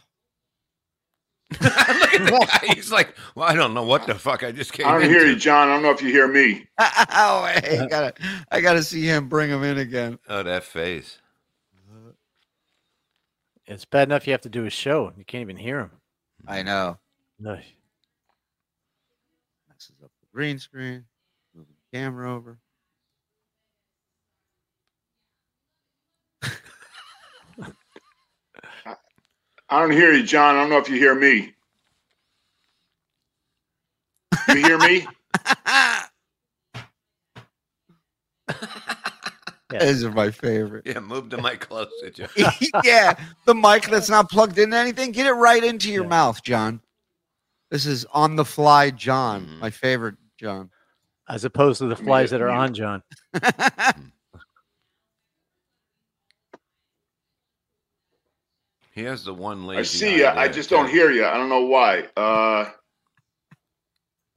Look 1.50 1.62
at 1.62 2.24
the 2.24 2.46
guy. 2.68 2.74
He's 2.74 2.90
like, 2.90 3.14
well, 3.34 3.48
I 3.48 3.54
don't 3.54 3.74
know 3.74 3.84
what 3.84 4.06
the 4.06 4.14
fuck 4.14 4.42
I 4.42 4.50
just 4.52 4.72
came 4.72 4.86
I 4.86 4.92
don't 4.92 5.02
into. 5.02 5.14
hear 5.14 5.26
you, 5.26 5.36
John. 5.36 5.68
I 5.68 5.74
don't 5.74 5.82
know 5.82 5.90
if 5.90 6.02
you 6.02 6.08
hear 6.08 6.26
me. 6.26 6.66
oh, 6.78 7.46
hey, 7.62 7.78
I 7.78 7.86
gotta, 7.86 8.14
I 8.50 8.60
gotta 8.60 8.82
see 8.82 9.02
him 9.02 9.28
bring 9.28 9.50
him 9.50 9.62
in 9.62 9.78
again. 9.78 10.18
Oh, 10.28 10.42
that 10.42 10.64
face. 10.64 11.18
It's 13.66 13.84
bad 13.86 14.08
enough 14.08 14.26
you 14.26 14.32
have 14.32 14.42
to 14.42 14.50
do 14.50 14.66
a 14.66 14.70
show. 14.70 15.12
You 15.16 15.24
can't 15.24 15.40
even 15.40 15.56
hear 15.56 15.78
him. 15.80 15.90
I 16.46 16.62
know. 16.62 16.98
No. 17.38 17.52
Messes 19.68 19.96
up 20.02 20.10
the 20.20 20.26
green 20.34 20.58
screen. 20.58 21.04
Moving 21.54 21.74
the 21.90 21.98
camera 21.98 22.34
over. 22.34 22.58
I 29.68 29.80
don't 29.80 29.92
hear 29.92 30.12
you, 30.12 30.22
John. 30.22 30.56
I 30.56 30.60
don't 30.60 30.70
know 30.70 30.78
if 30.78 30.88
you 30.88 30.96
hear 30.96 31.14
me. 31.14 31.54
You 34.48 34.56
hear 34.56 34.78
me? 34.78 35.06
These 39.80 40.04
are 40.04 40.10
my 40.10 40.30
favorite. 40.30 40.86
Yeah, 40.86 41.00
move 41.00 41.30
the 41.30 41.38
mic 41.38 41.60
closer, 41.60 42.10
Joe. 42.12 42.26
yeah, 42.84 43.14
the 43.46 43.54
mic 43.54 43.86
that's 43.88 44.10
not 44.10 44.30
plugged 44.30 44.58
into 44.58 44.76
anything, 44.76 45.12
get 45.12 45.26
it 45.26 45.32
right 45.32 45.64
into 45.64 45.90
your 45.90 46.06
mouth, 46.06 46.42
John. 46.42 46.80
This 47.70 47.86
is 47.86 48.04
on 48.12 48.36
the 48.36 48.44
fly, 48.44 48.90
John. 48.90 49.46
Mm-hmm. 49.46 49.60
My 49.60 49.70
favorite, 49.70 50.16
John. 50.38 50.70
As 51.28 51.44
opposed 51.44 51.78
to 51.78 51.86
the 51.86 51.96
flies 51.96 52.30
that 52.30 52.42
are 52.42 52.50
on 52.50 52.74
John. 52.74 53.02
He 58.94 59.02
has 59.04 59.24
the 59.24 59.34
one 59.34 59.66
lazy. 59.66 59.78
I 59.80 59.82
see 59.82 60.16
you. 60.18 60.26
I 60.28 60.46
just 60.48 60.70
don't 60.70 60.88
hear 60.88 61.10
you. 61.10 61.26
I 61.26 61.34
don't 61.36 61.48
know 61.48 61.64
why. 61.64 62.04
Uh, 62.16 62.70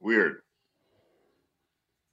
weird. 0.00 0.42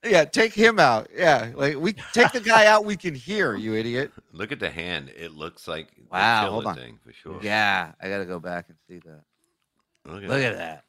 Yeah, 0.06 0.26
take 0.26 0.54
him 0.54 0.78
out. 0.78 1.08
Yeah, 1.16 1.52
like 1.56 1.78
we 1.78 1.93
take 2.14 2.32
the 2.32 2.39
guy 2.39 2.68
out 2.68 2.86
we 2.86 2.96
can 2.96 3.16
hear. 3.16 3.56
You 3.56 3.74
idiot. 3.74 4.12
Look 4.32 4.52
at 4.52 4.60
the 4.60 4.70
hand. 4.70 5.12
It 5.18 5.32
looks 5.34 5.68
like 5.68 5.88
Wow, 6.12 6.41
killer 6.41 6.52
hold 6.52 6.68
on. 6.68 6.76
thing 6.76 7.00
for 7.04 7.12
sure. 7.12 7.39
Yeah, 7.41 7.93
I 8.00 8.10
gotta 8.10 8.26
go 8.26 8.39
back 8.39 8.66
and 8.70 8.78
see 8.88 9.00
that. 9.00 9.22
Look 10.06 10.24
at 10.24 10.30
Look 10.30 10.41
that. 10.41 10.54
at 10.54 10.58
that. 10.58 10.84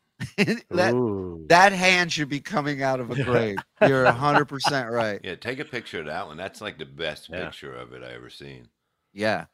that 0.71 1.45
that 1.49 1.73
hand 1.73 2.13
should 2.13 2.29
be 2.29 2.41
coming 2.41 2.83
out 2.83 3.01
of 3.01 3.11
a 3.11 3.23
grave. 3.25 3.59
You're 3.81 4.11
hundred 4.13 4.47
percent 4.47 4.91
right. 4.91 5.21
Yeah, 5.25 5.37
take 5.37 5.59
a 5.61 5.65
picture 5.65 6.01
of 6.01 6.07
that 6.07 6.27
one. 6.27 6.37
That's 6.37 6.61
like 6.61 6.77
the 6.77 6.85
best 6.85 7.31
Yeah. 7.31 7.47
picture 7.47 7.75
of 7.75 7.95
it 7.95 8.03
I 8.03 8.13
ever 8.13 8.29
seen. 8.29 8.69
Yeah, 9.15 9.47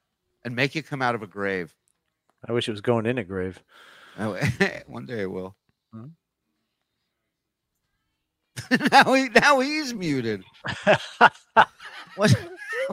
and 0.45 0.57
make 0.57 0.75
it 0.75 0.87
come 0.89 1.03
out 1.03 1.15
of 1.15 1.23
a 1.23 1.27
grave. 1.29 1.73
I 2.49 2.53
wish 2.53 2.69
it 2.69 2.73
was 2.73 2.81
going 2.81 3.07
in 3.07 3.19
a 3.19 3.25
grave. 3.25 3.63
Oh, 4.19 4.39
One 4.87 5.07
day 5.07 5.23
it 5.23 5.31
will. 5.31 5.57
now 8.91 9.13
he 9.15 9.29
now 9.29 9.61
he's 9.61 9.95
muted. 9.95 10.43
what? 12.17 12.31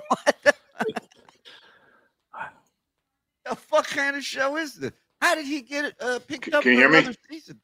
what 0.08 0.36
the, 0.44 0.54
the 3.46 3.56
fuck 3.56 3.88
kind 3.88 4.16
of 4.16 4.24
show 4.24 4.58
is 4.58 4.76
this? 4.76 4.92
How 5.22 5.36
did 5.36 5.46
he 5.46 5.62
get 5.62 5.86
it 5.86 5.96
uh, 6.00 6.20
picked 6.28 6.54
up 6.54 6.64
can 6.64 6.74
you 6.74 6.78
for 6.78 6.82
hear 6.82 6.90
me? 6.90 6.98
another 7.00 7.16
season? 7.30 7.60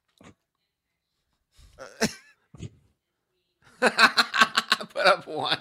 Put 3.79 5.05
up 5.07 5.27
one. 5.27 5.59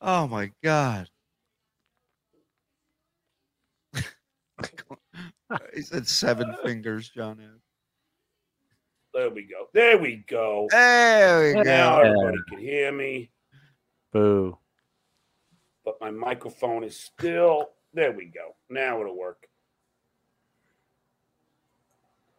Oh 0.00 0.26
my 0.28 0.50
god. 0.62 1.08
he 5.74 5.82
said 5.82 6.06
seven 6.06 6.54
fingers, 6.64 7.08
John. 7.08 7.38
had. 7.38 7.48
There 9.12 9.30
we 9.30 9.42
go. 9.42 9.68
There 9.72 9.98
we 9.98 10.24
go. 10.28 10.66
There 10.70 11.56
we 11.56 11.62
Now 11.62 12.02
go. 12.02 12.08
everybody 12.08 12.38
can 12.48 12.58
hear 12.58 12.90
me, 12.92 13.30
Boo. 14.12 14.58
but 15.84 16.00
my 16.00 16.10
microphone 16.10 16.82
is 16.82 16.98
still. 16.98 17.70
There 17.92 18.10
we 18.12 18.24
go. 18.26 18.56
Now 18.68 19.00
it'll 19.00 19.16
work. 19.16 19.46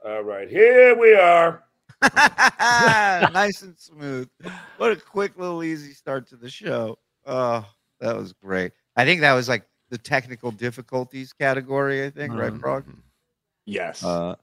All 0.05 0.21
right, 0.21 0.49
here 0.49 0.95
we 0.99 1.15
are. 1.15 1.63
nice 3.31 3.61
and 3.61 3.77
smooth. 3.77 4.29
What 4.77 4.91
a 4.91 4.97
quick 4.97 5.37
little 5.37 5.63
easy 5.63 5.93
start 5.93 6.27
to 6.29 6.35
the 6.35 6.49
show. 6.49 6.99
Oh, 7.25 7.65
that 7.99 8.15
was 8.15 8.33
great. 8.33 8.73
I 8.97 9.05
think 9.05 9.21
that 9.21 9.33
was 9.33 9.47
like 9.47 9.65
the 9.89 9.97
technical 9.97 10.51
difficulties 10.51 11.33
category, 11.33 12.05
I 12.05 12.09
think, 12.09 12.33
right, 12.33 12.51
Mhm. 12.51 12.59
Frog? 12.59 12.85
Yes. 13.65 14.03
Uh, 14.03 14.35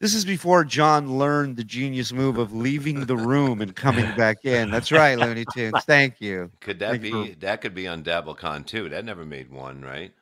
this 0.00 0.14
is 0.14 0.24
before 0.24 0.64
John 0.64 1.18
learned 1.18 1.56
the 1.56 1.64
genius 1.64 2.12
move 2.12 2.38
of 2.38 2.52
leaving 2.54 3.04
the 3.06 3.16
room 3.16 3.60
and 3.60 3.74
coming 3.76 4.14
back 4.16 4.44
in. 4.44 4.70
That's 4.70 4.90
right, 4.92 5.18
Looney 5.18 5.44
Tunes. 5.52 5.84
Thank 5.84 6.20
you. 6.20 6.50
Could 6.60 6.78
that 6.78 6.90
Thank 6.92 7.02
be 7.02 7.08
you 7.10 7.34
that 7.40 7.60
could 7.60 7.74
be 7.74 7.86
on 7.86 8.02
DabbleCon 8.02 8.66
too? 8.66 8.88
That 8.88 9.04
never 9.04 9.24
made 9.24 9.50
one, 9.50 9.82
right? 9.82 10.12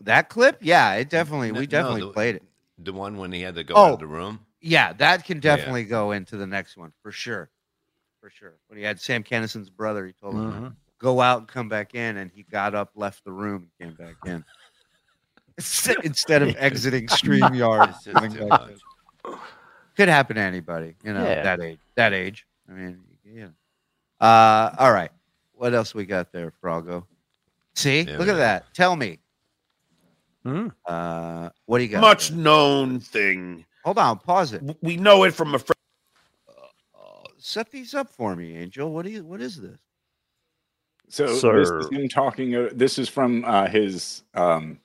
that 0.00 0.28
clip? 0.28 0.56
Yeah, 0.60 0.94
it 0.94 1.08
definitely 1.08 1.52
No- 1.52 1.60
we 1.60 1.66
no, 1.66 1.70
definitely 1.70 2.00
the- 2.00 2.10
played 2.12 2.34
it. 2.36 2.42
The 2.78 2.92
one 2.92 3.18
when 3.18 3.30
he 3.30 3.42
had 3.42 3.54
to 3.54 3.62
go 3.62 3.76
out 3.76 3.90
Oh. 3.90 3.92
of 3.94 4.00
the 4.00 4.06
room. 4.08 4.44
Yeah, 4.60 4.92
that 4.94 5.24
can 5.24 5.36
Yeah. 5.36 5.42
definitely 5.42 5.84
go 5.84 6.10
into 6.10 6.36
the 6.36 6.46
next 6.46 6.76
one 6.76 6.92
for 7.02 7.12
sure. 7.12 7.50
For 8.20 8.28
sure. 8.30 8.54
When 8.66 8.78
he 8.78 8.84
had 8.84 9.00
Sam 9.00 9.22
Kinison's 9.22 9.70
brother, 9.70 10.04
he 10.06 10.12
told 10.12 10.34
him 10.34 10.52
Mhm. 10.52 10.76
Go 11.02 11.20
out 11.20 11.40
and 11.40 11.48
come 11.48 11.68
back 11.68 11.94
in, 11.94 12.16
and 12.18 12.30
he 12.32 12.44
got 12.44 12.74
up, 12.74 12.90
left 12.94 13.24
the 13.24 13.32
room, 13.32 13.68
and 13.80 13.96
came 13.98 14.06
back 14.06 14.14
in. 14.24 14.44
Instead 15.58 15.96
instead 16.02 16.42
of 16.42 16.56
exiting 16.56 17.06
StreamYard. 17.08 17.90
It's 17.90 18.04
just 18.04 18.14
coming 18.14 18.32
too 18.32 18.48
back 18.48 18.48
much. 18.62 18.70
in. 19.26 19.34
Could 19.96 20.08
happen 20.08 20.36
to 20.36 20.42
anybody, 20.42 20.94
you 21.04 21.12
know, 21.12 21.22
Yeah. 21.22 21.42
that 21.42 21.60
age. 21.60 21.78
That 21.96 22.14
age. 22.14 22.46
I 22.68 22.72
mean, 22.72 23.00
yeah. 23.22 23.48
Uh, 24.18 24.74
all 24.78 24.92
right. 24.92 25.10
What 25.52 25.74
else 25.74 25.94
we 25.94 26.06
got 26.06 26.32
there, 26.32 26.52
Froggo? 26.62 27.06
See, 27.74 28.02
There 28.04 28.16
look 28.16 28.26
we 28.28 28.32
at 28.32 28.36
that. 28.36 28.72
Tell 28.74 28.96
me. 28.96 29.18
Hmm. 30.42 30.68
Uh, 30.86 31.50
what 31.66 31.78
do 31.78 31.84
you 31.84 31.90
got? 31.90 32.00
Much 32.00 32.30
there? 32.30 32.38
known 32.38 32.98
thing. 33.00 33.64
Hold 33.84 33.98
on, 33.98 34.18
pause 34.20 34.54
it. 34.54 34.62
We 34.80 34.96
know 34.96 35.24
it 35.24 35.34
from 35.34 35.54
a 35.54 35.58
friend. 35.58 35.76
Set 37.36 37.70
these 37.70 37.92
up 37.92 38.08
for 38.08 38.36
me, 38.36 38.56
Angel. 38.56 38.90
What 38.92 39.04
do 39.04 39.10
you? 39.10 39.24
What 39.24 39.40
is 39.42 39.60
this? 39.60 39.76
So 41.12 41.26
this 41.26 41.70
is 41.70 41.90
him 41.90 42.08
talking. 42.08 42.56
Uh, 42.56 42.70
this 42.72 42.98
is 42.98 43.08
from 43.08 43.44
uh, 43.44 43.66
his 43.66 44.22
um, 44.32 44.80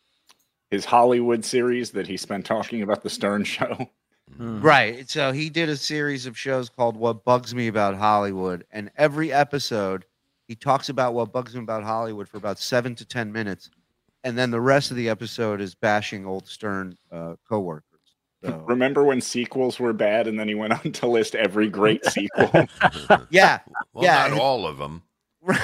his 0.70 0.84
Hollywood 0.84 1.46
series 1.46 1.92
that 1.92 2.06
he 2.06 2.18
spent 2.18 2.46
talking 2.46 2.82
about 2.82 3.02
the 3.02 3.10
Stern 3.10 3.46
Show. 3.46 3.90
Hmm. 4.36 4.60
Right. 4.62 5.10
So 5.10 5.32
he 5.32 5.50
did 5.50 5.70
a 5.70 5.78
series 5.78 6.26
of 6.26 6.38
shows 6.38 6.70
called 6.70 6.98
What 6.98 7.24
Bugs 7.24 7.56
Me 7.56 7.68
About 7.68 7.96
Hollywood. 7.96 8.66
And 8.72 8.92
every 8.98 9.32
episode, 9.32 10.04
he 10.50 10.56
talks 10.56 10.90
about 10.90 11.14
what 11.14 11.32
bugs 11.32 11.56
him 11.56 11.64
about 11.64 11.84
Hollywood 11.84 12.28
for 12.28 12.36
about 12.36 12.60
seven 12.60 12.94
to 12.96 13.06
10 13.06 13.32
minutes. 13.32 13.70
And 14.26 14.38
then 14.38 14.52
the 14.52 14.60
rest 14.60 14.92
of 14.92 14.98
the 14.98 15.08
episode 15.08 15.62
is 15.62 15.76
bashing 15.76 16.26
old 16.26 16.46
Stern 16.46 16.98
uh, 17.10 17.36
coworkers. 17.48 17.86
So, 18.44 18.64
Remember 18.68 19.06
when 19.06 19.22
sequels 19.22 19.80
were 19.80 19.94
bad, 19.94 20.28
and 20.28 20.38
then 20.38 20.50
he 20.50 20.56
went 20.56 20.74
on 20.74 20.92
to 20.92 21.08
list 21.08 21.34
every 21.36 21.70
great 21.70 22.04
sequel. 22.06 22.52
yeah. 23.30 23.60
Well, 23.94 24.04
yeah. 24.04 24.28
not 24.28 24.40
all 24.40 24.68
of 24.68 24.78
them. 24.78 25.04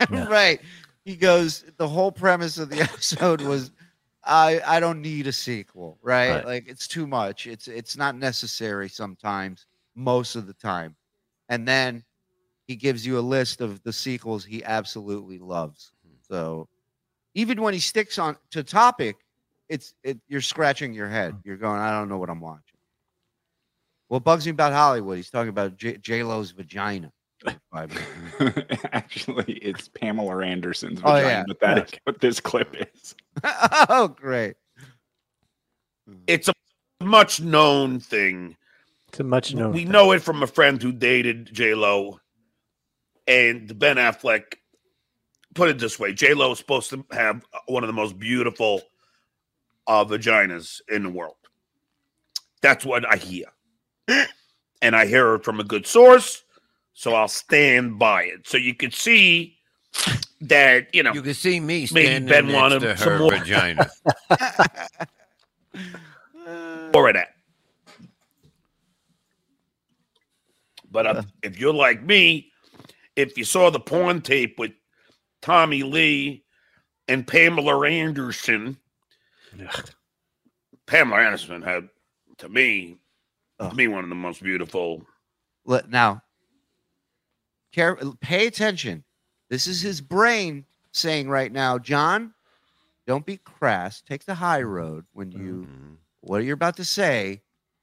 right. 0.10 0.60
He 1.04 1.16
goes, 1.16 1.64
the 1.76 1.88
whole 1.88 2.12
premise 2.12 2.58
of 2.58 2.70
the 2.70 2.80
episode 2.80 3.40
was 3.40 3.70
I 4.24 4.60
I 4.66 4.80
don't 4.80 5.00
need 5.00 5.26
a 5.26 5.32
sequel, 5.32 5.98
right? 6.02 6.36
Right. 6.36 6.46
Like 6.46 6.68
it's 6.68 6.86
too 6.86 7.06
much. 7.06 7.46
It's 7.46 7.68
it's 7.68 7.96
not 7.96 8.16
necessary 8.16 8.88
sometimes, 8.88 9.66
most 9.94 10.36
of 10.36 10.46
the 10.46 10.54
time. 10.54 10.96
And 11.48 11.66
then 11.66 12.04
he 12.66 12.76
gives 12.76 13.04
you 13.04 13.18
a 13.18 13.20
list 13.20 13.60
of 13.60 13.82
the 13.82 13.92
sequels 13.92 14.44
he 14.44 14.62
absolutely 14.64 15.38
loves. 15.38 15.92
Hmm. 16.06 16.14
So 16.20 16.68
even 17.34 17.60
when 17.62 17.74
he 17.74 17.80
sticks 17.80 18.18
on 18.18 18.36
to 18.50 18.62
topic, 18.62 19.16
it's 19.68 19.94
it. 20.02 20.18
You're 20.28 20.40
scratching 20.40 20.92
your 20.92 21.08
head. 21.08 21.32
Hmm. 21.32 21.40
You're 21.44 21.56
going. 21.56 21.80
I 21.80 21.90
don't 21.90 22.08
know 22.08 22.18
what 22.18 22.30
I'm 22.30 22.40
watching. 22.40 22.78
What 24.08 24.24
bugs 24.24 24.44
me 24.44 24.50
about 24.50 24.72
Hollywood? 24.72 25.16
He's 25.16 25.30
talking 25.30 25.50
about 25.50 25.76
J 25.76 26.22
Lo's 26.22 26.50
vagina. 26.50 27.12
For 27.42 27.54
five 27.72 27.90
minutes. 28.38 28.84
Actually, 28.92 29.54
it's 29.54 29.88
Pamela 29.88 30.44
Anderson's 30.44 31.00
Oh, 31.04 31.16
yeah. 31.16 31.44
but 31.46 31.60
that 31.60 31.78
is 31.78 31.98
what 32.04 32.20
this 32.20 32.40
clip 32.40 32.74
is. 32.94 33.14
oh, 33.44 34.08
great. 34.08 34.56
It's 36.26 36.48
a 36.48 36.52
much 37.02 37.40
known 37.40 38.00
thing. 38.00 38.56
It's 39.08 39.20
a 39.20 39.24
much 39.24 39.54
known. 39.54 39.72
We 39.72 39.84
know 39.84 40.12
it 40.12 40.22
from 40.22 40.42
a 40.42 40.46
friend 40.46 40.82
who 40.82 40.92
dated 40.92 41.52
J 41.52 41.74
Lo, 41.74 42.20
and 43.26 43.76
Ben 43.78 43.96
Affleck. 43.96 44.54
Put 45.54 45.68
it 45.68 45.78
this 45.78 45.98
way: 45.98 46.12
J 46.12 46.34
Lo 46.34 46.52
is 46.52 46.58
supposed 46.58 46.90
to 46.90 47.04
have 47.12 47.44
one 47.66 47.82
of 47.82 47.88
the 47.88 47.92
most 47.92 48.18
beautiful 48.18 48.82
uh, 49.86 50.04
vaginas 50.04 50.80
in 50.88 51.02
the 51.02 51.10
world. 51.10 51.34
That's 52.62 52.84
what 52.84 53.08
I 53.10 53.16
hear, 53.16 53.46
and 54.82 54.94
I 54.94 55.06
hear 55.06 55.34
it 55.36 55.44
from 55.44 55.58
a 55.60 55.64
good 55.64 55.86
source, 55.86 56.44
so 57.00 57.14
I'll 57.14 57.28
stand 57.28 57.98
by 57.98 58.24
it. 58.24 58.46
So 58.46 58.58
you 58.58 58.74
can 58.74 58.90
see 58.90 59.56
that 60.42 60.94
you 60.94 61.02
know 61.02 61.14
You 61.14 61.22
can 61.22 61.32
see 61.32 61.58
me 61.58 61.66
maybe 61.66 61.86
standing 61.86 62.28
Ben 62.28 62.48
next 62.48 62.56
wanted 62.56 62.80
to 62.80 62.96
some 62.98 63.12
her 63.12 63.18
more. 63.20 63.30
vagina. 63.30 63.90
more 66.92 67.08
of 67.08 67.14
that. 67.14 67.28
But 70.90 71.06
uh, 71.06 71.22
if 71.42 71.58
you're 71.58 71.72
like 71.72 72.02
me, 72.02 72.52
if 73.16 73.38
you 73.38 73.44
saw 73.44 73.70
the 73.70 73.80
porn 73.80 74.20
tape 74.20 74.58
with 74.58 74.72
Tommy 75.40 75.82
Lee 75.82 76.44
and 77.08 77.26
Pamela 77.26 77.88
Anderson, 77.88 78.76
Pamela 80.84 81.22
Anderson 81.22 81.62
had, 81.62 81.88
to 82.36 82.50
me, 82.50 82.98
to 83.58 83.74
me 83.74 83.88
one 83.88 84.04
of 84.04 84.10
the 84.10 84.16
most 84.16 84.42
beautiful. 84.42 85.06
Let 85.64 85.88
now. 85.88 86.22
Care, 87.72 87.96
pay 88.20 88.46
attention. 88.46 89.04
This 89.48 89.66
is 89.66 89.80
his 89.80 90.00
brain 90.00 90.64
saying 90.92 91.28
right 91.28 91.52
now, 91.52 91.78
John. 91.78 92.34
Don't 93.06 93.26
be 93.26 93.38
crass. 93.38 94.00
Take 94.02 94.24
the 94.24 94.34
high 94.34 94.62
road 94.62 95.04
when 95.12 95.32
you 95.32 95.66
mm-hmm. 95.66 95.94
what 96.20 96.44
you're 96.44 96.54
about 96.54 96.76
to 96.76 96.84
say. 96.84 97.40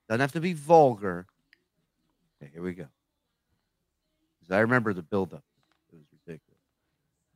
Doesn't 0.08 0.22
have 0.22 0.32
to 0.34 0.40
be 0.40 0.54
vulgar. 0.54 1.26
Okay, 2.42 2.52
here 2.54 2.64
we 2.64 2.74
go. 2.74 2.86
'Cause 4.40 4.52
I 4.52 4.60
remember 4.60 4.94
the 4.94 5.02
buildup. 5.02 5.44
It 5.92 5.98
was 5.98 6.06
ridiculous. 6.26 6.62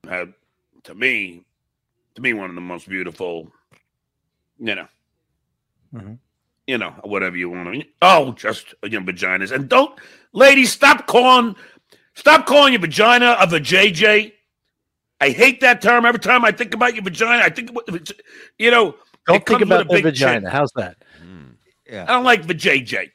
Had, 0.07 0.33
to 0.83 0.95
me, 0.95 1.43
to 2.15 2.21
me, 2.21 2.31
one 2.31 2.49
of 2.49 2.55
the 2.55 2.61
most 2.61 2.87
beautiful. 2.87 3.51
You 4.57 4.75
know, 4.75 4.87
mm-hmm. 5.93 6.13
you 6.67 6.77
know, 6.77 6.91
whatever 7.03 7.35
you 7.35 7.49
want 7.49 7.73
to. 7.73 7.85
Oh, 8.01 8.31
just 8.33 8.73
you 8.83 8.99
know, 8.99 9.11
vaginas, 9.11 9.51
and 9.51 9.67
don't, 9.67 9.99
ladies, 10.31 10.71
stop 10.71 11.07
calling, 11.07 11.55
stop 12.15 12.45
calling 12.45 12.73
your 12.73 12.81
vagina 12.81 13.35
a 13.39 13.47
vajayjay. 13.47 14.31
I 15.19 15.29
hate 15.29 15.61
that 15.61 15.81
term. 15.81 16.05
Every 16.05 16.19
time 16.19 16.43
I 16.45 16.51
think 16.51 16.73
about 16.73 16.95
your 16.95 17.03
vagina, 17.03 17.43
I 17.43 17.49
think, 17.49 17.69
you 18.57 18.71
know, 18.71 18.95
Don't 19.27 19.45
think 19.45 19.61
about 19.61 19.81
a 19.81 19.83
the 19.83 19.93
big 19.93 20.03
vagina. 20.03 20.47
chick. 20.47 20.51
How's 20.51 20.71
that? 20.75 20.97
Hmm. 21.21 21.51
Yeah. 21.89 22.03
I 22.03 22.07
don't 22.07 22.23
like 22.23 22.43
vajayjay. 22.45 23.11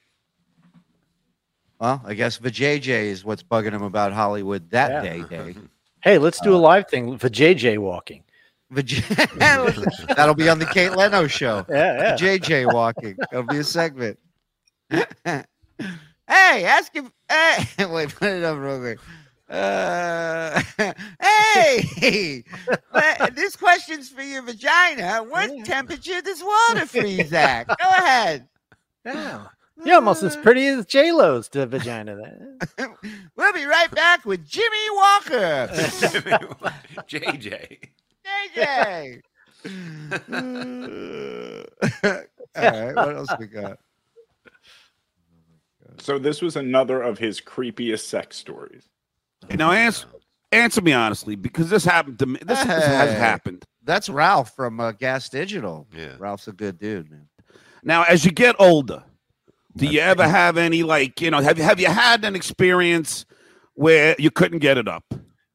Well, 1.79 2.01
I 2.07 2.15
guess 2.15 2.39
VJJ 2.39 2.89
is 2.89 3.25
what's 3.25 3.43
bugging 3.43 3.73
him 3.73 3.83
about 3.83 4.13
Hollywood 4.13 4.71
that 4.71 5.05
Yeah. 5.05 5.13
day. 5.13 5.23
Day. 5.53 5.55
Hey, 6.03 6.19
let's 6.19 6.39
do 6.41 6.55
a 6.55 6.57
live 6.57 6.89
thing 6.89 7.19
for 7.19 7.29
JJ 7.29 7.79
walking. 7.79 8.23
That'll 8.71 10.35
be 10.37 10.49
on 10.49 10.59
the 10.61 10.69
Kate 10.73 10.93
Leno 10.93 11.27
show. 11.27 11.67
Yeah, 11.71 11.97
yeah. 11.97 12.17
JJ 12.17 12.73
walking. 12.73 13.17
That'll 13.31 13.47
be 13.47 13.57
a 13.59 13.65
segment. 13.65 14.17
hey, 14.91 15.45
ask 16.29 16.95
him. 16.95 17.11
Hey, 17.29 17.67
wait, 17.87 18.15
put 18.15 18.29
it 18.29 18.45
up 18.45 18.59
real 18.59 18.81
quick. 18.81 18.99
Uh, 19.49 20.61
hey, 21.21 22.43
this 23.35 23.55
question's 23.57 24.09
for 24.09 24.23
your 24.23 24.43
vagina. 24.43 25.19
What 25.23 25.65
temperature 25.65 26.21
does 26.21 26.43
water 26.43 26.87
freeze 26.87 27.33
at? 27.33 27.69
Go 27.69 27.75
ahead. 27.81 28.49
Yeah. 29.05 29.47
You're 29.85 29.97
almost 29.97 30.23
as 30.23 30.37
pretty 30.37 30.67
as 30.67 30.87
J 30.87 31.13
Lo's 31.13 31.49
to 31.51 31.67
vagina. 31.67 32.17
Then. 32.17 32.59
We'll 33.37 33.53
be 33.53 33.67
right 33.67 33.91
back 33.91 34.25
with 34.25 34.49
Jimmie 34.49 34.91
Walker. 34.93 35.69
JJ. 37.07 37.79
JJ. 38.57 39.21
All 42.57 42.63
right, 42.63 42.97
what 42.97 43.17
else 43.17 43.29
we 43.39 43.47
got? 43.47 43.79
So 45.99 46.19
this 46.19 46.43
was 46.43 46.57
another 46.57 47.03
of 47.03 47.19
his 47.19 47.41
creepiest 47.41 48.05
sex 48.05 48.37
stories. 48.37 48.89
Now 49.51 49.73
answer, 49.73 50.07
answer 50.53 50.81
me 50.81 50.93
honestly, 50.93 51.37
because 51.37 51.71
this 51.71 51.85
happened 51.85 52.19
to 52.21 52.27
me. 52.27 52.39
This, 52.41 52.59
this 52.59 52.67
has 52.67 53.13
happened. 53.13 53.65
That's 53.85 54.09
Ralph 54.09 54.55
from 54.55 54.81
uh, 54.81 54.93
Gas 54.93 55.29
Digital. 55.29 55.87
Yeah. 55.95 56.17
Ralph's 56.19 56.49
a 56.49 56.53
good 56.53 56.79
dude, 56.79 57.11
man. 57.11 57.29
Now, 57.85 58.03
as 58.03 58.25
you 58.25 58.33
get 58.33 58.57
older, 58.59 59.05
do 59.77 59.87
you 59.87 60.01
ever 60.01 60.27
have 60.27 60.57
any 60.57 60.83
like 60.83 61.21
you 61.21 61.31
know 61.31 61.41
have 61.41 61.59
you 61.59 61.65
have 61.65 61.79
you 61.79 61.87
had 61.87 62.25
an 62.25 62.35
experience 62.35 63.27
where 63.75 64.17
you 64.19 64.31
couldn't 64.31 64.59
get 64.59 64.79
it 64.79 64.89
up? 64.89 65.05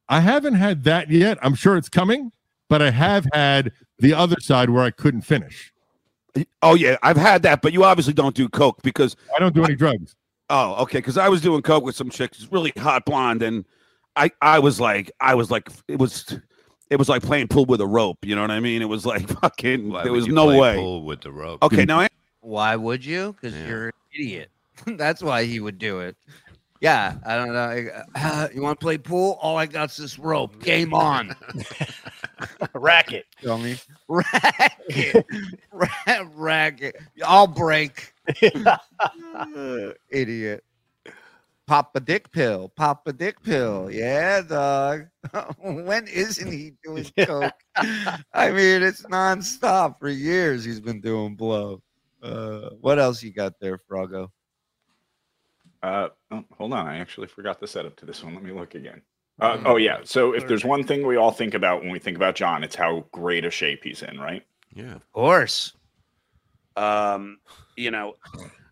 I 0.08 0.20
haven't 0.20 0.54
had 0.54 0.84
that 0.84 1.10
yet. 1.10 1.38
I'm 1.42 1.54
sure 1.54 1.76
it's 1.76 1.88
coming, 1.88 2.32
but 2.68 2.80
I 2.80 2.90
have 2.90 3.26
had 3.32 3.72
the 3.98 4.14
other 4.14 4.36
side 4.40 4.70
where 4.70 4.84
I 4.84 4.90
couldn't 4.90 5.22
finish. 5.22 5.72
Oh 6.62 6.74
yeah, 6.74 6.96
I've 7.02 7.16
had 7.16 7.42
that, 7.42 7.60
but 7.60 7.72
you 7.72 7.84
obviously 7.84 8.14
don't 8.14 8.34
do 8.34 8.48
coke 8.48 8.82
because 8.82 9.16
I 9.36 9.38
don't 9.38 9.54
do 9.54 9.64
any 9.64 9.74
drugs. 9.74 10.14
Oh, 10.52 10.82
okay. 10.82 10.98
Because 10.98 11.16
I 11.16 11.28
was 11.28 11.40
doing 11.40 11.62
coke 11.62 11.82
with 11.82 11.96
some 11.96 12.10
chick, 12.10 12.34
she's 12.34 12.52
really 12.52 12.72
hot 12.76 13.06
blonde, 13.06 13.42
and 13.42 13.64
I 14.16 14.30
I 14.40 14.58
was 14.58 14.78
like 14.78 15.10
I 15.20 15.34
was 15.34 15.50
like 15.50 15.68
it 15.88 15.98
was 15.98 16.38
it 16.90 16.98
was 16.98 17.08
like 17.08 17.22
playing 17.22 17.48
pool 17.48 17.64
with 17.64 17.80
a 17.80 17.86
rope. 17.86 18.18
You 18.22 18.34
know 18.36 18.42
what 18.42 18.50
I 18.50 18.60
mean? 18.60 18.82
It 18.82 18.88
was 18.88 19.06
like 19.06 19.26
fucking. 19.40 19.90
Why 19.90 20.04
there 20.04 20.12
was 20.12 20.28
no 20.28 20.58
way. 20.58 20.76
pool 20.76 21.04
with 21.04 21.22
the 21.22 21.32
rope? 21.32 21.62
Okay, 21.62 21.84
now 21.86 22.06
Why 22.42 22.76
would 22.76 23.04
you? 23.04 23.34
Because 23.40 23.58
you're 23.66 23.86
an 23.86 23.92
idiot. 24.14 24.50
That's 24.86 25.22
why 25.22 25.44
he 25.44 25.58
would 25.58 25.78
do 25.78 26.00
it. 26.00 26.16
Yeah, 26.82 27.14
I 27.24 27.36
don't 27.36 27.52
know. 27.52 27.88
Uh, 28.14 28.48
you 28.52 28.60
want 28.60 28.78
to 28.78 28.84
play 28.84 28.98
pool? 28.98 29.38
All 29.40 29.56
I 29.56 29.66
got's 29.66 29.96
this 29.96 30.18
rope. 30.18 30.60
Game 30.62 30.92
on. 30.92 31.34
Racket. 32.74 33.26
Feel 33.38 33.58
me? 33.58 33.76
Racket. 34.08 35.26
Ra- 35.72 35.88
Racket. 36.34 36.96
I'll 37.24 37.46
break. 37.46 38.12
Uh, 38.42 38.76
idiot. 40.10 40.64
Pop 41.66 41.94
a 41.94 42.00
dick 42.00 42.30
pill. 42.32 42.68
Pop 42.76 43.06
a 43.06 43.12
dick 43.12 43.42
pill. 43.42 43.90
Yeah, 43.90 44.42
dog. 44.42 45.06
when 45.58 46.06
isn't 46.08 46.50
he 46.50 46.72
doing 46.84 47.06
coke? 47.18 47.52
I 47.76 48.50
mean, 48.50 48.82
it's 48.82 49.02
nonstop 49.02 50.00
for 50.00 50.08
years. 50.08 50.64
He's 50.64 50.80
been 50.80 51.00
doing 51.00 51.36
blow. 51.36 51.82
Uh, 52.22 52.70
what 52.80 52.98
else 52.98 53.22
you 53.22 53.32
got 53.32 53.58
there, 53.60 53.78
Froggo? 53.78 54.30
Uh, 55.82 56.08
oh, 56.30 56.44
hold 56.56 56.72
on, 56.72 56.86
I 56.86 56.98
actually 56.98 57.26
forgot 57.26 57.58
the 57.58 57.66
setup 57.66 57.96
to 57.96 58.06
this 58.06 58.22
one. 58.22 58.34
Let 58.34 58.44
me 58.44 58.52
look 58.52 58.74
again. 58.74 59.02
Uh, 59.40 59.60
oh 59.64 59.76
yeah. 59.76 59.98
So 60.04 60.32
if 60.34 60.46
there's 60.46 60.64
one 60.64 60.84
thing 60.84 61.06
we 61.06 61.16
all 61.16 61.32
think 61.32 61.54
about 61.54 61.80
when 61.82 61.90
we 61.90 61.98
think 61.98 62.16
about 62.16 62.34
John, 62.36 62.62
it's 62.62 62.76
how 62.76 63.04
great 63.12 63.44
a 63.44 63.50
shape 63.50 63.82
he's 63.84 64.02
in, 64.02 64.18
right? 64.20 64.44
Yeah. 64.74 64.94
Of 64.94 65.12
course. 65.12 65.72
Um, 66.76 67.38
you 67.76 67.90
know, 67.90 68.14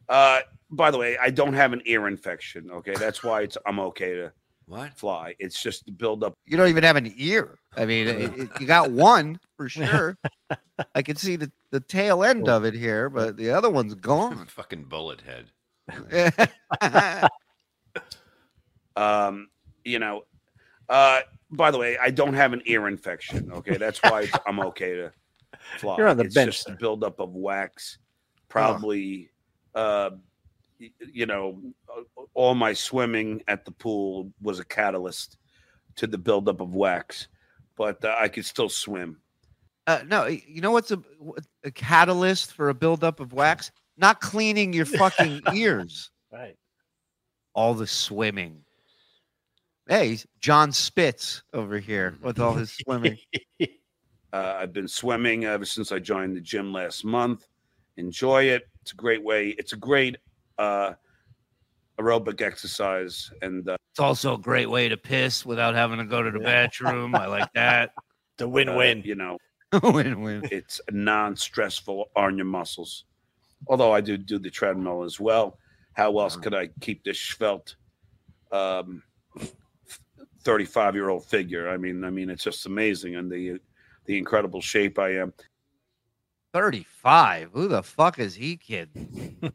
uh, 0.09 0.41
by 0.71 0.91
the 0.91 0.99
way, 0.99 1.19
I 1.21 1.31
don't 1.31 1.55
have 1.55 1.73
an 1.73 1.83
ear 1.87 2.07
infection. 2.09 2.71
Okay, 2.71 2.95
that's 2.95 3.23
why 3.25 3.43
it's 3.43 3.59
I'm 3.67 3.81
okay 3.81 4.15
to 4.15 4.33
what 4.67 4.95
fly. 4.97 5.35
It's 5.41 5.61
just 5.61 5.85
the 5.87 5.93
build 5.93 6.23
up. 6.23 6.35
You 6.47 6.57
don't 6.57 6.69
even 6.69 6.85
have 6.85 6.97
an 6.97 7.13
ear. 7.17 7.59
I 7.77 7.85
mean, 7.87 8.07
it, 8.09 8.39
it- 8.39 8.51
you 8.61 8.67
got 8.67 8.91
one 8.91 9.41
for 9.57 9.69
sure. 9.69 10.17
I 10.95 11.03
can 11.03 11.17
see 11.17 11.37
the, 11.37 11.51
the 11.73 11.81
tail 11.81 12.23
end 12.25 12.49
of 12.49 12.65
it 12.65 12.73
here, 12.75 13.11
but 13.11 13.37
the 13.37 13.51
other 13.51 13.69
one's 13.71 13.95
gone. 13.95 14.47
Fucking 14.49 14.85
bullet 14.85 15.21
head. 15.23 15.51
Um, 18.97 19.49
you 19.85 19.99
know, 19.99 20.23
uh, 20.91 21.21
by 21.53 21.71
the 21.71 21.79
way, 21.79 21.97
I 21.99 22.11
don't 22.11 22.35
have 22.35 22.53
an 22.53 22.63
ear 22.67 22.89
infection. 22.89 23.51
Okay, 23.53 23.77
that's 23.77 24.01
why 24.03 24.23
it's, 24.23 24.33
I'm 24.47 24.61
okay 24.61 24.95
to 24.97 25.13
fly. 25.79 25.97
You're 25.97 26.09
on 26.09 26.17
the 26.17 26.25
it's 26.25 26.35
bench, 26.35 26.53
just 26.53 26.67
the 26.67 26.73
buildup 26.73 27.21
of 27.21 27.35
wax. 27.35 27.99
Probably, 28.49 29.31
uh, 29.75 30.11
you 30.79 31.27
know, 31.27 31.63
uh, 31.89 32.03
all 32.35 32.55
my 32.55 32.73
swimming 32.73 33.43
at 33.47 33.65
the 33.65 33.71
pool 33.71 34.33
was 34.43 34.59
a 34.59 34.65
catalyst 34.65 35.39
to 35.97 36.07
the 36.07 36.19
buildup 36.19 36.61
of 36.61 36.75
wax, 36.75 37.29
but 37.77 38.05
uh, 38.05 38.17
I 38.19 38.29
could 38.29 38.45
still 38.45 38.69
swim. 38.69 39.21
Uh, 39.87 40.01
no, 40.07 40.27
you 40.27 40.61
know 40.61 40.73
what's 40.73 40.91
a, 40.91 41.01
a 41.65 41.71
catalyst 41.71 42.53
for 42.53 42.69
a 42.69 42.75
buildup 42.75 43.21
of 43.21 43.33
wax? 43.33 43.71
Not 43.97 44.21
cleaning 44.21 44.73
your 44.73 44.87
fucking 44.87 45.43
ears. 45.55 46.11
Right. 46.33 46.57
All 47.55 47.75
the 47.75 47.87
swimming. 47.87 48.63
Hey, 49.91 50.19
John 50.39 50.71
Spitz 50.71 51.43
over 51.53 51.81
here 51.81 52.17
with 52.23 52.39
all 52.39 52.55
his 52.55 52.71
swimming. 52.71 53.19
Uh, 54.33 54.59
I've 54.61 54.73
been 54.73 54.87
swimming 54.87 55.45
ever 55.45 55.65
since 55.65 55.91
I 55.91 55.99
joined 55.99 56.37
the 56.37 56.41
gym 56.41 56.73
last 56.73 57.05
month. 57.05 57.49
Enjoy 57.97 58.45
it. 58.45 58.63
It's 58.81 58.93
a 58.93 58.95
great 58.95 59.25
way. 59.25 59.57
It's 59.59 59.73
a 59.73 59.77
great 59.77 60.19
uh, 60.57 60.93
aerobic 61.99 62.41
exercise, 62.41 63.29
and 63.43 63.69
uh, 63.69 63.77
It's 63.91 63.99
also 63.99 64.35
a 64.35 64.39
great 64.39 64.71
way 64.71 64.89
to 64.89 64.97
piss 64.97 65.45
without 65.45 65.75
having 65.75 65.99
to 65.99 66.05
go 66.05 66.23
to 66.23 66.31
the 66.31 66.39
bathroom. 66.39 67.17
I 67.17 67.27
like 67.27 67.53
that. 67.55 67.91
The 68.37 68.49
win-win. 68.49 69.01
Uh, 69.01 69.03
you 69.05 69.17
know, 69.17 69.37
win-win. 69.83 70.49
It's 70.53 70.81
non-stressful 70.93 72.11
on 72.15 72.37
your 72.37 72.47
muscles. 72.47 73.07
Although 73.67 73.91
I 73.91 74.01
do 74.01 74.17
do 74.17 74.39
the 74.39 74.49
treadmill 74.49 75.03
as 75.03 75.19
well. 75.19 75.59
How 75.95 76.17
else 76.21 76.37
could 76.37 76.55
I 76.55 76.69
keep 76.81 77.03
this 77.03 77.19
svelte, 77.19 77.75
um, 78.53 79.03
thirty-five-year-old 80.43 81.25
figure? 81.25 81.69
I 81.69 81.77
mean, 81.77 82.05
I 82.05 82.11
mean, 82.11 82.31
it's 82.31 82.45
just 82.45 82.67
amazing, 82.67 83.17
and 83.17 83.31
the 83.31 83.59
the 84.07 84.19
incredible 84.19 84.61
shape 84.61 84.99
I 84.99 85.17
am. 85.17 85.33
35. 86.53 87.51
Who 87.53 87.69
the 87.69 87.83
fuck 87.83 88.19
is 88.19 88.35
he 88.35 88.57
kidding? 88.57 89.37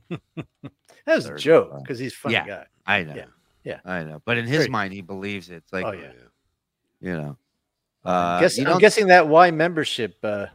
That 1.06 1.18
was 1.18 1.26
a 1.28 1.36
joke 1.36 1.84
because 1.84 2.00
he's 2.00 2.14
a 2.14 2.16
funny 2.16 2.34
yeah, 2.34 2.48
guy. 2.48 2.66
I 2.88 3.04
know. 3.04 3.14
Yeah. 3.14 3.26
Yeah. 3.64 3.80
I 3.86 4.04
know. 4.04 4.24
But 4.26 4.40
in 4.40 4.46
his 4.48 4.60
Great. 4.60 4.72
mind, 4.72 4.94
he 4.94 5.02
believes 5.02 5.52
it. 5.52 5.58
It's 5.58 5.72
like, 5.72 5.86
Oh, 5.86 5.92
yeah. 5.92 6.12
you 7.00 7.12
know. 7.12 7.38
I'm, 8.04 8.38
Uh, 8.38 8.40
guess, 8.40 8.58
you 8.58 8.66
I'm 8.66 8.80
guessing 8.80 9.06
that 9.08 9.28
Y 9.28 9.52
membership 9.52 10.18
uh, 10.24 10.48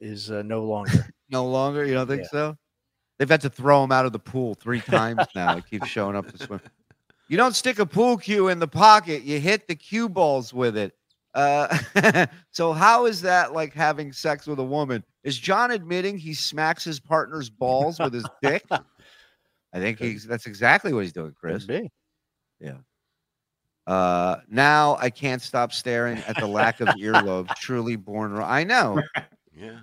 is 0.00 0.28
uh, 0.32 0.42
no 0.42 0.64
longer. 0.64 1.06
no 1.30 1.46
longer. 1.46 1.86
You 1.86 1.94
don't 1.94 2.08
think 2.08 2.22
Yeah. 2.22 2.28
so? 2.32 2.58
They've 3.18 3.28
had 3.30 3.42
to 3.42 3.50
throw 3.50 3.84
him 3.84 3.92
out 3.92 4.06
of 4.06 4.12
the 4.12 4.18
pool 4.18 4.54
three 4.54 4.80
times 4.98 5.24
now. 5.36 5.54
He 5.54 5.62
keeps 5.62 5.86
showing 5.86 6.16
up 6.16 6.26
to 6.32 6.38
swim. 6.44 6.60
You 7.32 7.38
don't 7.38 7.56
stick 7.56 7.78
a 7.78 7.86
pool 7.86 8.18
cue 8.18 8.48
in 8.48 8.58
the 8.58 8.68
pocket. 8.68 9.22
You 9.22 9.40
hit 9.40 9.66
the 9.66 9.74
cue 9.74 10.06
balls 10.06 10.52
with 10.52 10.76
it. 10.76 10.92
Uh, 11.32 12.26
so 12.50 12.74
how 12.74 13.06
is 13.06 13.22
that 13.22 13.54
like 13.54 13.72
having 13.72 14.12
sex 14.12 14.46
with 14.46 14.58
a 14.58 14.62
woman? 14.62 15.02
Is 15.24 15.38
John 15.38 15.70
admitting 15.70 16.18
he 16.18 16.34
smacks 16.34 16.84
his 16.84 17.00
partner's 17.00 17.48
balls 17.48 17.98
with 17.98 18.12
his 18.12 18.26
dick? 18.42 18.62
I 19.72 19.78
think 19.78 19.98
he's 19.98 20.26
that's 20.26 20.44
exactly 20.44 20.92
what 20.92 21.04
he's 21.04 21.14
doing, 21.14 21.32
Chris. 21.32 21.66
Yeah. 22.60 22.76
Uh, 23.86 24.36
now 24.50 24.98
I 25.00 25.08
can't 25.08 25.40
stop 25.40 25.72
staring 25.72 26.18
at 26.28 26.36
the 26.36 26.46
lack 26.46 26.82
of 26.82 26.88
earlobe. 26.88 27.48
Truly 27.56 27.96
born. 27.96 28.34
wrong. 28.34 28.50
I 28.50 28.62
know. 28.62 29.02
Yeah. 29.54 29.80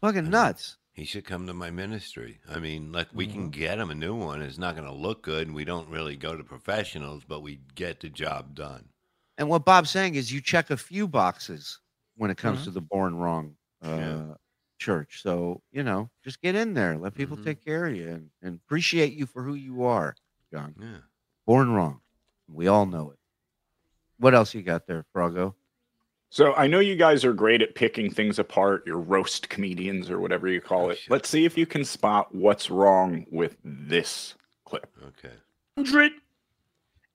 Fucking 0.00 0.28
nuts. 0.30 0.76
He 0.94 1.04
should 1.04 1.24
come 1.24 1.46
to 1.48 1.52
my 1.52 1.70
ministry. 1.70 2.38
I 2.48 2.60
mean, 2.60 2.92
like 2.92 3.08
we 3.12 3.26
Mm-hmm. 3.26 3.34
can 3.34 3.50
get 3.50 3.78
him 3.78 3.90
a 3.90 3.94
new 3.96 4.14
one. 4.14 4.40
It's 4.40 4.58
not 4.58 4.76
going 4.76 4.86
to 4.86 4.94
look 4.94 5.22
good, 5.22 5.46
and 5.48 5.54
we 5.54 5.64
don't 5.64 5.88
really 5.88 6.16
go 6.16 6.36
to 6.36 6.44
professionals, 6.44 7.24
but 7.26 7.40
we 7.40 7.60
get 7.74 8.00
the 8.00 8.08
job 8.08 8.54
done. 8.54 8.88
And 9.36 9.48
what 9.48 9.64
Bob's 9.64 9.90
saying 9.90 10.14
is 10.14 10.32
you 10.32 10.40
check 10.40 10.70
a 10.70 10.76
few 10.76 11.08
boxes 11.08 11.80
when 12.16 12.30
it 12.30 12.36
comes 12.36 12.60
Mhm. 12.60 12.64
to 12.64 12.70
the 12.70 12.80
born 12.80 13.16
wrong 13.16 13.56
uh, 13.82 14.36
church. 14.78 15.20
So, 15.20 15.60
you 15.72 15.82
know, 15.82 16.08
just 16.22 16.40
get 16.40 16.54
in 16.54 16.72
there. 16.74 16.96
Let 16.96 17.14
people 17.14 17.36
take 17.36 17.62
care 17.64 17.86
of 17.86 17.96
you 17.96 18.08
and, 18.08 18.30
and 18.40 18.54
appreciate 18.64 19.12
you 19.14 19.26
for 19.26 19.42
who 19.42 19.54
you 19.54 19.82
are, 19.82 20.14
John. 20.52 20.74
Yeah. 20.80 20.98
Born 21.44 21.70
wrong. 21.72 22.00
We 22.48 22.68
all 22.68 22.86
know 22.86 23.10
it. 23.10 23.18
What 24.18 24.34
else 24.34 24.54
you 24.54 24.62
got 24.62 24.86
there, 24.86 25.04
Froggo? 25.12 25.54
So 26.34 26.52
I 26.54 26.66
know 26.66 26.80
you 26.80 26.96
guys 26.96 27.24
are 27.24 27.32
great 27.32 27.62
at 27.62 27.76
picking 27.76 28.10
things 28.10 28.40
apart, 28.40 28.84
your 28.88 28.98
roast 28.98 29.48
comedians 29.50 30.10
or 30.10 30.18
whatever 30.18 30.48
you 30.48 30.60
call 30.60 30.90
it. 30.90 30.98
Let's 31.08 31.28
see 31.28 31.44
if 31.44 31.56
you 31.56 31.64
can 31.64 31.84
spot 31.84 32.34
what's 32.34 32.70
wrong 32.70 33.24
with 33.30 33.56
this 33.62 34.34
clip. 34.64 34.88
Okay. 35.06 35.32
hundred 35.76 36.10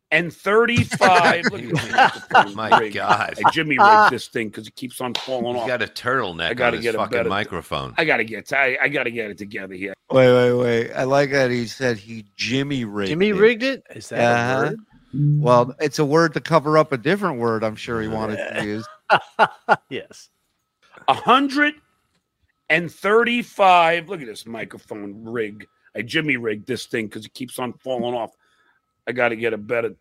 and 0.10 0.34
thirty-five. 0.34 1.48
Look 1.52 1.62
at 1.64 1.70
this 1.70 1.92
microphone 1.92 2.56
My 2.56 2.80
rig. 2.80 2.94
God. 2.94 3.34
I 3.46 3.50
Jimmy 3.52 3.78
rigged 3.78 4.10
this 4.14 4.30
thing 4.30 4.48
because 4.48 4.68
it 4.68 4.76
keeps 4.76 5.02
on 5.02 5.14
falling 5.16 5.56
He's 5.56 5.64
off. 5.64 5.68
got 5.68 5.82
a 5.82 5.88
turtleneck 5.88 6.52
I 6.52 6.54
gotta 6.54 6.78
his 6.78 6.84
get 6.84 6.96
a 6.96 7.00
fucking 7.00 7.18
better- 7.18 7.28
microphone. 7.30 7.96
I 7.98 8.06
gotta 8.06 8.24
get. 8.24 8.54
I, 8.54 8.78
I 8.82 8.88
gotta 8.88 9.12
get 9.12 9.32
it 9.32 9.38
together 9.38 9.74
here. 9.74 9.94
Wait, 10.12 10.32
wait, 10.34 10.54
wait. 10.54 10.94
I 10.94 11.04
like 11.04 11.32
that 11.32 11.52
he 11.52 11.68
said 11.68 11.98
he 11.98 12.24
Jimmy 12.38 12.86
rigged 12.86 13.10
Jimmy 13.10 13.30
it. 13.32 13.36
rigged 13.36 13.64
it? 13.64 13.84
Is 13.94 14.08
that 14.08 14.20
a 14.22 14.24
Uh-huh. 14.24 14.70
word? 14.70 14.80
Well, 15.42 15.76
it's 15.82 16.00
a 16.00 16.06
word 16.06 16.36
to 16.36 16.40
cover 16.40 16.78
up 16.78 16.94
a 16.94 16.98
different 16.98 17.38
word 17.42 17.66
I'm 17.66 17.76
sure 17.76 18.02
he 18.02 18.08
wanted 18.08 18.38
to 18.54 18.64
use. 18.64 18.88
yes. 19.90 20.30
A 21.08 21.14
hundred 21.14 21.76
and 22.70 22.92
thirty-five. 22.92 24.10
Look 24.10 24.22
at 24.22 24.28
this 24.28 24.46
microphone 24.46 25.24
rig. 25.24 25.68
I 25.96 26.02
Jimmy 26.02 26.38
rigged 26.38 26.68
this 26.68 26.86
thing 26.86 27.08
because 27.08 27.26
it 27.26 27.34
keeps 27.34 27.58
on 27.60 27.74
falling 27.74 28.14
off. 28.16 28.32
I 29.08 29.12
gotta 29.12 29.36
get 29.36 29.54
a 29.54 29.58
better. 29.58 29.96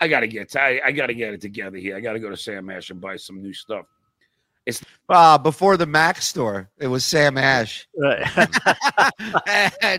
I 0.00 0.08
gotta 0.08 0.26
get. 0.26 0.54
I, 0.56 0.80
I 0.84 0.92
gotta 0.92 1.14
get 1.14 1.34
it 1.34 1.40
together 1.40 1.76
here. 1.78 1.96
I 1.96 2.00
gotta 2.00 2.20
go 2.20 2.30
to 2.30 2.36
Sam 2.36 2.70
Ash 2.70 2.90
and 2.90 3.00
buy 3.00 3.16
some 3.16 3.42
new 3.42 3.52
stuff. 3.52 3.86
It's 4.66 4.82
Ah, 5.10 5.36
before 5.36 5.76
the 5.76 5.84
Mac 5.86 6.22
store, 6.22 6.70
it 6.78 6.86
was 6.86 7.04
Sam 7.04 7.36
Ash. 7.36 7.86
Right. 7.96 8.22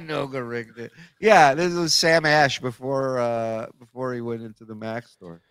Noga 0.07 0.47
rigged 0.47 0.79
it. 0.79 0.91
Yeah, 1.19 1.53
this 1.53 1.73
was 1.73 1.93
Sam 1.93 2.25
Ash 2.25 2.59
before 2.59 3.19
uh 3.19 3.67
before 3.79 4.13
he 4.13 4.21
went 4.21 4.41
into 4.41 4.65
the 4.65 4.75
Mac 4.75 5.07
store. 5.07 5.41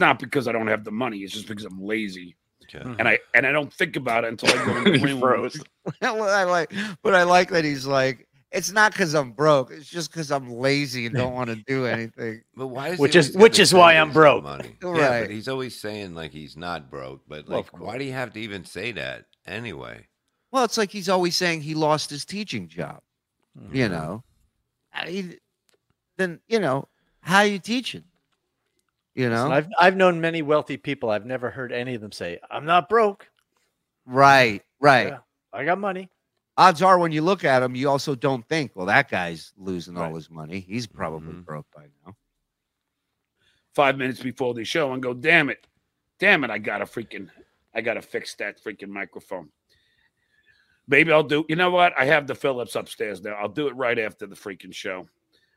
not 0.00 0.18
because 0.18 0.48
I 0.48 0.52
don't 0.52 0.66
have 0.68 0.84
the 0.84 0.90
money. 0.90 1.18
It's 1.18 1.32
just 1.32 1.46
because 1.48 1.64
I'm 1.64 1.82
lazy. 1.82 2.36
Okay. 2.74 2.94
And 2.98 3.08
I 3.08 3.18
and 3.34 3.46
I 3.46 3.52
don't 3.52 3.72
think 3.72 3.96
about 3.96 4.24
it 4.24 4.28
until 4.28 4.50
I 4.58 4.64
go 4.64 4.76
in 4.78 4.84
the 4.84 4.98
He 4.98 5.04
room. 5.12 5.20
froze. 5.20 5.60
I 6.02 6.44
like, 6.44 6.72
but 7.02 7.14
I 7.14 7.22
like 7.24 7.50
that 7.50 7.64
he's 7.64 7.86
like, 7.86 8.26
it's 8.52 8.70
not 8.70 8.92
because 8.92 9.14
I'm 9.14 9.32
broke. 9.32 9.70
It's 9.72 9.88
just 9.88 10.10
because 10.12 10.30
I'm 10.30 10.50
lazy 10.50 11.06
and 11.06 11.14
don't 11.14 11.34
want 11.34 11.50
to 11.50 11.56
do 11.56 11.86
anything. 11.86 12.42
But 12.54 12.68
why 12.68 12.88
is 12.90 12.98
Which 12.98 13.16
is- 13.16 13.34
which 13.36 13.58
is 13.58 13.74
why 13.74 13.94
I'm 13.96 14.12
broke. 14.12 14.44
Money? 14.44 14.76
Yeah, 14.82 14.88
Right. 14.90 15.20
but 15.22 15.30
he's 15.30 15.48
always 15.48 15.78
saying 15.80 16.14
like 16.14 16.30
he's 16.32 16.56
not 16.56 16.90
broke. 16.90 17.22
But 17.28 17.48
like, 17.48 17.72
of 17.72 17.80
why 17.80 17.98
do 17.98 18.04
you 18.04 18.12
have 18.12 18.32
to 18.34 18.40
even 18.40 18.64
say 18.64 18.92
that 18.92 19.24
anyway? 19.46 20.06
Well, 20.52 20.64
it's 20.64 20.78
like 20.78 20.90
he's 20.92 21.08
always 21.08 21.34
saying 21.34 21.62
he 21.62 21.74
lost 21.74 22.10
his 22.10 22.24
teaching 22.24 22.68
job. 22.68 23.00
Mm-hmm. 23.60 23.74
You 23.76 23.88
know, 23.88 24.22
I 24.92 25.06
mean, 25.06 25.36
then 26.16 26.40
you 26.48 26.60
know 26.60 26.88
how 27.20 27.40
you 27.42 27.58
teaching. 27.58 28.04
You 29.14 29.28
know, 29.30 29.48
Listen, 29.48 29.52
I've 29.52 29.68
I've 29.78 29.96
known 29.96 30.20
many 30.20 30.42
wealthy 30.42 30.76
people. 30.76 31.10
I've 31.10 31.26
never 31.26 31.50
heard 31.50 31.70
any 31.72 31.94
of 31.94 32.00
them 32.00 32.10
say, 32.12 32.40
"I'm 32.50 32.64
not 32.64 32.88
broke. 32.88 33.28
right, 34.06 34.62
right. 34.80 35.08
Yeah, 35.08 35.18
I 35.52 35.64
got 35.64 35.78
money." 35.78 36.10
Odds 36.56 36.82
are, 36.82 36.98
when 36.98 37.10
you 37.12 37.22
look 37.22 37.44
at 37.44 37.62
him, 37.64 37.74
you 37.74 37.88
also 37.90 38.14
don't 38.14 38.46
think, 38.48 38.70
well, 38.76 38.86
that 38.86 39.10
guy's 39.10 39.52
losing 39.56 39.96
all 39.96 40.14
his 40.14 40.30
money. 40.30 40.60
He's 40.60 40.86
probably 40.86 41.32
Mm-hmm. 41.32 41.40
broke 41.42 41.66
by 41.74 41.86
now. 42.06 42.14
Five 43.74 43.98
minutes 43.98 44.20
before 44.22 44.54
the 44.54 44.64
show 44.64 44.92
and 44.92 45.02
go, 45.02 45.12
damn 45.14 45.50
it, 45.50 45.66
damn 46.20 46.44
it, 46.44 46.50
I 46.50 46.58
gotta 46.58 46.84
freaking, 46.84 47.28
I 47.74 47.80
gotta 47.80 48.02
fix 48.02 48.36
that 48.36 48.62
freaking 48.62 48.88
microphone. 48.88 49.48
Maybe 50.86 51.10
I'll 51.10 51.24
do. 51.24 51.44
You 51.48 51.56
know 51.56 51.70
what? 51.70 51.92
I 51.98 52.04
have 52.04 52.26
the 52.28 52.34
Phillips 52.36 52.76
upstairs 52.76 53.20
now. 53.22 53.32
I'll 53.32 53.48
do 53.48 53.66
it 53.66 53.74
right 53.74 53.98
after 53.98 54.26
the 54.26 54.36
freaking 54.36 54.72
show. 54.72 55.08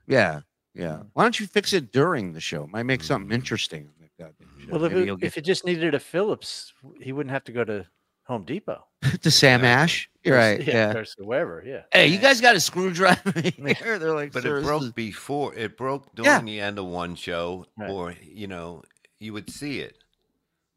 Yeah, 0.08 0.42
yeah. 0.78 1.00
Why 1.14 1.24
don't 1.24 1.40
you 1.40 1.48
fix 1.48 1.74
it 1.74 1.92
during 1.92 2.34
the 2.34 2.40
show? 2.42 2.68
Might 2.68 2.84
make 2.84 3.04
something 3.04 3.32
interesting. 3.32 3.88
on 3.88 4.08
that 4.20 4.34
show. 4.40 4.72
Well, 4.72 4.84
if 4.86 4.94
it, 4.94 5.18
if 5.24 5.38
it 5.38 5.42
just 5.46 5.66
needed 5.66 5.94
a 5.96 6.00
Phillips, 6.00 6.74
he 7.02 7.12
wouldn't 7.14 7.32
have 7.32 7.44
to 7.46 7.52
go 7.52 7.64
to 7.64 7.86
Home 8.26 8.44
Depot. 8.44 8.84
to 9.22 9.32
Sam 9.32 9.64
Ash. 9.64 10.10
You're 10.24 10.36
right. 10.38 10.62
Yeah. 10.62 10.94
Yeah. 10.94 10.98
or 10.98 11.06
wherever. 11.26 11.64
Yeah. 11.66 11.84
Hey, 11.94 12.08
you 12.08 12.18
guys 12.18 12.42
got 12.42 12.56
a 12.56 12.60
screwdriver 12.60 13.32
here? 13.42 13.98
They're 14.00 14.14
like, 14.14 14.34
But 14.34 14.44
it 14.46 14.64
broke 14.64 14.84
is-" 14.84 14.92
before. 14.92 15.54
It 15.56 15.78
broke 15.78 16.14
during 16.16 16.26
Yeah. 16.32 16.42
the 16.42 16.60
end 16.60 16.80
of 16.80 16.86
one 16.86 17.16
show, 17.16 17.66
Right. 17.78 17.90
or 17.90 18.14
you 18.22 18.48
know, 18.48 18.84
you 19.20 19.34
would 19.34 19.50
see 19.50 19.80
it. 19.80 19.98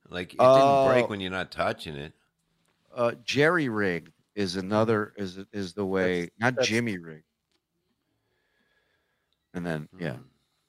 Like 0.08 0.34
it 0.34 0.38
Oh. 0.40 0.84
didn't 0.84 0.94
break 0.94 1.10
when 1.10 1.20
you're 1.20 1.30
not 1.30 1.50
touching 1.50 1.96
it. 1.96 2.12
uh, 2.94 3.12
Jerry 3.24 3.68
rigged 3.68 4.10
is 4.36 4.56
another 4.56 5.12
is 5.16 5.38
is 5.52 5.72
the 5.74 5.84
way 5.84 6.30
not 6.38 6.54
that's- 6.54 6.68
Jimmy 6.68 6.98
rigged. 6.98 7.24
And 9.54 9.64
then 9.66 9.88
yeah, 9.98 10.16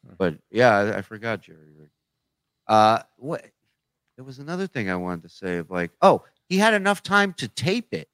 Mm-hmm. 0.05 0.15
but 0.17 0.35
yeah, 0.49 0.75
I, 0.77 0.97
I 0.97 1.01
forgot 1.03 1.41
Jerry 1.41 1.69
rigged. 1.77 1.91
Uh, 2.67 3.03
what? 3.17 3.45
There 4.15 4.25
was 4.25 4.39
another 4.39 4.65
thing 4.65 4.89
I 4.89 4.95
wanted 4.95 5.21
to 5.23 5.29
say 5.29 5.57
of 5.57 5.69
like, 5.69 5.91
oh, 6.01 6.23
he 6.49 6.57
had 6.57 6.73
enough 6.73 7.03
time 7.03 7.33
to 7.33 7.47
tape 7.47 7.93
it, 7.93 8.09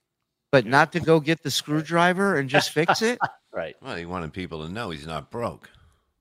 but 0.52 0.66
not 0.66 0.92
to 0.94 1.00
go 1.00 1.20
get 1.22 1.42
the 1.44 1.50
screwdriver 1.52 2.36
and 2.38 2.50
just 2.50 2.72
fix 2.72 3.02
it. 3.02 3.20
Right. 3.54 3.76
Well, 3.82 3.96
he 3.96 4.06
wanted 4.06 4.34
people 4.34 4.64
to 4.68 4.72
know 4.72 4.92
he's 4.92 5.08
not 5.08 5.32
broke. 5.32 5.68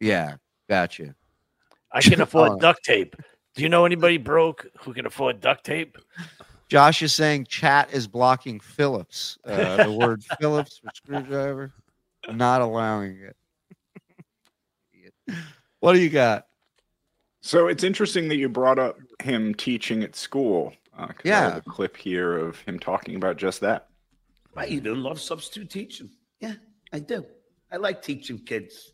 Yeah, 0.01 0.37
gotcha. 0.71 1.15
I 1.93 2.01
can 2.01 2.21
afford 2.23 2.53
Oh. 2.53 2.59
duct 2.59 2.83
tape. 2.83 3.15
Do 3.55 3.63
you 3.63 3.69
know 3.69 3.85
anybody 3.85 4.17
broke 4.17 4.67
who 4.79 4.95
can 4.95 5.05
afford 5.05 5.43
duct 5.43 5.65
tape? 5.67 5.99
Josh 6.71 7.03
is 7.03 7.13
saying 7.15 7.45
chat 7.47 7.93
is 7.93 8.07
blocking 8.09 8.59
Phillips. 8.61 9.37
Uh, 9.45 9.85
the 9.85 9.93
word 9.93 10.23
Phillips 10.41 10.79
for 10.79 10.89
screwdriver, 10.95 11.73
not 12.31 12.63
allowing 12.63 13.19
it. 13.21 13.37
Idiot. 15.29 15.45
what 15.81 15.93
do 15.95 16.01
you 16.01 16.11
got? 16.11 16.47
So 17.43 17.69
it's 17.69 17.85
interesting 17.85 18.29
that 18.29 18.37
you 18.37 18.49
brought 18.49 18.79
up 18.79 18.99
him 19.23 19.55
teaching 19.55 20.03
at 20.03 20.17
school. 20.17 20.73
Uh, 20.97 21.09
'cause 21.09 21.27
I 21.27 21.29
have 21.51 21.57
a 21.59 21.71
clip 21.71 21.97
here 21.97 22.37
of 22.37 22.59
him 22.61 22.79
talking 22.79 23.17
about 23.17 23.37
just 23.37 23.61
that. 23.61 23.89
I 24.57 24.67
even 24.69 25.03
love 25.03 25.21
substitute 25.21 25.69
teaching. 25.71 26.11
Yeah, 26.41 26.55
I 26.93 26.99
do. 27.01 27.27
I 27.71 27.77
like 27.77 28.01
teaching 28.03 28.39
kids. 28.39 28.93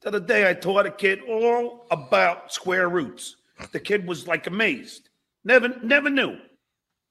The 0.00 0.08
other 0.08 0.20
day, 0.20 0.48
I 0.50 0.54
taught 0.54 0.86
a 0.86 0.90
kid 0.90 1.20
all 1.28 1.86
about 1.90 2.52
square 2.52 2.88
roots. 2.88 3.36
The 3.72 3.78
kid 3.80 4.06
was 4.06 4.26
like 4.26 4.46
amazed. 4.48 5.08
Never, 5.44 5.68
never 5.82 6.10
knew. 6.10 6.38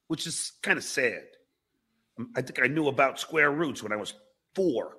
which 0.07 0.27
is 0.27 0.51
kind 0.61 0.77
of 0.77 0.83
sad. 0.83 1.23
I 2.35 2.41
think 2.41 2.61
I 2.61 2.67
knew 2.67 2.87
about 2.87 3.19
square 3.19 3.49
roots 3.51 3.81
when 3.81 3.91
I 3.93 3.95
was 3.95 4.13
four. 4.53 4.97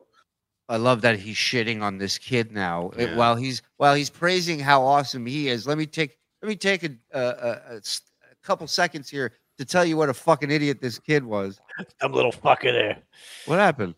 I 0.69 0.77
love 0.77 1.03
that 1.03 1.19
he's 1.19 1.37
shitting 1.37 1.83
on 1.83 1.99
this 1.99 2.17
kid 2.19 2.51
now 2.53 2.91
It- 2.97 3.15
while 3.17 3.37
he's 3.37 3.63
while 3.77 3.95
he's 3.95 4.11
praising 4.11 4.59
how 4.59 4.83
awesome 4.83 5.27
he 5.27 5.49
is. 5.49 5.67
Let 5.67 5.77
me 5.79 5.87
take 5.87 6.17
let 6.43 6.49
me 6.49 6.57
take 6.57 6.83
a, 6.85 6.91
a, 7.13 7.21
a- 7.21 7.61
a 7.73 7.77
s- 7.77 8.03
a 8.31 8.35
couple 8.47 8.67
seconds 8.67 9.09
here 9.11 9.33
to 9.59 9.65
tell 9.65 9.85
you 9.85 9.97
what 9.97 10.09
a 10.09 10.15
fucking 10.15 10.51
idiot 10.51 10.81
this 10.81 10.99
kid 10.99 11.23
was. 11.25 11.61
Some 12.01 12.13
little 12.13 12.33
fucker 12.33 12.73
there. 12.73 12.99
What 13.47 13.59
happened? 13.59 13.95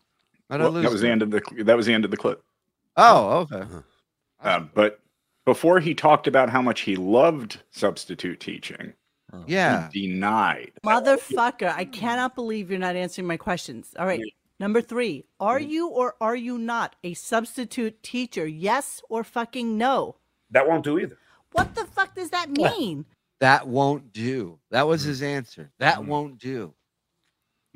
Well, 0.49 0.71
that 0.71 0.91
was 0.91 1.01
the 1.01 1.09
end 1.09 1.21
of 1.21 1.31
the 1.31 1.41
that 1.63 1.75
was 1.77 1.85
the 1.85 1.93
end 1.93 2.05
of 2.05 2.11
the 2.11 2.17
clip. 2.17 2.43
Oh, 2.95 3.47
okay. 3.51 3.63
Uh, 4.41 4.59
but 4.73 4.99
before 5.45 5.79
he 5.79 5.93
talked 5.93 6.27
about 6.27 6.49
how 6.49 6.61
much 6.61 6.81
he 6.81 6.95
loved 6.95 7.59
substitute 7.71 8.39
teaching, 8.39 8.93
yeah, 9.45 9.89
denied. 9.93 10.71
Motherfucker, 10.85 11.73
I 11.73 11.85
cannot 11.85 12.35
believe 12.35 12.69
you're 12.69 12.79
not 12.79 12.95
answering 12.95 13.27
my 13.27 13.37
questions. 13.37 13.93
All 13.99 14.05
right. 14.05 14.21
Number 14.59 14.81
three, 14.81 15.25
are 15.39 15.59
mm. 15.59 15.69
you 15.69 15.87
or 15.87 16.15
are 16.19 16.35
you 16.35 16.57
not 16.57 16.95
a 17.03 17.13
substitute 17.13 18.01
teacher? 18.01 18.47
Yes 18.47 19.01
or 19.09 19.23
fucking 19.23 19.77
no? 19.77 20.15
That 20.51 20.67
won't 20.67 20.83
do 20.83 20.97
either. 20.99 21.17
What 21.51 21.75
the 21.75 21.85
fuck 21.85 22.15
does 22.15 22.31
that 22.31 22.49
mean? 22.49 23.05
That 23.39 23.67
won't 23.67 24.11
do. 24.13 24.59
That 24.71 24.87
was 24.87 25.03
mm. 25.03 25.07
his 25.07 25.21
answer. 25.21 25.71
That 25.79 25.97
mm. 25.99 26.07
won't 26.07 26.39
do. 26.39 26.73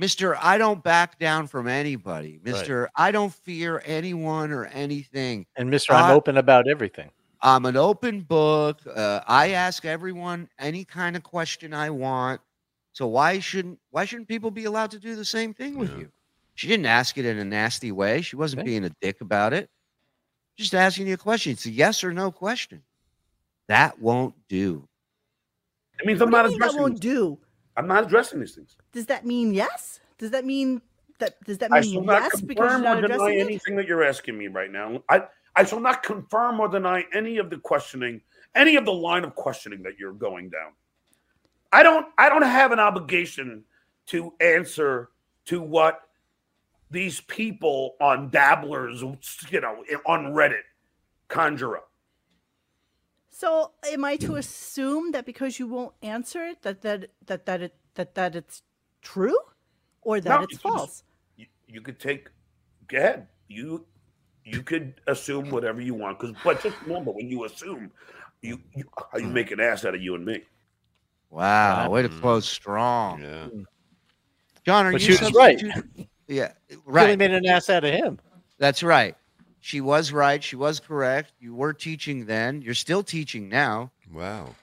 Mr. 0.01 0.35
I 0.41 0.57
don't 0.57 0.83
back 0.83 1.19
down 1.19 1.45
from 1.45 1.67
anybody. 1.67 2.39
Mr. 2.43 2.87
I 2.95 3.11
don't 3.11 3.31
fear 3.31 3.83
anyone 3.85 4.51
or 4.51 4.65
anything. 4.65 5.45
And 5.55 5.69
Mister, 5.69 5.93
I'm 5.93 6.05
I- 6.05 6.13
open 6.13 6.37
about 6.37 6.67
everything. 6.67 7.11
I'm 7.43 7.65
an 7.65 7.75
open 7.75 8.21
book. 8.21 8.81
Uh, 8.87 9.21
I 9.27 9.49
ask 9.49 9.83
everyone 9.83 10.47
any 10.59 10.85
kind 10.85 11.15
of 11.15 11.23
question 11.23 11.73
I 11.73 11.89
want. 11.89 12.39
So 12.93 13.07
why 13.07 13.39
shouldn't 13.39 13.79
why 13.89 14.05
shouldn't 14.05 14.27
people 14.27 14.51
be 14.51 14.65
allowed 14.65 14.91
to 14.91 14.99
do 14.99 15.15
the 15.15 15.25
same 15.25 15.53
thing 15.53 15.77
with 15.77 15.97
you? 15.97 16.11
She 16.55 16.67
didn't 16.67 16.85
ask 16.85 17.17
it 17.17 17.25
in 17.25 17.37
a 17.37 17.45
nasty 17.45 17.91
way. 17.91 18.21
She 18.21 18.35
wasn't 18.35 18.65
being 18.65 18.85
a 18.85 18.91
dick 19.01 19.21
about 19.21 19.53
it. 19.53 19.69
Just 20.57 20.75
asking 20.75 21.07
you 21.07 21.15
a 21.15 21.17
question. 21.17 21.53
It's 21.53 21.65
a 21.65 21.71
yes 21.71 22.03
or 22.03 22.11
no 22.11 22.31
question. 22.31 22.83
That 23.67 23.99
won't 23.99 24.35
do. 24.47 24.87
It 25.99 26.05
means 26.05 26.21
I'm 26.21 26.29
not 26.29 26.45
do 26.45 26.53
you 26.53 26.59
mean 26.59 26.67
that 26.67 26.79
won't 26.79 26.99
do? 26.99 27.37
I'm 27.77 27.87
not 27.87 28.03
addressing 28.03 28.39
these 28.39 28.55
things. 28.55 28.75
Does 28.91 29.05
that 29.05 29.25
mean 29.25 29.53
yes? 29.53 29.99
Does 30.17 30.31
that 30.31 30.45
mean 30.45 30.81
that 31.19 31.41
does 31.45 31.57
that 31.59 31.71
I 31.71 31.81
mean 31.81 31.93
shall 31.93 32.03
not 32.03 32.21
yes 32.21 32.41
because 32.41 32.57
you're 32.57 32.67
confirm 32.67 32.83
not 32.83 32.97
or 32.97 33.01
deny 33.01 33.15
addressing 33.15 33.39
it? 33.39 33.41
anything 33.41 33.75
that 33.77 33.87
you're 33.87 34.03
asking 34.03 34.37
me 34.37 34.47
right 34.47 34.71
now. 34.71 35.01
I, 35.09 35.23
I 35.55 35.63
shall 35.63 35.79
not 35.79 36.03
confirm 36.03 36.59
or 36.59 36.67
deny 36.67 37.05
any 37.13 37.37
of 37.37 37.49
the 37.49 37.57
questioning, 37.57 38.21
any 38.55 38.75
of 38.75 38.85
the 38.85 38.93
line 38.93 39.23
of 39.23 39.35
questioning 39.35 39.83
that 39.83 39.93
you're 39.97 40.13
going 40.13 40.49
down. 40.49 40.73
I 41.71 41.83
don't 41.83 42.07
I 42.17 42.29
don't 42.29 42.41
have 42.41 42.71
an 42.71 42.79
obligation 42.79 43.63
to 44.07 44.33
answer 44.41 45.09
to 45.45 45.61
what 45.61 46.01
these 46.91 47.21
people 47.21 47.95
on 47.99 48.29
dabblers, 48.29 49.01
you 49.49 49.61
know, 49.61 49.83
on 50.05 50.33
Reddit 50.33 50.63
conjure 51.29 51.77
up. 51.77 51.89
So 53.29 53.71
am 53.91 54.05
I 54.05 54.17
to 54.17 54.35
assume 54.35 55.13
that 55.13 55.25
because 55.25 55.57
you 55.57 55.65
won't 55.65 55.95
answer 56.03 56.45
it 56.45 56.61
that 56.61 56.81
that 56.81 57.09
that 57.25 57.45
that 57.45 57.61
it 57.61 57.75
that 57.95 58.13
that 58.15 58.35
it's 58.35 58.61
true 59.01 59.37
or 60.01 60.19
that 60.19 60.39
No, 60.39 60.43
it's 60.43 60.53
you 60.53 60.59
false? 60.59 61.03
You, 61.37 61.45
you 61.67 61.81
could 61.81 61.99
take 61.99 62.29
go 62.87 62.97
ahead. 62.97 63.27
You 63.47 63.85
you 64.45 64.61
could 64.61 65.01
assume 65.07 65.49
whatever 65.49 65.81
you 65.81 65.93
want 65.95 66.19
because 66.19 66.35
but 66.43 66.61
just 66.61 66.75
remember 66.85 67.11
when 67.11 67.29
you 67.29 67.45
assume 67.45 67.91
you, 68.41 68.59
you 68.75 68.83
you 69.17 69.27
make 69.27 69.51
an 69.51 69.59
ass 69.59 69.85
out 69.85 69.95
of 69.95 70.01
you 70.01 70.13
and 70.15 70.25
me. 70.25 70.43
Wow, 71.29 71.89
way 71.89 72.01
to 72.01 72.09
mm-hmm. 72.09 72.19
close 72.19 72.47
strong. 72.47 73.21
Yeah. 73.21 73.47
John, 74.65 74.85
are 74.85 74.91
But 74.91 75.01
you 75.01 75.15
she 75.15 75.23
was 75.23 75.33
right. 75.33 75.63
Substitute- 76.37 76.55
Yeah, 76.69 76.77
Really 76.85 77.09
right. 77.09 77.19
made 77.19 77.31
an 77.31 77.45
ass 77.45 77.69
out 77.69 77.83
of 77.83 77.93
him. 77.93 78.19
That's 78.57 78.83
right. 78.83 79.15
She 79.59 79.81
was 79.81 80.11
right. 80.11 80.43
She 80.43 80.55
was 80.55 80.79
correct. 80.79 81.33
You 81.39 81.53
were 81.53 81.73
teaching 81.73 82.25
then. 82.25 82.61
You're 82.61 82.73
still 82.73 83.03
teaching 83.03 83.47
now. 83.49 83.91
Wow. 84.11 84.55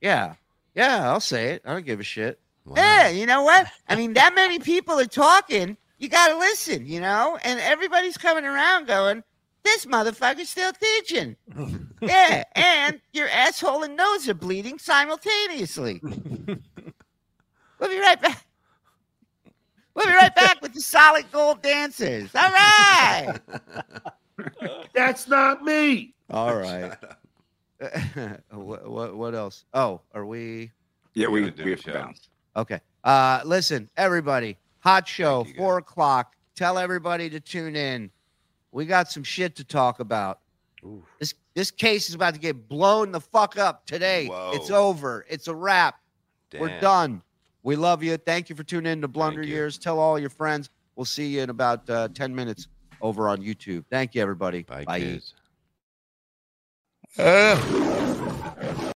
Yeah. 0.00 0.34
Yeah, 0.74 1.10
I'll 1.10 1.20
say 1.20 1.50
it. 1.50 1.62
I 1.66 1.72
don't 1.72 1.84
give 1.84 2.00
a 2.00 2.04
shit. 2.04 2.38
Yeah, 2.76 3.08
you 3.08 3.24
know 3.26 3.42
what? 3.42 3.66
I 3.88 3.96
mean, 3.96 4.12
that 4.14 4.34
many 4.34 4.58
people 4.58 4.98
are 5.00 5.06
talking. 5.06 5.76
You 5.98 6.08
got 6.08 6.28
to 6.28 6.36
listen, 6.38 6.86
you 6.86 7.00
know? 7.00 7.38
And 7.42 7.58
everybody's 7.60 8.16
coming 8.18 8.44
around 8.44 8.86
going, 8.86 9.24
this 9.64 9.86
motherfucker's 9.86 10.50
still 10.50 10.72
teaching. 10.72 11.36
yeah, 12.02 12.44
and 12.54 13.00
your 13.12 13.28
asshole 13.28 13.82
and 13.82 13.96
nose 13.96 14.28
are 14.28 14.34
bleeding 14.34 14.78
simultaneously. 14.78 16.00
we'll 16.02 16.58
be 17.88 17.98
right 18.00 18.20
back. 18.20 18.44
We'll 19.98 20.06
be 20.06 20.12
right 20.12 20.34
back 20.34 20.62
with 20.62 20.74
the 20.74 20.80
solid 20.80 21.24
gold 21.32 21.60
dancers. 21.60 22.30
All 22.32 22.50
right. 22.50 23.38
That's 24.94 25.26
not 25.26 25.64
me. 25.64 26.14
All 26.30 26.54
right. 26.54 26.92
what, 28.50 28.88
what 28.88 29.16
what 29.16 29.34
else? 29.34 29.64
Oh, 29.74 30.00
are 30.14 30.24
we? 30.24 30.70
Yeah, 31.14 31.26
we, 31.26 31.50
do 31.50 31.64
we 31.64 31.72
have 31.72 31.82
to 31.82 31.92
bounce. 31.92 32.28
Okay. 32.56 32.80
Uh, 33.02 33.40
listen, 33.44 33.90
everybody. 33.96 34.56
Hot 34.80 35.08
show, 35.08 35.44
four 35.56 35.78
o'clock. 35.78 36.36
Tell 36.54 36.78
everybody 36.78 37.28
to 37.30 37.40
tune 37.40 37.74
in. 37.74 38.10
We 38.70 38.86
got 38.86 39.10
some 39.10 39.24
shit 39.24 39.56
to 39.56 39.64
talk 39.64 39.98
about. 39.98 40.38
This 41.18 41.34
this 41.54 41.72
case 41.72 42.08
is 42.08 42.14
about 42.14 42.34
to 42.34 42.40
get 42.40 42.68
blown 42.68 43.10
the 43.10 43.20
fuck 43.20 43.58
up 43.58 43.84
today. 43.84 44.28
It's 44.52 44.70
over. 44.70 45.26
It's 45.28 45.48
a 45.48 45.54
wrap. 45.54 45.96
We're 46.56 46.78
done. 46.80 47.22
We 47.62 47.76
love 47.76 48.02
you. 48.02 48.16
Thank 48.16 48.48
you 48.48 48.56
for 48.56 48.62
tuning 48.62 48.92
in 48.92 49.00
to 49.02 49.08
Blunder 49.08 49.42
Years. 49.42 49.78
Tell 49.78 49.98
all 49.98 50.18
your 50.18 50.30
friends. 50.30 50.70
We'll 50.96 51.04
see 51.04 51.26
you 51.26 51.42
in 51.42 51.50
about 51.50 51.88
uh, 51.90 52.08
10 52.08 52.34
minutes 52.34 52.68
over 53.00 53.28
on 53.28 53.38
YouTube. 53.38 53.84
Thank 53.90 54.14
you, 54.14 54.22
everybody. 54.22 54.62
Bye. 54.62 54.84
kids. 55.00 55.34
Uh. 57.18 58.54